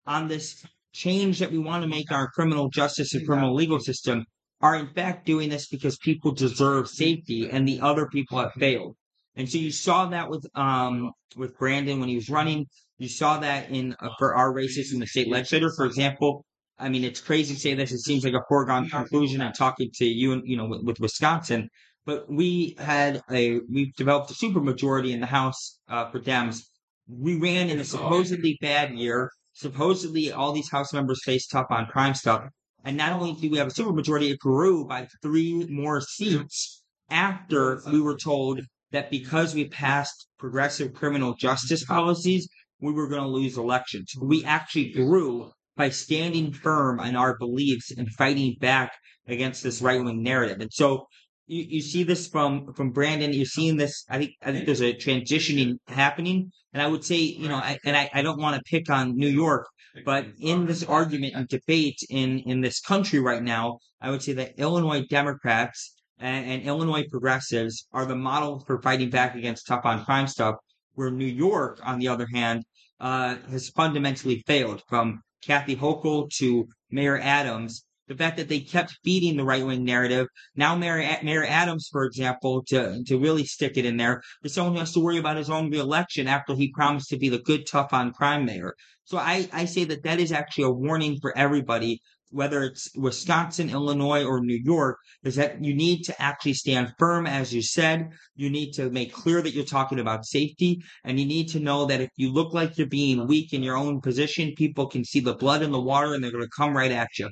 on 0.06 0.28
this 0.28 0.64
change 0.92 1.38
that 1.38 1.52
we 1.52 1.58
want 1.58 1.82
to 1.82 1.88
make 1.88 2.10
our 2.10 2.28
criminal 2.30 2.68
justice 2.68 3.14
and 3.14 3.26
criminal 3.26 3.54
legal 3.54 3.78
system 3.78 4.24
are 4.60 4.76
in 4.76 4.88
fact 4.88 5.24
doing 5.26 5.48
this 5.48 5.68
because 5.68 5.96
people 5.98 6.32
deserve 6.32 6.88
safety 6.88 7.48
and 7.50 7.66
the 7.66 7.80
other 7.80 8.06
people 8.06 8.38
have 8.38 8.52
failed. 8.58 8.96
And 9.36 9.48
so 9.48 9.58
you 9.58 9.70
saw 9.70 10.06
that 10.06 10.28
with 10.28 10.44
um 10.54 11.12
with 11.36 11.56
Brandon 11.58 12.00
when 12.00 12.08
he 12.08 12.16
was 12.16 12.28
running. 12.28 12.66
You 12.98 13.08
saw 13.08 13.38
that 13.38 13.70
in 13.70 13.94
uh, 14.00 14.10
for 14.18 14.34
our 14.34 14.52
races 14.52 14.92
in 14.92 15.00
the 15.00 15.06
state 15.06 15.28
legislature, 15.28 15.72
for 15.74 15.86
example. 15.86 16.44
I 16.78 16.88
mean, 16.88 17.04
it's 17.04 17.20
crazy 17.20 17.54
to 17.54 17.60
say 17.60 17.74
this. 17.74 17.92
It 17.92 18.00
seems 18.00 18.24
like 18.24 18.34
a 18.34 18.42
foregone 18.48 18.88
conclusion. 18.88 19.42
I'm 19.42 19.52
talking 19.52 19.90
to 19.94 20.04
you, 20.06 20.32
and 20.32 20.42
you 20.44 20.56
know, 20.56 20.66
with, 20.66 20.82
with 20.82 21.00
Wisconsin, 21.00 21.68
but 22.06 22.30
we 22.30 22.74
had 22.78 23.22
a 23.30 23.60
we've 23.70 23.94
developed 23.94 24.30
a 24.30 24.34
supermajority 24.34 25.12
in 25.12 25.20
the 25.20 25.26
House 25.26 25.78
uh, 25.88 26.10
for 26.10 26.20
Dems. 26.20 26.62
We 27.08 27.36
ran 27.38 27.70
in 27.70 27.80
a 27.80 27.84
supposedly 27.84 28.58
bad 28.60 28.92
year 28.94 29.30
supposedly 29.60 30.32
all 30.32 30.52
these 30.52 30.70
House 30.70 30.92
members 30.92 31.22
face 31.24 31.46
tough 31.46 31.66
on 31.70 31.86
crime 31.86 32.14
stuff. 32.14 32.44
And 32.84 32.96
not 32.96 33.12
only 33.12 33.34
do 33.34 33.50
we 33.50 33.58
have 33.58 33.68
a 33.68 33.70
supermajority, 33.70 34.30
it 34.30 34.38
grew 34.38 34.86
by 34.86 35.06
three 35.22 35.66
more 35.68 36.00
seats 36.00 36.82
after 37.10 37.82
we 37.90 38.00
were 38.00 38.16
told 38.16 38.60
that 38.92 39.10
because 39.10 39.54
we 39.54 39.68
passed 39.68 40.28
progressive 40.38 40.94
criminal 40.94 41.34
justice 41.34 41.84
policies, 41.84 42.48
we 42.80 42.92
were 42.92 43.08
going 43.08 43.22
to 43.22 43.28
lose 43.28 43.58
elections. 43.58 44.12
We 44.20 44.44
actually 44.44 44.92
grew 44.92 45.52
by 45.76 45.90
standing 45.90 46.52
firm 46.52 46.98
on 46.98 47.14
our 47.16 47.36
beliefs 47.38 47.92
and 47.96 48.08
fighting 48.10 48.56
back 48.60 48.92
against 49.28 49.62
this 49.62 49.82
right 49.82 50.02
wing 50.02 50.22
narrative. 50.22 50.60
And 50.60 50.72
so 50.72 51.06
you, 51.50 51.66
you 51.68 51.80
see 51.82 52.04
this 52.04 52.28
from 52.28 52.72
from 52.74 52.90
Brandon. 52.90 53.32
You're 53.32 53.44
seeing 53.44 53.76
this. 53.76 54.04
I 54.08 54.18
think 54.18 54.32
I 54.42 54.52
think 54.52 54.66
there's 54.66 54.82
a 54.82 54.94
transitioning 54.94 55.78
happening, 55.88 56.52
and 56.72 56.80
I 56.80 56.86
would 56.86 57.04
say, 57.04 57.16
you 57.16 57.48
know, 57.48 57.56
I, 57.56 57.78
and 57.84 57.96
I, 57.96 58.08
I 58.14 58.22
don't 58.22 58.40
want 58.40 58.56
to 58.56 58.62
pick 58.70 58.88
on 58.88 59.16
New 59.16 59.28
York, 59.28 59.66
but 60.04 60.26
in 60.40 60.66
this 60.66 60.84
argument 60.84 61.34
and 61.34 61.48
debate 61.48 61.98
in 62.08 62.38
in 62.40 62.60
this 62.60 62.80
country 62.80 63.18
right 63.18 63.42
now, 63.42 63.80
I 64.00 64.10
would 64.10 64.22
say 64.22 64.32
that 64.34 64.58
Illinois 64.58 65.04
Democrats 65.10 65.94
and, 66.20 66.46
and 66.46 66.62
Illinois 66.62 67.04
progressives 67.10 67.86
are 67.92 68.06
the 68.06 68.16
model 68.16 68.60
for 68.60 68.80
fighting 68.80 69.10
back 69.10 69.34
against 69.34 69.66
tough 69.66 69.84
on 69.84 70.04
crime 70.04 70.28
stuff. 70.28 70.54
Where 70.94 71.10
New 71.10 71.24
York, 71.24 71.80
on 71.82 71.98
the 71.98 72.08
other 72.08 72.28
hand, 72.32 72.64
uh, 73.00 73.36
has 73.50 73.70
fundamentally 73.70 74.42
failed 74.46 74.82
from 74.88 75.22
Kathy 75.42 75.74
Hochul 75.74 76.28
to 76.38 76.68
Mayor 76.90 77.18
Adams 77.18 77.84
the 78.10 78.16
fact 78.16 78.36
that 78.36 78.48
they 78.48 78.58
kept 78.58 78.98
feeding 79.04 79.36
the 79.36 79.44
right 79.44 79.64
wing 79.64 79.84
narrative. 79.84 80.26
Now, 80.56 80.74
Mayor, 80.74 81.16
Mayor 81.22 81.46
Adams, 81.46 81.88
for 81.92 82.04
example, 82.04 82.64
to, 82.64 83.04
to 83.04 83.18
really 83.18 83.44
stick 83.44 83.76
it 83.76 83.86
in 83.86 83.96
there, 83.96 84.20
is 84.42 84.52
someone 84.52 84.74
who 84.74 84.80
has 84.80 84.92
to 84.94 85.00
worry 85.00 85.18
about 85.18 85.36
his 85.36 85.48
own 85.48 85.70
reelection 85.70 86.26
after 86.26 86.56
he 86.56 86.72
promised 86.72 87.08
to 87.10 87.18
be 87.18 87.28
the 87.28 87.38
good, 87.38 87.68
tough 87.68 87.92
on 87.92 88.12
crime 88.12 88.44
mayor. 88.44 88.74
So 89.04 89.16
I, 89.16 89.48
I 89.52 89.64
say 89.64 89.84
that 89.84 90.02
that 90.02 90.18
is 90.18 90.32
actually 90.32 90.64
a 90.64 90.70
warning 90.70 91.18
for 91.20 91.36
everybody 91.38 92.02
whether 92.32 92.62
it's 92.62 92.88
Wisconsin, 92.94 93.70
Illinois, 93.70 94.24
or 94.24 94.40
New 94.40 94.60
York, 94.62 94.98
is 95.24 95.34
that 95.34 95.64
you 95.64 95.74
need 95.74 96.04
to 96.04 96.22
actually 96.22 96.54
stand 96.54 96.94
firm, 96.96 97.26
as 97.26 97.52
you 97.52 97.60
said. 97.60 98.08
You 98.36 98.50
need 98.50 98.70
to 98.74 98.88
make 98.88 99.12
clear 99.12 99.42
that 99.42 99.52
you're 99.52 99.64
talking 99.64 99.98
about 99.98 100.24
safety, 100.24 100.80
and 101.02 101.18
you 101.18 101.26
need 101.26 101.48
to 101.48 101.58
know 101.58 101.86
that 101.86 102.00
if 102.00 102.10
you 102.16 102.32
look 102.32 102.54
like 102.54 102.78
you're 102.78 102.86
being 102.86 103.26
weak 103.26 103.52
in 103.52 103.64
your 103.64 103.76
own 103.76 104.00
position, 104.00 104.54
people 104.56 104.86
can 104.86 105.04
see 105.04 105.18
the 105.18 105.34
blood 105.34 105.62
in 105.62 105.72
the 105.72 105.80
water 105.80 106.14
and 106.14 106.22
they're 106.22 106.30
going 106.30 106.44
to 106.44 106.50
come 106.56 106.76
right 106.76 106.92
at 106.92 107.08
you. 107.18 107.28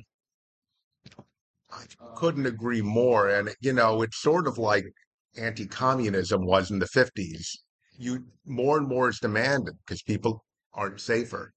I 1.71 1.83
couldn't 2.15 2.45
agree 2.45 2.81
more. 2.81 3.29
And, 3.29 3.49
you 3.61 3.73
know, 3.73 4.01
it's 4.01 4.21
sort 4.21 4.47
of 4.47 4.57
like 4.57 4.85
anti 5.37 5.67
communism 5.67 6.45
was 6.45 6.71
in 6.71 6.79
the 6.79 6.87
50s. 6.87 7.47
You 7.97 8.25
more 8.45 8.77
and 8.77 8.87
more 8.87 9.09
is 9.09 9.19
demanded 9.19 9.75
because 9.85 10.01
people 10.01 10.43
aren't 10.73 11.01
safer 11.01 11.53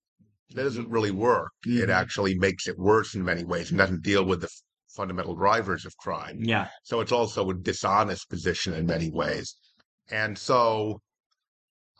that 0.54 0.62
doesn't 0.62 0.88
really 0.88 1.10
work. 1.10 1.50
Mm-hmm. 1.66 1.82
It 1.82 1.90
actually 1.90 2.38
makes 2.38 2.66
it 2.66 2.78
worse 2.78 3.14
in 3.14 3.24
many 3.24 3.44
ways 3.44 3.70
and 3.70 3.78
doesn't 3.78 4.02
deal 4.02 4.24
with 4.24 4.40
the 4.40 4.46
f- 4.46 4.62
fundamental 4.88 5.34
drivers 5.34 5.84
of 5.84 5.96
crime. 5.96 6.38
Yeah. 6.40 6.68
So 6.82 7.00
it's 7.00 7.12
also 7.12 7.50
a 7.50 7.54
dishonest 7.54 8.28
position 8.28 8.74
in 8.74 8.86
many 8.86 9.10
ways. 9.10 9.56
And 10.10 10.36
so 10.36 11.00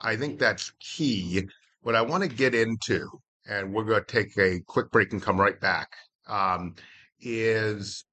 I 0.01 0.17
think 0.17 0.39
that's 0.39 0.73
key. 0.81 1.47
What 1.83 1.95
I 1.95 2.03
want 2.03 2.23
to 2.23 2.29
get 2.29 2.55
into, 2.55 3.09
and 3.47 3.73
we're 3.73 3.85
going 3.85 4.05
to 4.05 4.13
take 4.13 4.37
a 4.39 4.61
quick 4.67 4.91
break 4.91 5.13
and 5.13 5.23
come 5.23 5.41
right 5.41 5.59
back, 5.61 5.89
um, 6.29 6.75
is 7.23 8.05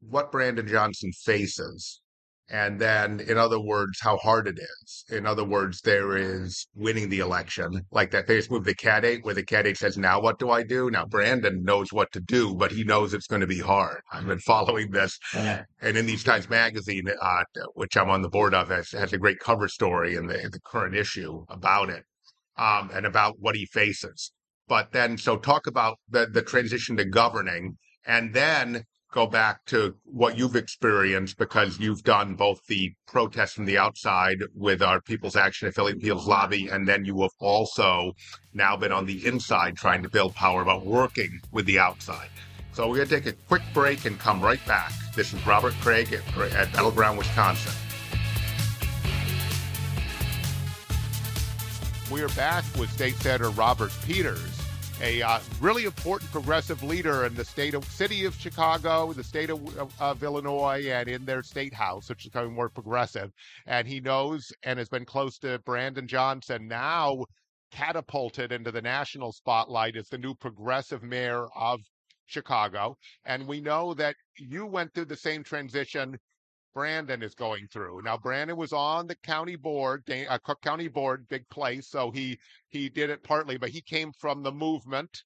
what 0.00 0.32
Brandon 0.32 0.66
Johnson 0.66 1.12
faces 1.12 2.00
and 2.50 2.78
then 2.80 3.20
in 3.20 3.38
other 3.38 3.60
words 3.60 3.98
how 4.00 4.16
hard 4.18 4.46
it 4.46 4.58
is. 4.58 5.04
In 5.10 5.26
other 5.26 5.44
words 5.44 5.80
there 5.80 6.16
is 6.16 6.66
winning 6.74 7.08
the 7.08 7.20
election 7.20 7.86
like 7.90 8.10
that 8.10 8.26
famous 8.26 8.50
move 8.50 8.64
The 8.64 8.74
Candidate 8.74 9.24
where 9.24 9.34
the 9.34 9.44
cat 9.44 9.66
ate 9.66 9.78
says 9.78 9.96
now 9.96 10.20
what 10.20 10.38
do 10.38 10.50
i 10.50 10.62
do? 10.62 10.90
Now 10.90 11.06
brandon 11.06 11.64
knows 11.64 11.92
what 11.92 12.12
to 12.12 12.20
do 12.20 12.54
but 12.54 12.72
he 12.72 12.84
knows 12.84 13.14
it's 13.14 13.26
going 13.26 13.40
to 13.40 13.46
be 13.46 13.60
hard. 13.60 14.02
I've 14.12 14.26
been 14.26 14.38
following 14.40 14.90
this 14.90 15.18
yeah. 15.34 15.64
and 15.80 15.96
in 15.96 16.06
these 16.06 16.24
times 16.24 16.50
magazine 16.50 17.04
uh, 17.20 17.44
which 17.74 17.96
i'm 17.96 18.10
on 18.10 18.22
the 18.22 18.28
board 18.28 18.54
of 18.54 18.68
has, 18.68 18.90
has 18.90 19.12
a 19.12 19.18
great 19.18 19.38
cover 19.38 19.68
story 19.68 20.16
in 20.16 20.26
the, 20.26 20.40
in 20.40 20.50
the 20.50 20.60
current 20.60 20.94
issue 20.94 21.44
about 21.48 21.90
it 21.90 22.04
um, 22.56 22.90
and 22.92 23.06
about 23.06 23.36
what 23.38 23.54
he 23.54 23.66
faces. 23.66 24.32
But 24.68 24.92
then 24.92 25.16
so 25.16 25.36
talk 25.36 25.66
about 25.66 25.98
the, 26.08 26.26
the 26.26 26.42
transition 26.42 26.96
to 26.96 27.04
governing 27.04 27.76
and 28.06 28.34
then 28.34 28.84
go 29.12 29.26
back 29.26 29.64
to 29.66 29.94
what 30.04 30.38
you've 30.38 30.56
experienced 30.56 31.36
because 31.36 31.78
you've 31.78 32.02
done 32.02 32.34
both 32.34 32.66
the 32.66 32.92
protests 33.06 33.52
from 33.52 33.66
the 33.66 33.76
outside 33.76 34.38
with 34.54 34.82
our 34.82 35.00
People's 35.02 35.36
Action 35.36 35.68
Affiliate 35.68 36.00
People's 36.00 36.26
Lobby, 36.26 36.68
and 36.68 36.88
then 36.88 37.04
you 37.04 37.20
have 37.20 37.30
also 37.38 38.14
now 38.54 38.74
been 38.76 38.90
on 38.90 39.04
the 39.04 39.26
inside 39.26 39.76
trying 39.76 40.02
to 40.02 40.08
build 40.08 40.34
power 40.34 40.62
about 40.62 40.86
working 40.86 41.40
with 41.52 41.66
the 41.66 41.78
outside. 41.78 42.30
So 42.72 42.88
we're 42.88 42.96
going 42.96 43.08
to 43.08 43.20
take 43.20 43.26
a 43.26 43.36
quick 43.48 43.62
break 43.74 44.06
and 44.06 44.18
come 44.18 44.40
right 44.40 44.64
back. 44.66 44.92
This 45.14 45.34
is 45.34 45.46
Robert 45.46 45.74
Kraig 45.82 46.10
at, 46.14 46.52
at 46.54 46.72
Battleground, 46.72 47.18
Wisconsin. 47.18 47.74
We 52.10 52.22
are 52.22 52.28
back 52.28 52.64
with 52.78 52.90
State 52.90 53.14
Senator 53.16 53.50
Robert 53.50 53.92
Peters 54.06 54.51
a 55.00 55.22
uh, 55.22 55.40
really 55.60 55.84
important 55.84 56.30
progressive 56.30 56.82
leader 56.82 57.24
in 57.24 57.34
the 57.34 57.44
state 57.44 57.74
of 57.74 57.84
city 57.84 58.24
of 58.24 58.34
Chicago, 58.34 59.12
the 59.12 59.24
state 59.24 59.50
of, 59.50 59.78
of, 59.78 59.92
of, 60.00 60.22
Illinois, 60.22 60.84
and 60.88 61.08
in 61.08 61.24
their 61.24 61.42
state 61.42 61.74
house, 61.74 62.08
which 62.08 62.24
is 62.24 62.30
becoming 62.30 62.54
more 62.54 62.68
progressive. 62.68 63.30
And 63.66 63.88
he 63.88 64.00
knows 64.00 64.52
and 64.62 64.78
has 64.78 64.88
been 64.88 65.04
close 65.04 65.38
to 65.38 65.58
Brandon 65.60 66.06
Johnson, 66.06 66.68
now 66.68 67.24
catapulted 67.72 68.52
into 68.52 68.70
the 68.70 68.82
national 68.82 69.32
spotlight 69.32 69.96
as 69.96 70.08
the 70.08 70.18
new 70.18 70.34
progressive 70.34 71.02
mayor 71.02 71.46
of 71.56 71.80
Chicago. 72.26 72.96
And 73.24 73.46
we 73.46 73.60
know 73.60 73.94
that 73.94 74.16
you 74.38 74.66
went 74.66 74.94
through 74.94 75.06
the 75.06 75.16
same 75.16 75.42
transition 75.42 76.18
Brandon 76.74 77.22
is 77.22 77.34
going 77.34 77.68
through. 77.68 78.02
Now, 78.02 78.16
Brandon 78.16 78.56
was 78.56 78.72
on 78.72 79.06
the 79.06 79.14
county 79.16 79.56
board, 79.56 80.08
uh, 80.10 80.38
Cook 80.38 80.60
County 80.62 80.88
board, 80.88 81.28
big 81.28 81.48
place, 81.48 81.88
so 81.88 82.10
he 82.10 82.38
he 82.68 82.88
did 82.88 83.10
it 83.10 83.22
partly, 83.22 83.56
but 83.58 83.70
he 83.70 83.80
came 83.80 84.12
from 84.12 84.42
the 84.42 84.52
movement 84.52 85.24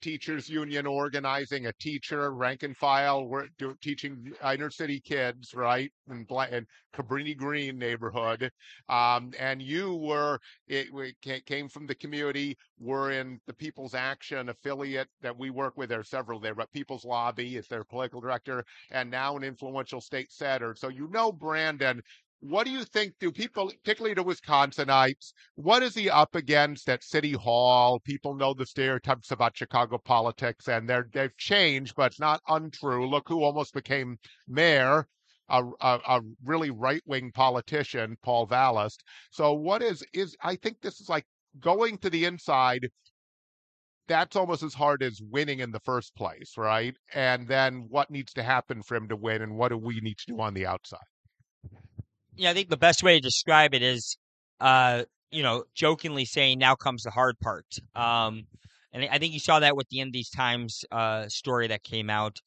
teachers 0.00 0.48
union 0.48 0.86
organizing 0.86 1.66
a 1.66 1.72
teacher 1.74 2.32
rank 2.32 2.62
and 2.62 2.76
file 2.76 3.26
we're 3.26 3.46
teaching 3.82 4.32
inner 4.52 4.70
city 4.70 5.00
kids 5.00 5.54
right 5.54 5.92
in, 6.10 6.26
in 6.50 6.66
cabrini 6.94 7.36
green 7.36 7.78
neighborhood. 7.78 8.50
Um, 8.88 9.32
and 9.38 9.60
you 9.60 9.94
were 9.94 10.38
it, 10.66 10.88
it, 11.22 11.46
came 11.46 11.68
from 11.68 11.86
the 11.86 11.94
community 11.94 12.56
were 12.78 13.12
in 13.12 13.40
the 13.46 13.52
people's 13.52 13.94
action 13.94 14.48
affiliate 14.48 15.08
that 15.22 15.38
we 15.38 15.50
work 15.50 15.76
with. 15.76 15.90
There 15.90 16.00
are 16.00 16.04
several 16.04 16.40
there 16.40 16.54
but 16.54 16.72
people's 16.72 17.04
lobby 17.04 17.56
is 17.56 17.68
their 17.68 17.84
political 17.84 18.20
director 18.20 18.64
and 18.90 19.10
now 19.10 19.36
an 19.36 19.44
influential 19.44 20.00
state 20.00 20.32
senator 20.32 20.74
so 20.76 20.88
you 20.88 21.08
know 21.10 21.32
brandon 21.32 22.00
what 22.40 22.64
do 22.64 22.70
you 22.70 22.84
think? 22.84 23.14
Do 23.18 23.32
people, 23.32 23.72
particularly 23.82 24.14
the 24.14 24.24
Wisconsinites, 24.24 25.32
what 25.56 25.82
is 25.82 25.94
he 25.94 26.08
up 26.08 26.34
against 26.34 26.88
at 26.88 27.02
City 27.02 27.32
Hall? 27.32 28.00
People 28.00 28.34
know 28.34 28.54
the 28.54 28.66
stereotypes 28.66 29.32
about 29.32 29.56
Chicago 29.56 29.98
politics, 29.98 30.68
and 30.68 30.88
they're 30.88 31.08
they've 31.12 31.36
changed, 31.36 31.94
but 31.96 32.12
it's 32.12 32.20
not 32.20 32.40
untrue. 32.48 33.08
Look 33.08 33.28
who 33.28 33.42
almost 33.42 33.74
became 33.74 34.18
mayor, 34.46 35.08
a, 35.48 35.64
a, 35.80 36.00
a 36.06 36.20
really 36.44 36.70
right 36.70 37.02
wing 37.06 37.32
politician, 37.32 38.16
Paul 38.22 38.46
Vallas. 38.46 38.96
So 39.30 39.52
what 39.54 39.82
is 39.82 40.04
is 40.12 40.36
I 40.42 40.56
think 40.56 40.80
this 40.80 41.00
is 41.00 41.08
like 41.08 41.26
going 41.60 41.98
to 41.98 42.10
the 42.10 42.24
inside. 42.24 42.88
That's 44.06 44.36
almost 44.36 44.62
as 44.62 44.74
hard 44.74 45.02
as 45.02 45.20
winning 45.20 45.60
in 45.60 45.70
the 45.70 45.80
first 45.80 46.14
place, 46.16 46.54
right? 46.56 46.94
And 47.14 47.46
then 47.46 47.86
what 47.90 48.10
needs 48.10 48.32
to 48.34 48.42
happen 48.42 48.82
for 48.82 48.96
him 48.96 49.08
to 49.08 49.16
win, 49.16 49.42
and 49.42 49.56
what 49.56 49.68
do 49.68 49.76
we 49.76 50.00
need 50.00 50.18
to 50.18 50.26
do 50.28 50.40
on 50.40 50.54
the 50.54 50.66
outside? 50.66 50.98
Yeah, 52.38 52.50
I 52.50 52.54
think 52.54 52.70
the 52.70 52.76
best 52.76 53.02
way 53.02 53.16
to 53.16 53.20
describe 53.20 53.74
it 53.74 53.82
is, 53.82 54.16
uh, 54.60 55.02
you 55.32 55.42
know, 55.42 55.64
jokingly 55.74 56.24
saying, 56.24 56.60
"Now 56.60 56.76
comes 56.76 57.02
the 57.02 57.10
hard 57.10 57.38
part." 57.40 57.66
Um, 57.96 58.46
and 58.92 59.04
I 59.10 59.18
think 59.18 59.34
you 59.34 59.40
saw 59.40 59.58
that 59.58 59.76
with 59.76 59.88
the 59.88 59.98
In 59.98 60.12
These 60.12 60.30
Times 60.30 60.84
uh, 60.92 61.28
story 61.28 61.66
that 61.66 61.82
came 61.82 62.08
out. 62.08 62.40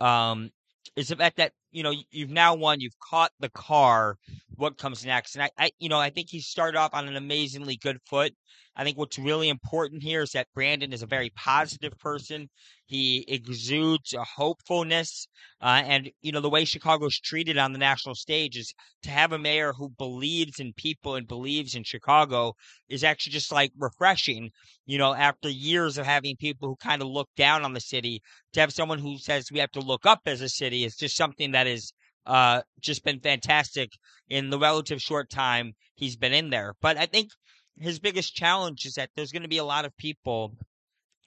Um, 0.00 0.50
is 0.96 1.08
the 1.08 1.16
fact 1.16 1.38
that 1.38 1.54
you 1.70 1.82
know 1.82 1.92
you've 2.10 2.30
now 2.30 2.54
won, 2.54 2.80
you've 2.80 2.98
caught 2.98 3.32
the 3.40 3.50
car. 3.50 4.16
What 4.56 4.78
comes 4.78 5.06
next? 5.06 5.36
And 5.36 5.44
I, 5.44 5.50
I, 5.56 5.70
you 5.78 5.88
know, 5.88 6.00
I 6.00 6.10
think 6.10 6.28
he 6.30 6.40
started 6.40 6.78
off 6.78 6.92
on 6.92 7.06
an 7.06 7.16
amazingly 7.16 7.76
good 7.76 7.98
foot. 8.06 8.32
I 8.78 8.84
think 8.84 8.96
what's 8.96 9.18
really 9.18 9.48
important 9.48 10.04
here 10.04 10.22
is 10.22 10.30
that 10.32 10.46
Brandon 10.54 10.92
is 10.92 11.02
a 11.02 11.06
very 11.06 11.30
positive 11.30 11.98
person. 11.98 12.48
He 12.86 13.24
exudes 13.26 14.14
a 14.14 14.22
hopefulness. 14.22 15.26
Uh, 15.60 15.82
and, 15.84 16.10
you 16.22 16.30
know, 16.30 16.40
the 16.40 16.48
way 16.48 16.64
Chicago's 16.64 17.18
treated 17.18 17.58
on 17.58 17.72
the 17.72 17.78
national 17.78 18.14
stage 18.14 18.56
is 18.56 18.72
to 19.02 19.10
have 19.10 19.32
a 19.32 19.38
mayor 19.38 19.72
who 19.72 19.90
believes 19.90 20.60
in 20.60 20.72
people 20.74 21.16
and 21.16 21.26
believes 21.26 21.74
in 21.74 21.82
Chicago 21.82 22.54
is 22.88 23.02
actually 23.02 23.32
just 23.32 23.50
like 23.50 23.72
refreshing, 23.76 24.50
you 24.86 24.96
know, 24.96 25.12
after 25.12 25.50
years 25.50 25.98
of 25.98 26.06
having 26.06 26.36
people 26.36 26.68
who 26.68 26.76
kind 26.76 27.02
of 27.02 27.08
look 27.08 27.28
down 27.36 27.64
on 27.64 27.72
the 27.74 27.80
city, 27.80 28.22
to 28.52 28.60
have 28.60 28.72
someone 28.72 29.00
who 29.00 29.18
says 29.18 29.50
we 29.50 29.58
have 29.58 29.72
to 29.72 29.80
look 29.80 30.06
up 30.06 30.20
as 30.24 30.40
a 30.40 30.48
city 30.48 30.84
is 30.84 30.96
just 30.96 31.16
something 31.16 31.50
that 31.50 31.57
is 31.66 31.92
uh, 32.26 32.62
just 32.80 33.04
been 33.04 33.20
fantastic 33.20 33.90
in 34.28 34.50
the 34.50 34.58
relative 34.58 35.00
short 35.00 35.30
time 35.30 35.72
he's 35.94 36.16
been 36.16 36.32
in 36.32 36.50
there. 36.50 36.74
But 36.80 36.96
I 36.96 37.06
think 37.06 37.30
his 37.80 37.98
biggest 37.98 38.34
challenge 38.34 38.84
is 38.84 38.94
that 38.94 39.10
there's 39.14 39.32
going 39.32 39.42
to 39.42 39.48
be 39.48 39.58
a 39.58 39.64
lot 39.64 39.84
of 39.84 39.96
people 39.96 40.54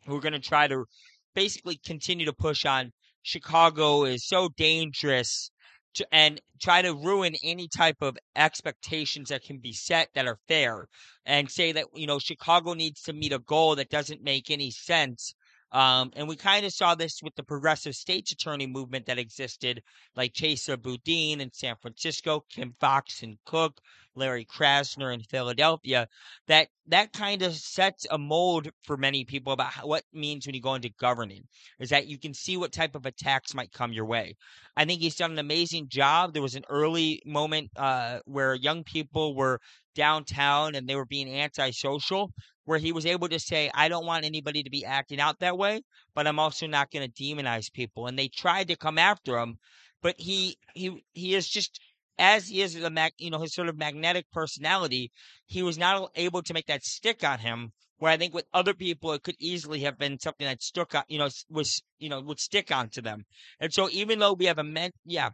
who 0.05 0.15
are 0.15 0.21
going 0.21 0.33
to 0.33 0.39
try 0.39 0.67
to 0.67 0.85
basically 1.33 1.79
continue 1.83 2.25
to 2.25 2.33
push 2.33 2.65
on 2.65 2.91
Chicago 3.23 4.03
is 4.03 4.27
so 4.27 4.49
dangerous 4.57 5.51
to, 5.93 6.07
and 6.11 6.41
try 6.61 6.81
to 6.81 6.93
ruin 6.93 7.35
any 7.43 7.67
type 7.67 8.01
of 8.01 8.17
expectations 8.35 9.29
that 9.29 9.43
can 9.43 9.59
be 9.59 9.73
set 9.73 10.09
that 10.13 10.27
are 10.27 10.39
fair 10.47 10.87
and 11.25 11.51
say 11.51 11.71
that 11.71 11.85
you 11.93 12.07
know 12.07 12.19
Chicago 12.19 12.73
needs 12.73 13.01
to 13.01 13.13
meet 13.13 13.33
a 13.33 13.39
goal 13.39 13.75
that 13.75 13.89
doesn't 13.89 14.23
make 14.23 14.49
any 14.49 14.71
sense 14.71 15.33
um, 15.71 16.11
and 16.15 16.27
we 16.27 16.35
kind 16.35 16.65
of 16.65 16.73
saw 16.73 16.95
this 16.95 17.21
with 17.23 17.35
the 17.35 17.43
progressive 17.43 17.95
state's 17.95 18.31
attorney 18.31 18.67
movement 18.67 19.05
that 19.05 19.17
existed, 19.17 19.81
like 20.15 20.33
Chesa 20.33 20.81
Boudin 20.81 21.39
in 21.39 21.51
San 21.53 21.75
Francisco, 21.81 22.43
Kim 22.49 22.75
Foxx 22.79 23.23
and 23.23 23.37
Cook, 23.45 23.81
Larry 24.15 24.45
Krasner 24.45 25.13
in 25.13 25.21
Philadelphia, 25.21 26.07
that 26.47 26.67
that 26.87 27.13
kind 27.13 27.41
of 27.41 27.55
sets 27.55 28.05
a 28.09 28.17
mold 28.17 28.69
for 28.83 28.97
many 28.97 29.23
people 29.23 29.53
about 29.53 29.71
how, 29.71 29.87
what 29.87 30.03
means 30.13 30.45
when 30.45 30.55
you 30.55 30.61
go 30.61 30.75
into 30.75 30.89
governing. 30.99 31.43
Is 31.79 31.89
that 31.89 32.07
you 32.07 32.17
can 32.19 32.33
see 32.33 32.57
what 32.57 32.71
type 32.71 32.95
of 32.95 33.05
attacks 33.05 33.53
might 33.53 33.71
come 33.71 33.93
your 33.93 34.05
way. 34.05 34.35
I 34.75 34.85
think 34.85 35.01
he's 35.01 35.15
done 35.15 35.31
an 35.31 35.39
amazing 35.39 35.87
job. 35.89 36.33
There 36.33 36.41
was 36.41 36.55
an 36.55 36.65
early 36.69 37.21
moment 37.25 37.71
uh, 37.75 38.19
where 38.25 38.55
young 38.55 38.83
people 38.83 39.35
were 39.35 39.59
downtown 39.95 40.75
and 40.75 40.87
they 40.87 40.95
were 40.95 41.05
being 41.05 41.33
antisocial, 41.33 42.31
where 42.65 42.79
he 42.79 42.91
was 42.91 43.05
able 43.05 43.27
to 43.29 43.39
say, 43.39 43.69
I 43.73 43.89
don't 43.89 44.05
want 44.05 44.25
anybody 44.25 44.63
to 44.63 44.69
be 44.69 44.85
acting 44.85 45.19
out 45.19 45.39
that 45.39 45.57
way, 45.57 45.81
but 46.15 46.27
I'm 46.27 46.39
also 46.39 46.67
not 46.67 46.91
going 46.91 47.09
to 47.09 47.23
demonize 47.23 47.71
people. 47.71 48.07
And 48.07 48.17
they 48.17 48.27
tried 48.27 48.67
to 48.69 48.75
come 48.75 48.97
after 48.97 49.37
him, 49.37 49.57
but 50.01 50.15
he 50.17 50.57
he 50.73 51.03
he 51.13 51.35
is 51.35 51.47
just 51.47 51.79
as 52.17 52.47
he 52.47 52.61
is 52.61 52.75
a 52.75 52.89
mag, 52.89 53.13
you 53.17 53.29
know 53.29 53.39
his 53.39 53.53
sort 53.53 53.69
of 53.69 53.77
magnetic 53.77 54.25
personality, 54.31 55.11
he 55.45 55.63
was 55.63 55.77
not 55.77 56.11
able 56.15 56.41
to 56.43 56.53
make 56.53 56.67
that 56.67 56.83
stick 56.83 57.23
on 57.23 57.39
him. 57.39 57.71
Where 57.97 58.11
I 58.11 58.17
think 58.17 58.33
with 58.33 58.45
other 58.51 58.73
people, 58.73 59.13
it 59.13 59.21
could 59.21 59.35
easily 59.37 59.81
have 59.81 59.99
been 59.99 60.19
something 60.19 60.47
that 60.47 60.63
stuck 60.63 60.95
on, 60.95 61.03
you 61.07 61.19
know, 61.19 61.29
was 61.49 61.83
you 61.99 62.09
know 62.09 62.21
would 62.21 62.39
stick 62.39 62.71
onto 62.71 63.01
them. 63.01 63.25
And 63.59 63.73
so 63.73 63.89
even 63.91 64.19
though 64.19 64.33
we 64.33 64.45
have 64.45 64.57
a 64.57 64.63
men, 64.63 64.91
yeah, 65.05 65.29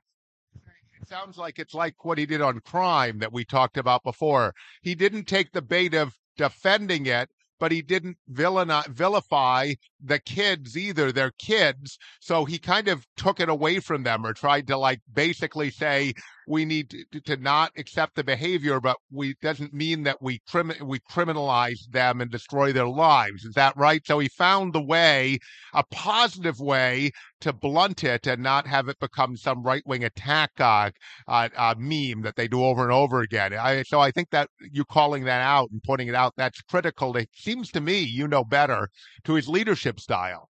it 1.01 1.07
sounds 1.07 1.37
like 1.37 1.59
it's 1.59 1.73
like 1.73 2.03
what 2.03 2.17
he 2.17 2.25
did 2.25 2.41
on 2.41 2.59
crime 2.59 3.19
that 3.19 3.31
we 3.31 3.45
talked 3.45 3.77
about 3.77 4.03
before. 4.03 4.53
He 4.81 4.95
didn't 4.95 5.25
take 5.25 5.51
the 5.51 5.61
bait 5.61 5.93
of 5.93 6.13
defending 6.37 7.05
it, 7.05 7.29
but 7.59 7.71
he 7.71 7.81
didn't 7.81 8.17
vilify 8.27 9.73
the 10.03 10.19
kids 10.19 10.77
either. 10.77 11.11
They're 11.11 11.31
kids. 11.39 11.97
So 12.19 12.45
he 12.45 12.59
kind 12.59 12.87
of 12.87 13.05
took 13.15 13.39
it 13.39 13.49
away 13.49 13.79
from 13.79 14.03
them 14.03 14.25
or 14.25 14.33
tried 14.33 14.67
to 14.67 14.77
like 14.77 15.01
basically 15.11 15.71
say, 15.71 16.13
we 16.47 16.63
need 16.63 16.89
to, 17.11 17.19
to 17.21 17.37
not 17.37 17.71
accept 17.77 18.15
the 18.15 18.23
behavior, 18.23 18.79
but 18.79 18.97
we 19.11 19.35
doesn't 19.41 19.73
mean 19.73 20.03
that 20.03 20.21
we 20.21 20.39
crim, 20.49 20.71
we 20.81 20.99
criminalize 20.99 21.79
them 21.91 22.21
and 22.21 22.31
destroy 22.31 22.71
their 22.71 22.87
lives. 22.87 23.43
Is 23.43 23.53
that 23.55 23.75
right? 23.75 24.01
So 24.05 24.17
he 24.19 24.29
found 24.29 24.73
the 24.73 24.81
way, 24.81 25.39
a 25.73 25.83
positive 25.91 26.59
way 26.59 27.11
to 27.41 27.51
blunt 27.51 28.03
it 28.03 28.25
and 28.25 28.41
not 28.41 28.65
have 28.65 28.87
it 28.87 28.97
become 28.99 29.35
some 29.35 29.61
right 29.61 29.83
wing 29.85 30.05
attack 30.05 30.51
uh, 30.59 30.89
uh, 31.27 31.49
uh, 31.55 31.75
meme 31.77 32.21
that 32.21 32.35
they 32.37 32.47
do 32.47 32.63
over 32.63 32.83
and 32.83 32.93
over 32.93 33.19
again. 33.21 33.53
I, 33.53 33.83
so 33.83 33.99
I 33.99 34.11
think 34.11 34.29
that 34.31 34.49
you 34.59 34.85
calling 34.85 35.25
that 35.25 35.41
out 35.41 35.69
and 35.71 35.83
pointing 35.83 36.07
it 36.07 36.15
out 36.15 36.33
that's 36.37 36.61
critical. 36.61 37.15
It 37.17 37.29
seems 37.33 37.71
to 37.71 37.81
me 37.81 37.99
you 37.99 38.27
know 38.27 38.45
better 38.45 38.89
to 39.25 39.33
his 39.33 39.49
leadership 39.49 39.99
style. 39.99 40.49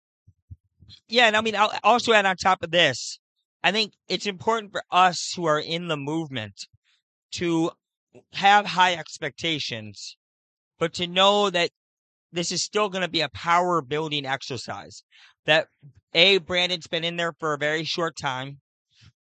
Yeah, 1.08 1.26
and 1.26 1.36
I 1.36 1.40
mean, 1.40 1.56
I'll 1.56 1.72
also 1.82 2.12
add 2.12 2.26
on 2.26 2.36
top 2.36 2.62
of 2.62 2.70
this, 2.70 3.18
I 3.66 3.72
think 3.72 3.94
it's 4.08 4.26
important 4.26 4.70
for 4.70 4.84
us 4.92 5.32
who 5.34 5.44
are 5.46 5.58
in 5.58 5.88
the 5.88 5.96
movement 5.96 6.68
to 7.32 7.72
have 8.34 8.64
high 8.64 8.94
expectations, 8.94 10.16
but 10.78 10.94
to 10.94 11.08
know 11.08 11.50
that 11.50 11.70
this 12.30 12.52
is 12.52 12.62
still 12.62 12.88
going 12.88 13.02
to 13.02 13.08
be 13.08 13.22
a 13.22 13.28
power 13.28 13.82
building 13.82 14.24
exercise. 14.24 15.02
That 15.46 15.66
A, 16.14 16.38
Brandon's 16.38 16.86
been 16.86 17.02
in 17.02 17.16
there 17.16 17.32
for 17.40 17.54
a 17.54 17.58
very 17.58 17.82
short 17.82 18.16
time. 18.16 18.60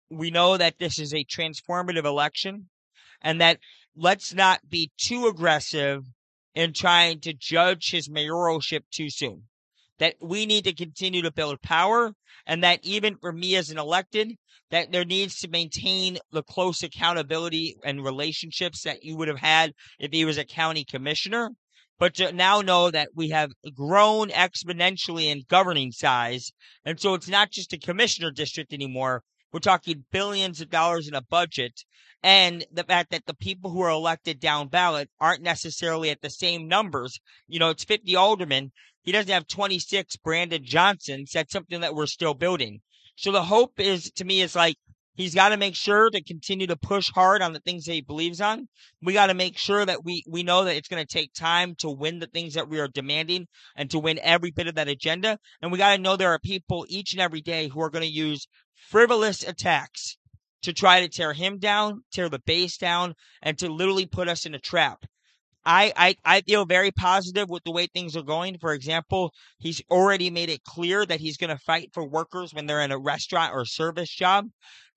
We 0.08 0.30
know 0.30 0.56
that 0.56 0.78
this 0.78 0.98
is 0.98 1.12
a 1.12 1.22
transformative 1.22 2.06
election 2.06 2.70
and 3.20 3.42
that 3.42 3.58
let's 3.94 4.32
not 4.32 4.70
be 4.70 4.90
too 4.96 5.26
aggressive 5.26 6.04
in 6.54 6.72
trying 6.72 7.20
to 7.20 7.34
judge 7.34 7.90
his 7.90 8.08
mayoralship 8.08 8.84
too 8.90 9.10
soon 9.10 9.49
that 10.00 10.16
we 10.20 10.46
need 10.46 10.64
to 10.64 10.74
continue 10.74 11.22
to 11.22 11.30
build 11.30 11.62
power 11.62 12.12
and 12.46 12.64
that 12.64 12.80
even 12.82 13.16
for 13.18 13.32
me 13.32 13.54
as 13.54 13.70
an 13.70 13.78
elected 13.78 14.32
that 14.70 14.90
there 14.90 15.04
needs 15.04 15.38
to 15.38 15.48
maintain 15.48 16.18
the 16.32 16.42
close 16.42 16.82
accountability 16.82 17.76
and 17.84 18.02
relationships 18.02 18.82
that 18.82 19.04
you 19.04 19.16
would 19.16 19.28
have 19.28 19.38
had 19.38 19.72
if 20.00 20.10
he 20.10 20.24
was 20.24 20.38
a 20.38 20.44
county 20.44 20.84
commissioner 20.84 21.50
but 21.98 22.14
to 22.14 22.32
now 22.32 22.62
know 22.62 22.90
that 22.90 23.10
we 23.14 23.28
have 23.28 23.52
grown 23.74 24.30
exponentially 24.30 25.24
in 25.24 25.42
governing 25.48 25.92
size 25.92 26.50
and 26.84 26.98
so 26.98 27.14
it's 27.14 27.28
not 27.28 27.50
just 27.50 27.72
a 27.72 27.78
commissioner 27.78 28.30
district 28.30 28.72
anymore 28.72 29.22
we're 29.52 29.60
talking 29.60 30.04
billions 30.10 30.60
of 30.60 30.70
dollars 30.70 31.08
in 31.08 31.14
a 31.14 31.22
budget 31.22 31.84
and 32.22 32.66
the 32.70 32.84
fact 32.84 33.10
that 33.10 33.24
the 33.26 33.34
people 33.34 33.70
who 33.70 33.80
are 33.80 33.90
elected 33.90 34.40
down 34.40 34.68
ballot 34.68 35.08
aren't 35.20 35.42
necessarily 35.42 36.10
at 36.10 36.20
the 36.20 36.28
same 36.28 36.68
numbers. 36.68 37.18
You 37.48 37.58
know, 37.58 37.70
it's 37.70 37.84
50 37.84 38.14
aldermen. 38.14 38.72
He 39.02 39.12
doesn't 39.12 39.32
have 39.32 39.46
26 39.46 40.16
Brandon 40.16 40.64
Johnsons. 40.64 41.32
That's 41.32 41.52
something 41.52 41.80
that 41.80 41.94
we're 41.94 42.06
still 42.06 42.34
building. 42.34 42.80
So 43.16 43.32
the 43.32 43.42
hope 43.44 43.80
is, 43.80 44.10
to 44.12 44.24
me, 44.24 44.40
is 44.40 44.54
like 44.54 44.76
he's 45.14 45.34
got 45.34 45.50
to 45.50 45.56
make 45.56 45.74
sure 45.74 46.10
to 46.10 46.22
continue 46.22 46.66
to 46.66 46.76
push 46.76 47.10
hard 47.10 47.42
on 47.42 47.52
the 47.52 47.60
things 47.60 47.84
that 47.84 47.92
he 47.92 48.00
believes 48.00 48.40
on. 48.40 48.68
We 49.02 49.12
got 49.12 49.26
to 49.26 49.34
make 49.34 49.58
sure 49.58 49.84
that 49.84 50.04
we 50.04 50.24
we 50.28 50.42
know 50.42 50.64
that 50.64 50.76
it's 50.76 50.88
going 50.88 51.04
to 51.04 51.12
take 51.12 51.32
time 51.32 51.74
to 51.76 51.90
win 51.90 52.18
the 52.18 52.26
things 52.26 52.54
that 52.54 52.68
we 52.68 52.80
are 52.80 52.88
demanding 52.88 53.46
and 53.76 53.90
to 53.90 53.98
win 53.98 54.18
every 54.22 54.50
bit 54.50 54.66
of 54.66 54.74
that 54.76 54.88
agenda. 54.88 55.38
And 55.60 55.70
we 55.70 55.78
got 55.78 55.96
to 55.96 56.02
know 56.02 56.16
there 56.16 56.32
are 56.32 56.38
people 56.38 56.86
each 56.88 57.12
and 57.12 57.20
every 57.20 57.40
day 57.40 57.68
who 57.68 57.80
are 57.80 57.90
going 57.90 58.04
to 58.04 58.08
use 58.08 58.48
frivolous 58.74 59.42
attacks 59.42 60.16
to 60.62 60.72
try 60.72 61.00
to 61.00 61.08
tear 61.08 61.32
him 61.32 61.58
down, 61.58 62.02
tear 62.12 62.28
the 62.28 62.38
base 62.38 62.76
down, 62.76 63.14
and 63.42 63.58
to 63.58 63.68
literally 63.68 64.06
put 64.06 64.28
us 64.28 64.46
in 64.46 64.54
a 64.54 64.58
trap. 64.58 65.04
I, 65.64 65.92
I, 65.96 66.16
I 66.24 66.40
feel 66.42 66.64
very 66.64 66.90
positive 66.90 67.48
with 67.50 67.64
the 67.64 67.70
way 67.70 67.86
things 67.86 68.16
are 68.16 68.22
going. 68.22 68.58
For 68.58 68.72
example, 68.72 69.32
he's 69.58 69.82
already 69.90 70.30
made 70.30 70.48
it 70.48 70.64
clear 70.64 71.04
that 71.04 71.20
he's 71.20 71.36
going 71.36 71.50
to 71.50 71.58
fight 71.58 71.90
for 71.92 72.06
workers 72.06 72.54
when 72.54 72.66
they're 72.66 72.80
in 72.80 72.92
a 72.92 72.98
restaurant 72.98 73.52
or 73.54 73.64
service 73.64 74.10
job. 74.10 74.46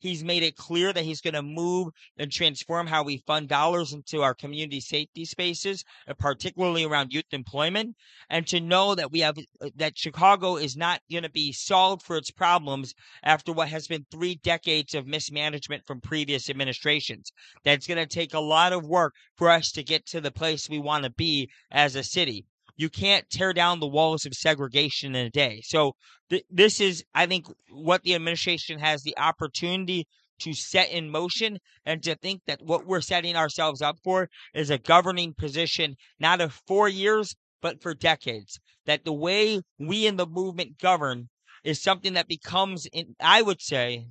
He's 0.04 0.22
made 0.22 0.44
it 0.44 0.58
clear 0.58 0.92
that 0.92 1.06
he's 1.06 1.22
going 1.22 1.34
to 1.34 1.42
move 1.42 1.94
and 2.18 2.30
transform 2.30 2.88
how 2.88 3.04
we 3.04 3.24
fund 3.26 3.48
dollars 3.48 3.94
into 3.94 4.22
our 4.22 4.34
community 4.34 4.82
safety 4.82 5.24
spaces, 5.24 5.86
uh, 6.10 6.14
particularly 6.14 6.84
around 6.84 7.14
youth 7.14 7.32
employment. 7.32 7.96
And 8.30 8.46
to 8.48 8.60
know 8.60 8.96
that 8.96 9.14
we 9.14 9.22
have 9.22 9.38
uh, 9.62 9.70
that 9.78 9.98
Chicago 9.98 10.58
is 10.58 10.76
not 10.76 11.00
going 11.10 11.24
to 11.24 11.30
be 11.30 11.54
solved 11.54 12.02
for 12.02 12.18
its 12.18 12.32
problems 12.32 12.94
after 13.24 13.54
what 13.54 13.70
has 13.70 13.88
been 13.88 14.06
three 14.12 14.36
decades 14.36 14.94
of 14.94 15.08
mismanagement 15.08 15.88
from 15.88 16.02
previous 16.02 16.50
administrations. 16.50 17.32
That's 17.64 17.88
going 17.88 17.98
to 17.98 18.06
take 18.06 18.34
a 18.34 18.42
lot 18.42 18.74
of 18.74 18.86
work 18.86 19.14
for 19.38 19.50
us 19.50 19.72
to 19.72 19.84
get 19.84 20.06
to 20.08 20.20
the 20.20 20.32
place 20.32 20.68
we 20.70 20.80
want 20.80 21.06
to 21.06 21.12
be 21.12 21.50
as 21.72 21.96
a 21.96 22.04
city 22.04 22.46
you 22.76 22.90
can't 22.90 23.30
tear 23.30 23.54
down 23.54 23.80
the 23.80 23.88
walls 23.88 24.26
of 24.26 24.34
segregation 24.34 25.16
in 25.16 25.28
a 25.28 25.30
day. 25.30 25.62
So 25.64 25.94
th- 26.30 26.46
this 26.50 26.80
is, 26.82 27.04
I 27.14 27.26
think, 27.26 27.46
what 27.70 28.04
the 28.04 28.16
administration 28.16 28.80
has 28.80 29.04
the 29.04 29.18
opportunity 29.18 30.08
to 30.40 30.54
set 30.54 30.90
in 30.90 31.10
motion 31.10 31.60
and 31.86 32.02
to 32.04 32.16
think 32.16 32.42
that 32.48 32.62
what 32.62 32.86
we're 32.86 33.02
setting 33.02 33.36
ourselves 33.36 33.82
up 33.82 33.98
for 34.04 34.30
is 34.54 34.70
a 34.70 34.78
governing 34.78 35.34
position, 35.34 35.96
not 36.20 36.42
of 36.42 36.60
four 36.68 36.90
years, 36.90 37.36
but 37.62 37.82
for 37.82 37.94
decades. 37.94 38.60
That 38.86 39.06
the 39.06 39.14
way 39.14 39.62
we 39.80 40.08
in 40.08 40.18
the 40.18 40.26
movement 40.26 40.80
govern 40.80 41.30
is 41.64 41.82
something 41.82 42.14
that 42.14 42.28
becomes, 42.28 42.88
in, 42.92 43.16
I 43.22 43.42
would 43.42 43.62
say, 43.62 44.08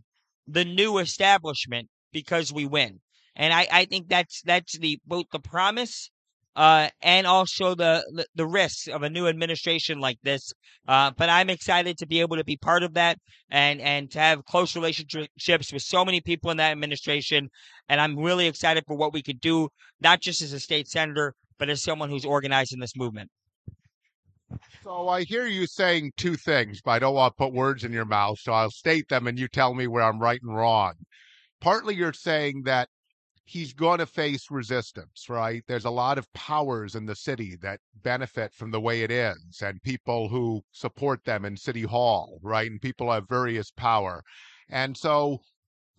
the 0.47 0.65
new 0.65 0.99
establishment 0.99 1.89
because 2.13 2.53
we 2.53 2.65
win. 2.65 3.01
And 3.35 3.53
I, 3.53 3.67
I 3.71 3.85
think 3.87 4.09
that's 4.09 4.43
that's 4.43 4.79
the 4.79 5.01
both 5.07 5.27
the 5.33 5.41
promise 5.41 6.11
uh, 6.55 6.89
and 7.01 7.27
also 7.27 7.75
the, 7.75 8.27
the, 8.35 8.47
risks 8.47 8.89
of 8.89 9.03
a 9.03 9.11
new 9.11 9.27
administration 9.27 10.01
like 10.01 10.19
this. 10.23 10.53
Uh, 10.87 11.11
but 11.17 11.31
I'm 11.31 11.49
excited 11.49 11.97
to 11.99 12.07
be 12.07 12.21
able 12.21 12.37
to 12.37 12.45
be 12.45 12.57
part 12.57 12.83
of 12.83 12.95
that 12.95 13.19
and 13.51 13.81
and 13.81 14.11
to 14.11 14.19
have 14.19 14.45
close 14.45 14.77
relationships 14.77 15.73
with 15.73 15.83
so 15.83 16.05
many 16.05 16.21
people 16.21 16.51
in 16.51 16.59
that 16.59 16.73
administration. 16.73 17.49
And 17.89 18.01
I'm 18.01 18.19
really 18.19 18.47
excited 18.47 18.85
for 18.87 18.97
what 18.97 19.13
we 19.13 19.23
could 19.23 19.41
do, 19.41 19.69
not 20.01 20.21
just 20.21 20.43
as 20.43 20.53
a 20.53 20.61
state 20.61 20.89
senator, 20.89 21.35
but 21.59 21.71
as 21.71 21.83
someone 21.83 22.11
who's 22.11 22.25
organizing 22.25 22.81
this 22.81 22.97
movement. 22.97 23.31
So 24.85 25.09
I 25.09 25.23
hear 25.23 25.47
you 25.47 25.67
saying 25.67 26.13
two 26.17 26.37
things, 26.37 26.83
but 26.83 26.91
I 26.91 26.99
don't 26.99 27.15
want 27.15 27.33
to 27.35 27.45
put 27.45 27.55
words 27.55 27.85
in 27.85 27.93
your 27.93 28.05
mouth. 28.05 28.39
So 28.41 28.53
I'll 28.53 28.71
state 28.71 29.09
them 29.09 29.27
and 29.27 29.39
you 29.39 29.49
tell 29.49 29.73
me 29.73 29.87
where 29.87 30.03
I'm 30.03 30.19
right 30.19 30.41
and 30.43 30.55
wrong. 30.55 30.95
Partly 31.61 31.95
you're 31.95 32.13
saying 32.13 32.63
that 32.65 32.89
he's 33.45 33.73
going 33.73 33.99
to 33.99 34.07
face 34.07 34.51
resistance, 34.51 35.27
right? 35.29 35.63
There's 35.67 35.85
a 35.85 35.91
lot 35.91 36.19
of 36.19 36.33
powers 36.33 36.95
in 36.95 37.07
the 37.07 37.17
city 37.17 37.57
that 37.63 37.81
benefit 38.03 38.55
from 38.55 38.71
the 38.71 38.81
way 38.81 39.03
it 39.03 39.11
is, 39.11 39.61
and 39.63 39.83
people 39.83 40.29
who 40.29 40.63
support 40.73 41.25
them 41.25 41.45
in 41.45 41.57
City 41.57 41.83
Hall, 41.83 42.39
right? 42.43 42.71
And 42.71 42.81
people 42.81 43.11
have 43.11 43.29
various 43.29 43.71
power. 43.71 44.23
And 44.69 44.97
so 44.97 45.41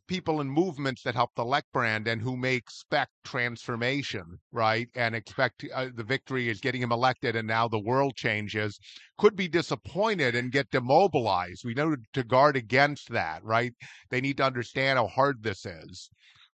people 0.07 0.41
in 0.41 0.49
movements 0.49 1.01
that 1.03 1.15
help 1.15 1.31
elect 1.37 1.67
and 1.75 2.21
who 2.21 2.35
may 2.35 2.55
expect 2.55 3.11
transformation, 3.23 4.39
right? 4.51 4.87
And 4.95 5.15
expect 5.15 5.65
uh, 5.73 5.87
the 5.95 6.03
victory 6.03 6.49
is 6.49 6.59
getting 6.59 6.81
him 6.81 6.91
elected 6.91 7.35
and 7.35 7.47
now 7.47 7.67
the 7.67 7.79
world 7.79 8.15
changes, 8.15 8.79
could 9.17 9.35
be 9.35 9.47
disappointed 9.47 10.35
and 10.35 10.51
get 10.51 10.69
demobilized. 10.71 11.63
We 11.65 11.73
know 11.73 11.95
to 12.13 12.23
guard 12.23 12.55
against 12.55 13.09
that, 13.09 13.43
right? 13.43 13.73
They 14.09 14.21
need 14.21 14.37
to 14.37 14.45
understand 14.45 14.99
how 14.99 15.07
hard 15.07 15.41
this 15.41 15.65
is. 15.65 16.09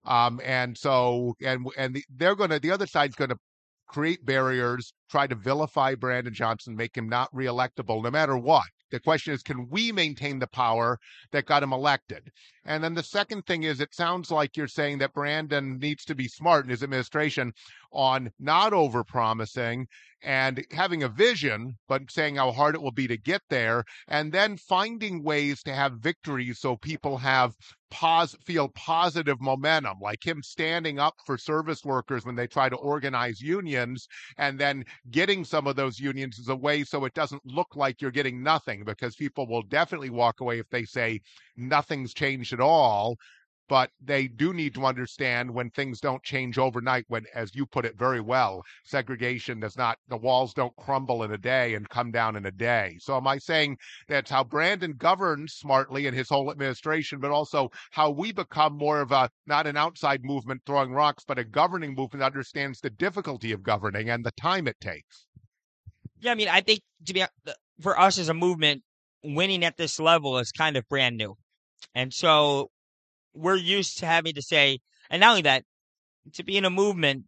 Um, 0.05 0.41
and 0.45 0.77
so, 0.77 1.35
and 1.43 1.67
and 1.77 1.95
the, 1.95 2.05
they're 2.15 2.35
going 2.35 2.51
to, 2.51 2.59
the 2.61 2.71
other 2.71 2.87
side's 2.87 3.15
going 3.15 3.31
to 3.31 3.39
create 3.89 4.25
barriers, 4.25 4.93
try 5.15 5.29
to 5.29 5.37
vilify 5.37 5.95
Brandon 5.95 6.35
Johnson, 6.35 6.75
make 6.75 6.97
him 6.97 7.09
not 7.09 7.33
reelectable 7.33 8.03
no 8.03 8.11
matter 8.11 8.37
what. 8.37 8.67
The 8.91 8.99
question 8.99 9.33
is, 9.33 9.45
can 9.45 9.69
we 9.71 9.93
maintain 9.93 10.41
the 10.41 10.49
power 10.49 10.99
that 11.31 11.47
got 11.47 11.63
him 11.63 11.73
elected? 11.73 12.33
And 12.65 12.83
then 12.83 12.95
the 12.95 13.03
second 13.05 13.47
thing 13.47 13.63
is, 13.63 13.81
it 13.81 13.95
sounds 13.95 14.33
like 14.33 14.57
you're 14.57 14.67
saying 14.67 14.99
that 14.99 15.15
Brandon 15.15 15.79
needs 15.79 16.05
to 16.07 16.17
be 16.17 16.27
smart 16.27 16.65
in 16.65 16.71
his 16.71 16.83
administration 16.83 17.53
on 17.93 18.33
not 18.41 18.73
overpromising 18.73 19.87
and 20.23 20.65
having 20.73 21.03
a 21.03 21.09
vision, 21.09 21.77
but 21.87 22.11
saying 22.11 22.37
how 22.37 22.51
hard 22.51 22.75
it 22.75 22.83
will 22.83 22.91
be 22.91 23.07
to 23.07 23.17
get 23.17 23.43
there, 23.51 23.85
and 24.09 24.33
then 24.33 24.57
finding 24.57 25.23
ways 25.23 25.63
to 25.63 25.75
have 25.75 26.01
victories 26.01 26.59
so 26.59 26.77
people 26.77 27.19
have 27.19 27.55
pos- 27.91 28.37
feel 28.45 28.69
positive 28.71 29.41
momentum, 29.41 29.99
like 30.01 30.27
him 30.27 30.43
standing 30.43 30.99
up 30.99 31.15
for 31.27 31.37
service 31.37 31.85
workers 31.85 32.25
when 32.25 32.37
they 32.37 32.47
try 32.47 32.69
to 32.69 32.77
organize 32.77 33.41
unions, 33.41 34.09
and 34.39 34.59
then 34.59 34.85
getting 35.11 35.45
some 35.45 35.67
of 35.67 35.77
those 35.77 35.99
unions 35.99 36.39
as 36.39 36.49
a 36.49 36.57
way 36.57 36.85
so 36.85 37.05
it 37.05 37.15
doesn't 37.15 37.45
look 37.45 37.77
like 37.77 38.01
you're 38.01 38.11
getting 38.11 38.43
nothing, 38.43 38.85
because 38.85 39.17
people 39.17 39.47
will 39.47 39.63
definitely 39.63 40.11
walk 40.11 40.41
away 40.41 40.59
if 40.59 40.69
they 40.71 40.85
say 40.85 41.21
nothing's 41.57 42.15
changed 42.15 42.53
at 42.53 42.61
all 42.61 43.17
but 43.69 43.91
they 44.03 44.27
do 44.27 44.53
need 44.53 44.75
to 44.75 44.85
understand 44.85 45.51
when 45.51 45.71
things 45.71 46.01
don't 46.01 46.23
change 46.23 46.59
overnight 46.59 47.05
when 47.09 47.25
as 47.35 47.55
you 47.55 47.67
put 47.67 47.85
it 47.85 47.99
very 47.99 48.21
well 48.21 48.63
segregation 48.85 49.61
does 49.61 49.77
not 49.77 49.99
the 50.09 50.17
walls 50.17 50.55
don't 50.55 50.75
crumble 50.77 51.23
in 51.23 51.33
a 51.33 51.39
day 51.39 51.75
and 51.75 51.89
come 51.89 52.11
down 52.11 52.37
in 52.37 52.47
a 52.47 52.51
day. 52.51 52.97
So 53.01 53.17
am 53.17 53.27
i 53.27 53.39
saying 53.39 53.77
that's 54.09 54.31
how 54.31 54.45
brandon 54.45 54.95
governs 54.97 55.55
smartly 55.55 56.07
in 56.07 56.15
his 56.15 56.29
whole 56.29 56.51
administration 56.51 57.21
but 57.21 57.31
also 57.31 57.71
how 57.91 58.11
we 58.11 58.33
become 58.33 58.77
more 58.77 59.01
of 59.01 59.13
a 59.13 59.31
not 59.47 59.67
an 59.67 59.77
outside 59.77 60.25
movement 60.25 60.63
throwing 60.67 60.93
rocks 60.93 61.25
but 61.27 61.39
a 61.39 61.45
governing 61.45 61.95
movement 61.95 62.21
that 62.21 62.27
understands 62.27 62.81
the 62.81 62.91
difficulty 62.91 63.53
of 63.53 63.63
governing 63.63 64.11
and 64.11 64.25
the 64.25 64.33
time 64.33 64.67
it 64.67 64.81
takes? 64.81 65.27
Yeah 66.21 66.33
i 66.33 66.35
mean 66.35 66.49
i 66.49 66.61
think 66.61 66.81
to 67.07 67.15
be 67.15 67.23
uh, 67.23 67.29
for 67.81 67.99
us 67.99 68.19
as 68.19 68.29
a 68.29 68.35
movement 68.35 68.83
winning 69.25 69.65
at 69.65 69.77
this 69.77 69.99
level 69.99 70.39
is 70.39 70.53
kind 70.53 70.77
of 70.77 70.89
brand 70.89 71.17
new. 71.17 71.37
And 71.95 72.13
so 72.13 72.71
we're 73.35 73.57
used 73.57 73.99
to 73.99 74.07
having 74.07 74.35
to 74.35 74.43
say, 74.43 74.79
and 75.11 75.21
not 75.21 75.31
only 75.31 75.43
that, 75.43 75.65
to 76.35 76.43
be 76.43 76.57
in 76.57 76.65
a 76.65 76.71
movement, 76.71 77.25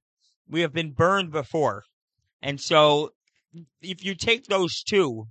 we 0.48 0.60
have 0.60 0.72
been 0.72 0.92
burned 0.92 1.30
before. 1.30 1.84
And 2.40 2.60
so 2.60 3.10
if 3.82 4.04
you 4.04 4.14
take 4.14 4.46
those 4.46 4.82
two 4.82 5.26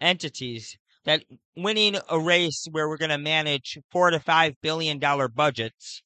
entities, 0.00 0.76
that 1.04 1.24
winning 1.56 1.96
a 2.10 2.20
race 2.20 2.66
where 2.70 2.86
we're 2.86 2.98
going 2.98 3.08
to 3.08 3.18
manage 3.18 3.78
four 3.90 4.10
to 4.10 4.20
five 4.20 4.54
billion 4.60 4.98
dollar 4.98 5.26
budgets 5.26 6.02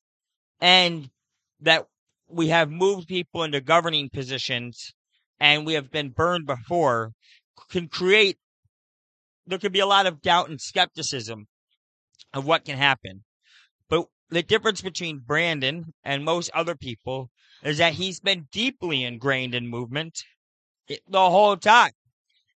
and 0.61 1.11
that 1.61 1.87
we 2.29 2.49
have 2.49 2.71
moved 2.71 3.09
people 3.09 3.43
into 3.43 3.61
governing 3.61 4.09
positions 4.09 4.95
and 5.41 5.67
we 5.67 5.75
have 5.75 5.91
been 5.91 6.11
burned 6.11 6.47
before 6.47 7.13
can 7.69 7.89
create 7.89 8.39
there 9.47 9.59
could 9.59 9.73
be 9.73 9.81
a 9.81 9.87
lot 9.87 10.07
of 10.07 10.23
doubt 10.23 10.49
and 10.49 10.61
skepticism 10.61 11.47
of 12.33 12.47
what 12.47 12.65
can 12.65 12.79
happen 12.79 13.25
the 14.33 14.43
difference 14.43 14.81
between 14.81 15.19
Brandon 15.19 15.93
and 16.05 16.25
most 16.25 16.51
other 16.55 16.75
people 16.75 17.31
is 17.63 17.79
that 17.79 17.93
he's 17.93 18.19
been 18.19 18.49
deeply 18.51 19.05
ingrained 19.05 19.55
in 19.55 19.69
movement 19.69 20.25
the 20.89 21.31
whole 21.31 21.57
time. 21.57 21.93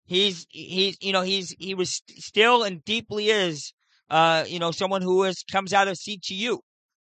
He's 0.06 0.48
he's 0.50 0.98
you 1.02 1.12
know 1.12 1.22
he's 1.22 1.54
he 1.60 1.76
was 1.76 2.02
still 2.18 2.64
and 2.64 2.84
deeply 2.86 3.30
is 3.30 3.74
uh 4.10 4.46
you 4.48 4.60
know 4.60 4.72
someone 4.72 5.02
who 5.02 5.24
is 5.26 5.44
comes 5.52 5.74
out 5.74 5.90
of 5.90 5.98
CTU, 5.98 6.60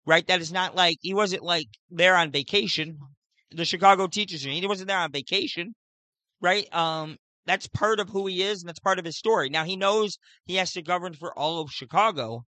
right? 0.04 0.26
That 0.26 0.42
is 0.42 0.52
not 0.52 0.74
like 0.74 0.98
he 1.00 1.14
wasn't 1.14 1.42
like 1.42 1.68
there 1.90 2.16
on 2.16 2.30
vacation. 2.30 2.98
The 3.50 3.64
Chicago 3.64 4.06
Teachers 4.06 4.44
Union, 4.44 4.62
he 4.62 4.68
wasn't 4.68 4.88
there 4.88 4.98
on 4.98 5.12
vacation, 5.12 5.74
right? 6.42 6.72
Um, 6.74 7.16
that's 7.46 7.68
part 7.68 8.00
of 8.00 8.10
who 8.10 8.26
he 8.26 8.42
is 8.42 8.60
and 8.60 8.68
that's 8.68 8.80
part 8.80 8.98
of 8.98 9.06
his 9.06 9.16
story. 9.16 9.48
Now 9.48 9.64
he 9.64 9.76
knows 9.76 10.18
he 10.44 10.56
has 10.56 10.72
to 10.72 10.82
govern 10.82 11.14
for 11.14 11.36
all 11.38 11.62
of 11.62 11.70
Chicago, 11.70 12.44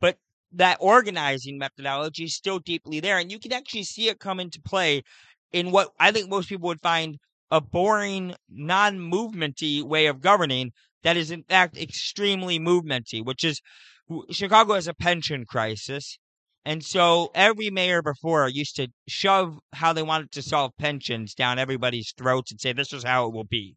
but 0.00 0.18
that 0.54 0.78
organizing 0.80 1.58
methodology 1.58 2.24
is 2.24 2.34
still 2.34 2.58
deeply 2.58 3.00
there. 3.00 3.18
And 3.18 3.30
you 3.30 3.38
can 3.38 3.52
actually 3.52 3.84
see 3.84 4.08
it 4.08 4.20
come 4.20 4.40
into 4.40 4.60
play 4.60 5.02
in 5.52 5.70
what 5.70 5.90
I 6.00 6.12
think 6.12 6.28
most 6.28 6.48
people 6.48 6.68
would 6.68 6.80
find 6.80 7.18
a 7.50 7.60
boring, 7.60 8.34
non 8.48 8.98
movementy 8.98 9.82
way 9.82 10.06
of 10.06 10.20
governing 10.20 10.72
that 11.02 11.16
is, 11.16 11.30
in 11.30 11.44
fact, 11.44 11.76
extremely 11.76 12.58
movementy, 12.58 13.22
which 13.22 13.44
is 13.44 13.60
Chicago 14.30 14.74
has 14.74 14.88
a 14.88 14.94
pension 14.94 15.44
crisis. 15.44 16.18
And 16.64 16.82
so 16.82 17.30
every 17.34 17.70
mayor 17.70 18.00
before 18.00 18.48
used 18.48 18.76
to 18.76 18.88
shove 19.06 19.58
how 19.74 19.92
they 19.92 20.02
wanted 20.02 20.32
to 20.32 20.42
solve 20.42 20.72
pensions 20.78 21.34
down 21.34 21.58
everybody's 21.58 22.14
throats 22.16 22.50
and 22.50 22.60
say, 22.60 22.72
this 22.72 22.92
is 22.92 23.04
how 23.04 23.26
it 23.26 23.34
will 23.34 23.44
be. 23.44 23.76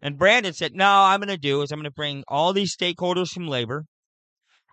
And 0.00 0.18
Brandon 0.18 0.54
said, 0.54 0.74
no, 0.74 0.86
I'm 0.86 1.20
going 1.20 1.28
to 1.28 1.36
do 1.36 1.62
is 1.62 1.70
I'm 1.70 1.78
going 1.78 1.84
to 1.84 1.90
bring 1.90 2.24
all 2.26 2.52
these 2.52 2.74
stakeholders 2.74 3.28
from 3.28 3.48
labor 3.48 3.84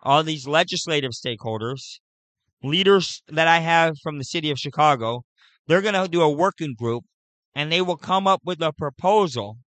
all 0.03 0.23
these 0.23 0.47
legislative 0.47 1.11
stakeholders, 1.11 1.99
leaders 2.61 3.21
that 3.29 3.47
I 3.47 3.59
have 3.59 3.95
from 4.03 4.17
the 4.17 4.23
city 4.23 4.51
of 4.51 4.59
Chicago, 4.59 5.23
they're 5.67 5.81
going 5.81 5.93
to 5.95 6.07
do 6.07 6.21
a 6.21 6.29
working 6.31 6.75
group 6.77 7.03
and 7.55 7.71
they 7.71 7.81
will 7.81 7.97
come 7.97 8.27
up 8.27 8.41
with 8.43 8.61
a 8.61 8.73
proposal 8.73 9.57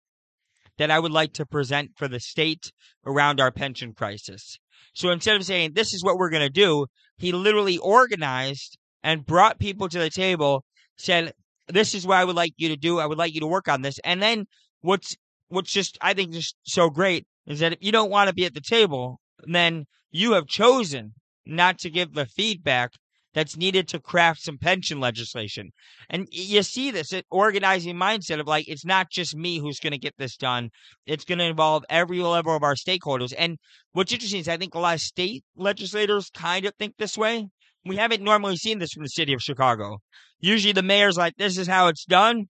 that 0.79 0.91
I 0.91 0.99
would 0.99 1.13
like 1.13 1.33
to 1.35 1.47
present 1.47 1.91
for 1.97 2.07
the 2.07 2.21
state 2.21 2.71
around 3.07 3.41
our 3.41 3.51
pension 3.51 3.95
crisis. 3.95 4.59
So 4.95 5.11
instead 5.11 5.37
of 5.37 5.45
saying, 5.45 5.73
this 5.75 5.95
is 5.95 6.05
what 6.05 6.19
we're 6.19 6.31
going 6.31 6.47
to 6.47 6.51
do, 6.51 6.87
he 7.17 7.33
literally 7.33 7.79
organized 7.79 8.77
and 9.03 9.25
brought 9.25 9.59
people 9.59 9.89
to 9.89 9.99
the 9.99 10.11
table, 10.11 10.65
said, 10.99 11.33
this 11.69 11.95
is 11.95 12.07
what 12.07 12.19
I 12.19 12.25
would 12.25 12.37
like 12.37 12.53
you 12.57 12.69
to 12.69 12.77
do. 12.77 12.99
I 12.99 13.07
would 13.07 13.19
like 13.19 13.35
you 13.35 13.41
to 13.41 13.47
work 13.47 13.69
on 13.69 13.83
this. 13.83 13.99
And 14.05 14.23
then 14.23 14.47
what's, 14.81 15.17
what's 15.49 15.73
just, 15.73 15.97
I 16.01 16.13
think 16.13 16.33
just 16.33 16.57
so 16.65 16.91
great 16.91 17.27
is 17.47 17.61
that 17.61 17.73
if 17.73 17.79
you 17.81 17.93
don't 17.93 18.11
want 18.11 18.29
to 18.29 18.35
be 18.35 18.45
at 18.45 18.55
the 18.55 18.61
table, 18.61 19.21
then 19.45 19.87
you 20.11 20.33
have 20.33 20.47
chosen 20.47 21.15
not 21.45 21.79
to 21.79 21.91
give 21.91 22.15
the 22.15 22.27
feedback 22.27 22.91
that's 23.37 23.57
needed 23.57 23.87
to 23.87 24.01
craft 24.01 24.41
some 24.41 24.57
pension 24.57 24.99
legislation. 24.99 25.69
And 26.09 26.27
you 26.31 26.63
see 26.63 26.91
this 26.91 27.13
organizing 27.31 27.95
mindset 27.95 28.41
of 28.41 28.47
like, 28.47 28.67
it's 28.67 28.85
not 28.85 29.11
just 29.11 29.37
me 29.37 29.59
who's 29.59 29.79
going 29.79 29.93
to 29.93 29.99
get 29.99 30.15
this 30.17 30.39
done. 30.39 30.71
It's 31.05 31.27
going 31.27 31.39
to 31.41 31.45
involve 31.45 31.85
every 31.91 32.21
level 32.21 32.57
of 32.57 32.63
our 32.63 32.75
stakeholders. 32.75 33.35
And 33.37 33.59
what's 33.93 34.11
interesting 34.11 34.41
is 34.41 34.49
I 34.49 34.57
think 34.57 34.75
a 34.75 34.79
lot 34.79 34.95
of 34.95 35.03
state 35.03 35.45
legislators 35.55 36.31
kind 36.33 36.65
of 36.65 36.73
think 36.79 36.95
this 36.97 37.19
way. 37.19 37.49
We 37.85 37.97
haven't 37.97 38.23
normally 38.23 38.57
seen 38.57 38.79
this 38.79 38.93
from 38.93 39.03
the 39.03 39.11
city 39.11 39.35
of 39.35 39.43
Chicago. 39.43 39.99
Usually 40.41 40.73
the 40.73 40.83
mayor's 40.83 41.19
like, 41.19 41.37
this 41.37 41.59
is 41.59 41.67
how 41.67 41.89
it's 41.89 42.07
done. 42.07 42.47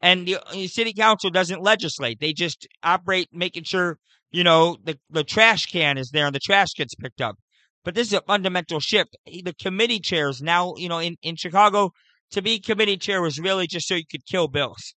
And 0.00 0.28
the, 0.28 0.38
the 0.52 0.68
city 0.68 0.92
council 0.92 1.30
doesn't 1.30 1.60
legislate. 1.60 2.20
They 2.20 2.32
just 2.32 2.68
operate 2.84 3.28
making 3.32 3.64
sure 3.64 3.98
you 4.30 4.44
know, 4.44 4.76
the, 4.84 4.98
the 5.10 5.24
trash 5.24 5.66
can 5.66 5.98
is 5.98 6.10
there 6.10 6.26
and 6.26 6.34
the 6.34 6.40
trash 6.40 6.74
gets 6.76 6.94
picked 6.94 7.20
up. 7.20 7.36
But 7.84 7.94
this 7.94 8.08
is 8.08 8.14
a 8.14 8.22
fundamental 8.22 8.80
shift. 8.80 9.16
The 9.26 9.54
committee 9.60 10.00
chairs 10.00 10.42
now, 10.42 10.74
you 10.76 10.88
know, 10.88 10.98
in, 10.98 11.16
in 11.22 11.36
Chicago, 11.36 11.92
to 12.32 12.42
be 12.42 12.60
committee 12.60 12.96
chair 12.96 13.22
was 13.22 13.40
really 13.40 13.66
just 13.66 13.88
so 13.88 13.94
you 13.94 14.04
could 14.08 14.26
kill 14.26 14.48
bills. 14.48 14.94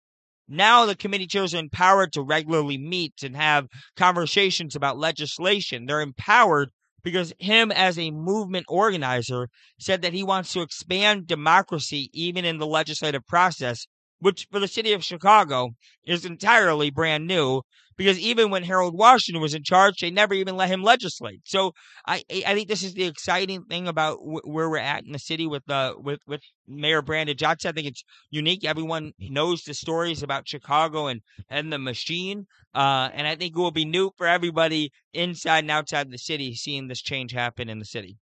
Now 0.47 0.85
the 0.85 0.95
committee 0.95 1.27
chairs 1.27 1.55
are 1.55 1.59
empowered 1.59 2.11
to 2.13 2.21
regularly 2.21 2.77
meet 2.77 3.23
and 3.23 3.35
have 3.35 3.67
conversations 3.95 4.75
about 4.75 4.97
legislation. 4.97 5.85
They're 5.85 6.01
empowered 6.01 6.69
because 7.03 7.33
him 7.39 7.71
as 7.71 7.97
a 7.97 8.11
movement 8.11 8.65
organizer 8.69 9.49
said 9.79 10.01
that 10.01 10.13
he 10.13 10.23
wants 10.23 10.53
to 10.53 10.61
expand 10.61 11.27
democracy 11.27 12.09
even 12.13 12.45
in 12.45 12.57
the 12.57 12.67
legislative 12.67 13.25
process, 13.25 13.87
which 14.23 14.47
for 14.49 14.59
the 14.59 14.67
city 14.67 14.93
of 14.93 15.03
Chicago 15.03 15.71
is 16.05 16.25
entirely 16.25 16.89
brand 16.89 17.27
new 17.27 17.61
because 17.97 18.17
even 18.19 18.49
when 18.49 18.63
Harold 18.63 18.97
Washington 18.97 19.41
was 19.41 19.53
in 19.53 19.63
charge, 19.63 19.99
they 19.99 20.09
never 20.09 20.33
even 20.33 20.55
let 20.55 20.69
him 20.69 20.81
legislate. 20.81 21.41
So 21.45 21.73
I 22.07 22.23
I 22.47 22.53
think 22.53 22.67
this 22.69 22.83
is 22.83 22.93
the 22.93 23.03
exciting 23.03 23.65
thing 23.65 23.87
about 23.87 24.19
w- 24.19 24.41
where 24.45 24.69
we're 24.69 24.77
at 24.77 25.03
in 25.03 25.11
the 25.11 25.19
city 25.19 25.45
with 25.45 25.69
uh 25.69 25.95
with 25.97 26.21
with 26.25 26.41
Mayor 26.67 27.01
Brandon 27.01 27.35
Johnson. 27.35 27.69
I 27.69 27.73
think 27.73 27.87
it's 27.87 28.03
unique. 28.29 28.63
Everyone 28.63 29.11
knows 29.19 29.63
the 29.63 29.73
stories 29.73 30.23
about 30.23 30.47
Chicago 30.47 31.07
and 31.07 31.21
and 31.49 31.71
the 31.71 31.77
machine. 31.79 32.45
Uh, 32.73 33.09
and 33.13 33.27
I 33.27 33.35
think 33.35 33.55
it 33.55 33.59
will 33.59 33.71
be 33.71 33.85
new 33.85 34.11
for 34.17 34.25
everybody 34.25 34.91
inside 35.13 35.59
and 35.59 35.71
outside 35.71 36.09
the 36.09 36.17
city 36.17 36.55
seeing 36.55 36.87
this 36.87 37.01
change 37.01 37.31
happen 37.33 37.69
in 37.69 37.77
the 37.77 37.85
city. 37.85 38.17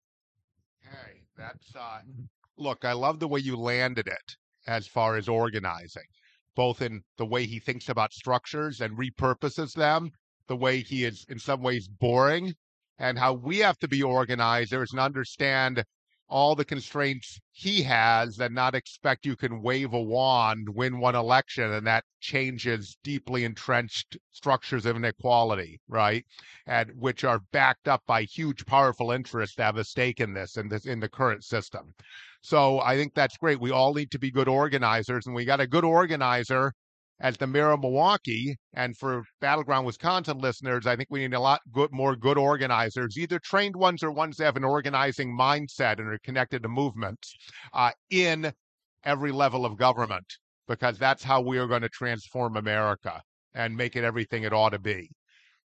Hey, 0.81 1.25
that's 1.37 1.75
uh, 1.75 2.01
look. 2.57 2.85
I 2.85 2.93
love 2.93 3.19
the 3.19 3.29
way 3.29 3.41
you 3.41 3.57
landed 3.57 4.07
it 4.07 4.37
as 4.69 4.87
far 4.87 5.17
as 5.17 5.29
organizing 5.29 6.05
both 6.59 6.83
in 6.83 7.01
the 7.19 7.25
way 7.25 7.47
he 7.47 7.61
thinks 7.61 7.89
about 7.89 8.13
structures 8.13 8.81
and 8.81 8.99
repurposes 8.99 9.75
them, 9.75 10.11
the 10.49 10.57
way 10.57 10.81
he 10.81 11.05
is 11.05 11.25
in 11.29 11.39
some 11.39 11.63
ways 11.63 11.87
boring, 11.87 12.53
and 12.99 13.17
how 13.17 13.33
we 13.33 13.59
have 13.59 13.79
to 13.79 13.87
be 13.87 14.03
organizers 14.03 14.91
and 14.91 14.99
understand 14.99 15.85
all 16.29 16.57
the 16.57 16.65
constraints 16.65 17.39
he 17.53 17.83
has 17.83 18.41
and 18.41 18.53
not 18.53 18.75
expect 18.75 19.25
you 19.25 19.37
can 19.37 19.63
wave 19.63 19.93
a 19.93 20.03
wand, 20.03 20.69
win 20.69 20.99
one 20.99 21.15
election, 21.15 21.73
and 21.73 21.87
that 21.87 22.05
changes 22.19 22.99
deeply 23.05 23.45
entrenched 23.45 24.19
structures 24.33 24.85
of 24.85 24.97
inequality, 24.97 25.81
right? 25.87 26.27
And 26.67 26.91
which 26.97 27.23
are 27.23 27.41
backed 27.53 27.87
up 27.87 28.03
by 28.05 28.25
huge, 28.25 28.67
powerful 28.67 29.13
interests 29.13 29.55
that 29.57 29.65
have 29.67 29.77
a 29.77 29.85
stake 29.85 30.19
in 30.19 30.35
this 30.35 30.57
in 30.57 30.69
this 30.69 30.87
in 30.87 30.99
the 30.99 31.09
current 31.09 31.45
system. 31.45 31.95
So 32.41 32.81
I 32.81 32.97
think 32.97 33.15
that's 33.15 33.37
great. 33.37 33.61
We 33.61 33.71
all 33.71 33.95
need 33.95 34.11
to 34.13 34.19
be 34.19 34.31
good 34.31 34.49
organizers, 34.49 35.27
and 35.27 35.35
we 35.35 35.45
got 35.45 35.61
a 35.61 35.67
good 35.67 35.85
organizer 35.85 36.73
as 37.21 37.37
the 37.37 37.47
mayor 37.49 37.73
of 37.73 37.81
Milwaukee, 37.81 38.57
and 38.75 38.97
for 38.97 39.25
Battleground 39.41 39.85
Wisconsin 39.85 40.39
listeners, 40.39 40.87
I 40.87 40.95
think 40.95 41.09
we 41.11 41.19
need 41.19 41.35
a 41.35 41.41
lot 41.41 41.61
good, 41.73 41.91
more 41.91 42.15
good 42.15 42.39
organizers, 42.39 43.19
either 43.19 43.41
trained 43.41 43.75
ones 43.75 44.05
or 44.05 44.13
ones 44.13 44.37
that 44.37 44.45
have 44.45 44.57
an 44.57 44.63
organizing 44.65 45.37
mindset 45.37 45.99
and 45.99 46.09
are 46.09 46.19
connected 46.23 46.63
to 46.63 46.69
movements 46.69 47.35
uh, 47.73 47.91
in 48.11 48.53
every 49.05 49.33
level 49.33 49.67
of 49.67 49.77
government, 49.77 50.27
because 50.69 50.97
that's 50.97 51.25
how 51.25 51.41
we 51.41 51.59
are 51.59 51.67
going 51.67 51.83
to 51.83 51.89
transform 51.89 52.57
America 52.57 53.21
and 53.53 53.77
make 53.77 53.97
it 53.97 54.05
everything 54.05 54.45
it 54.45 54.53
ought 54.53 54.71
to 54.71 54.79
be. 54.79 55.11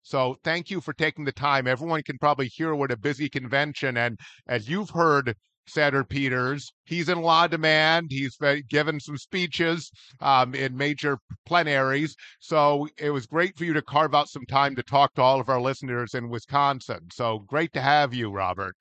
So 0.02 0.36
thank 0.44 0.72
you 0.72 0.82
for 0.82 0.94
taking 0.94 1.24
the 1.24 1.32
time. 1.32 1.68
Everyone 1.68 2.02
can 2.02 2.18
probably 2.18 2.48
hear 2.48 2.74
what 2.74 2.92
a 2.92 2.98
busy 2.98 3.30
convention, 3.30 3.96
and 3.96 4.18
as 4.48 4.68
you've 4.68 4.90
heard 4.90 5.36
Senator 5.68 6.04
Peters. 6.04 6.74
He's 6.86 7.10
in 7.10 7.20
of 7.20 7.52
demand. 7.52 8.08
He's 8.12 8.38
given 8.70 9.00
some 9.00 9.18
speeches 9.18 9.92
um, 10.20 10.54
in 10.56 10.76
major 10.76 11.20
plenaries. 11.48 12.16
So 12.40 12.88
it 12.98 13.10
was 13.10 13.26
great 13.26 13.58
for 13.58 13.66
you 13.66 13.74
to 13.74 13.82
carve 13.82 14.16
out 14.16 14.30
some 14.30 14.46
time 14.46 14.76
to 14.76 14.84
talk 14.84 15.14
to 15.16 15.22
all 15.22 15.40
of 15.40 15.50
our 15.50 15.62
listeners 15.62 16.14
in 16.14 16.30
Wisconsin. 16.30 17.08
So 17.12 17.40
great 17.40 17.74
to 17.74 17.82
have 17.82 18.14
you, 18.14 18.30
Robert. 18.30 18.76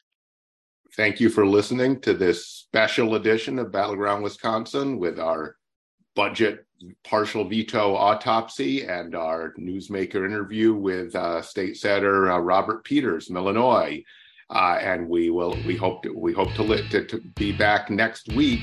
Thank 0.95 1.21
you 1.21 1.31
for 1.31 1.47
listening 1.47 2.01
to 2.01 2.13
this 2.13 2.47
special 2.47 3.15
edition 3.15 3.59
of 3.59 3.73
Battleground 3.73 4.23
Wisconsin 4.23 4.99
with 4.99 5.19
our 5.19 5.57
budget 6.15 6.67
partial 7.05 7.49
veto 7.49 7.95
autopsy 7.95 8.85
and 8.87 9.15
our 9.15 9.55
newsmaker 9.59 10.27
interview 10.27 10.75
with 10.75 11.15
uh, 11.15 11.41
State 11.41 11.77
Senator 11.77 12.31
uh, 12.31 12.39
Robert 12.39 12.85
Peters, 12.85 13.31
Illinois. 13.31 14.03
Uh, 14.53 14.79
and 14.83 15.09
we 15.09 15.31
will 15.31 15.57
we 15.67 15.77
hope 15.77 16.03
to, 16.03 16.13
we 16.13 16.33
hope 16.33 16.53
to, 16.53 16.63
li- 16.63 16.87
to, 16.91 17.05
to 17.07 17.19
be 17.37 17.53
back 17.53 17.91
next 17.91 18.33
week. 18.35 18.61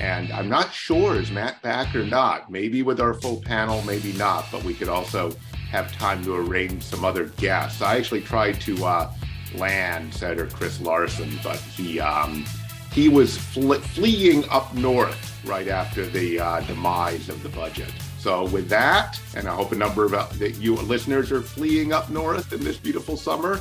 And 0.00 0.32
I'm 0.32 0.48
not 0.48 0.72
sure 0.72 1.14
is 1.14 1.30
Matt 1.30 1.62
back 1.62 1.94
or 1.94 2.04
not. 2.04 2.50
Maybe 2.50 2.82
with 2.82 3.00
our 3.00 3.14
full 3.14 3.40
panel, 3.42 3.82
maybe 3.82 4.12
not. 4.14 4.46
But 4.50 4.64
we 4.64 4.74
could 4.74 4.88
also 4.88 5.30
have 5.70 5.92
time 5.92 6.24
to 6.24 6.34
arrange 6.34 6.82
some 6.82 7.04
other 7.04 7.26
guests. 7.26 7.80
I 7.80 7.96
actually 7.96 8.22
tried 8.22 8.60
to 8.62 8.84
uh, 8.84 9.12
land 9.54 10.12
Senator 10.12 10.46
Chris 10.46 10.80
Larson, 10.80 11.38
but 11.44 11.58
he 11.58 12.00
um, 12.00 12.44
he 12.92 13.08
was 13.08 13.38
fle- 13.38 13.74
fleeing 13.74 14.48
up 14.48 14.74
north 14.74 15.40
right 15.44 15.68
after 15.68 16.06
the 16.06 16.40
uh, 16.40 16.60
demise 16.62 17.28
of 17.28 17.42
the 17.42 17.50
budget. 17.50 17.92
So 18.18 18.46
with 18.48 18.68
that, 18.68 19.20
and 19.36 19.48
I 19.48 19.54
hope 19.54 19.72
a 19.72 19.76
number 19.76 20.04
of 20.04 20.12
uh, 20.12 20.26
you 20.40 20.74
listeners 20.74 21.30
are 21.30 21.40
fleeing 21.40 21.92
up 21.92 22.10
north 22.10 22.52
in 22.52 22.64
this 22.64 22.78
beautiful 22.78 23.16
summer. 23.16 23.60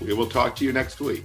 We 0.00 0.12
will 0.14 0.28
talk 0.28 0.54
to 0.56 0.64
you 0.64 0.72
next 0.72 1.00
week. 1.00 1.24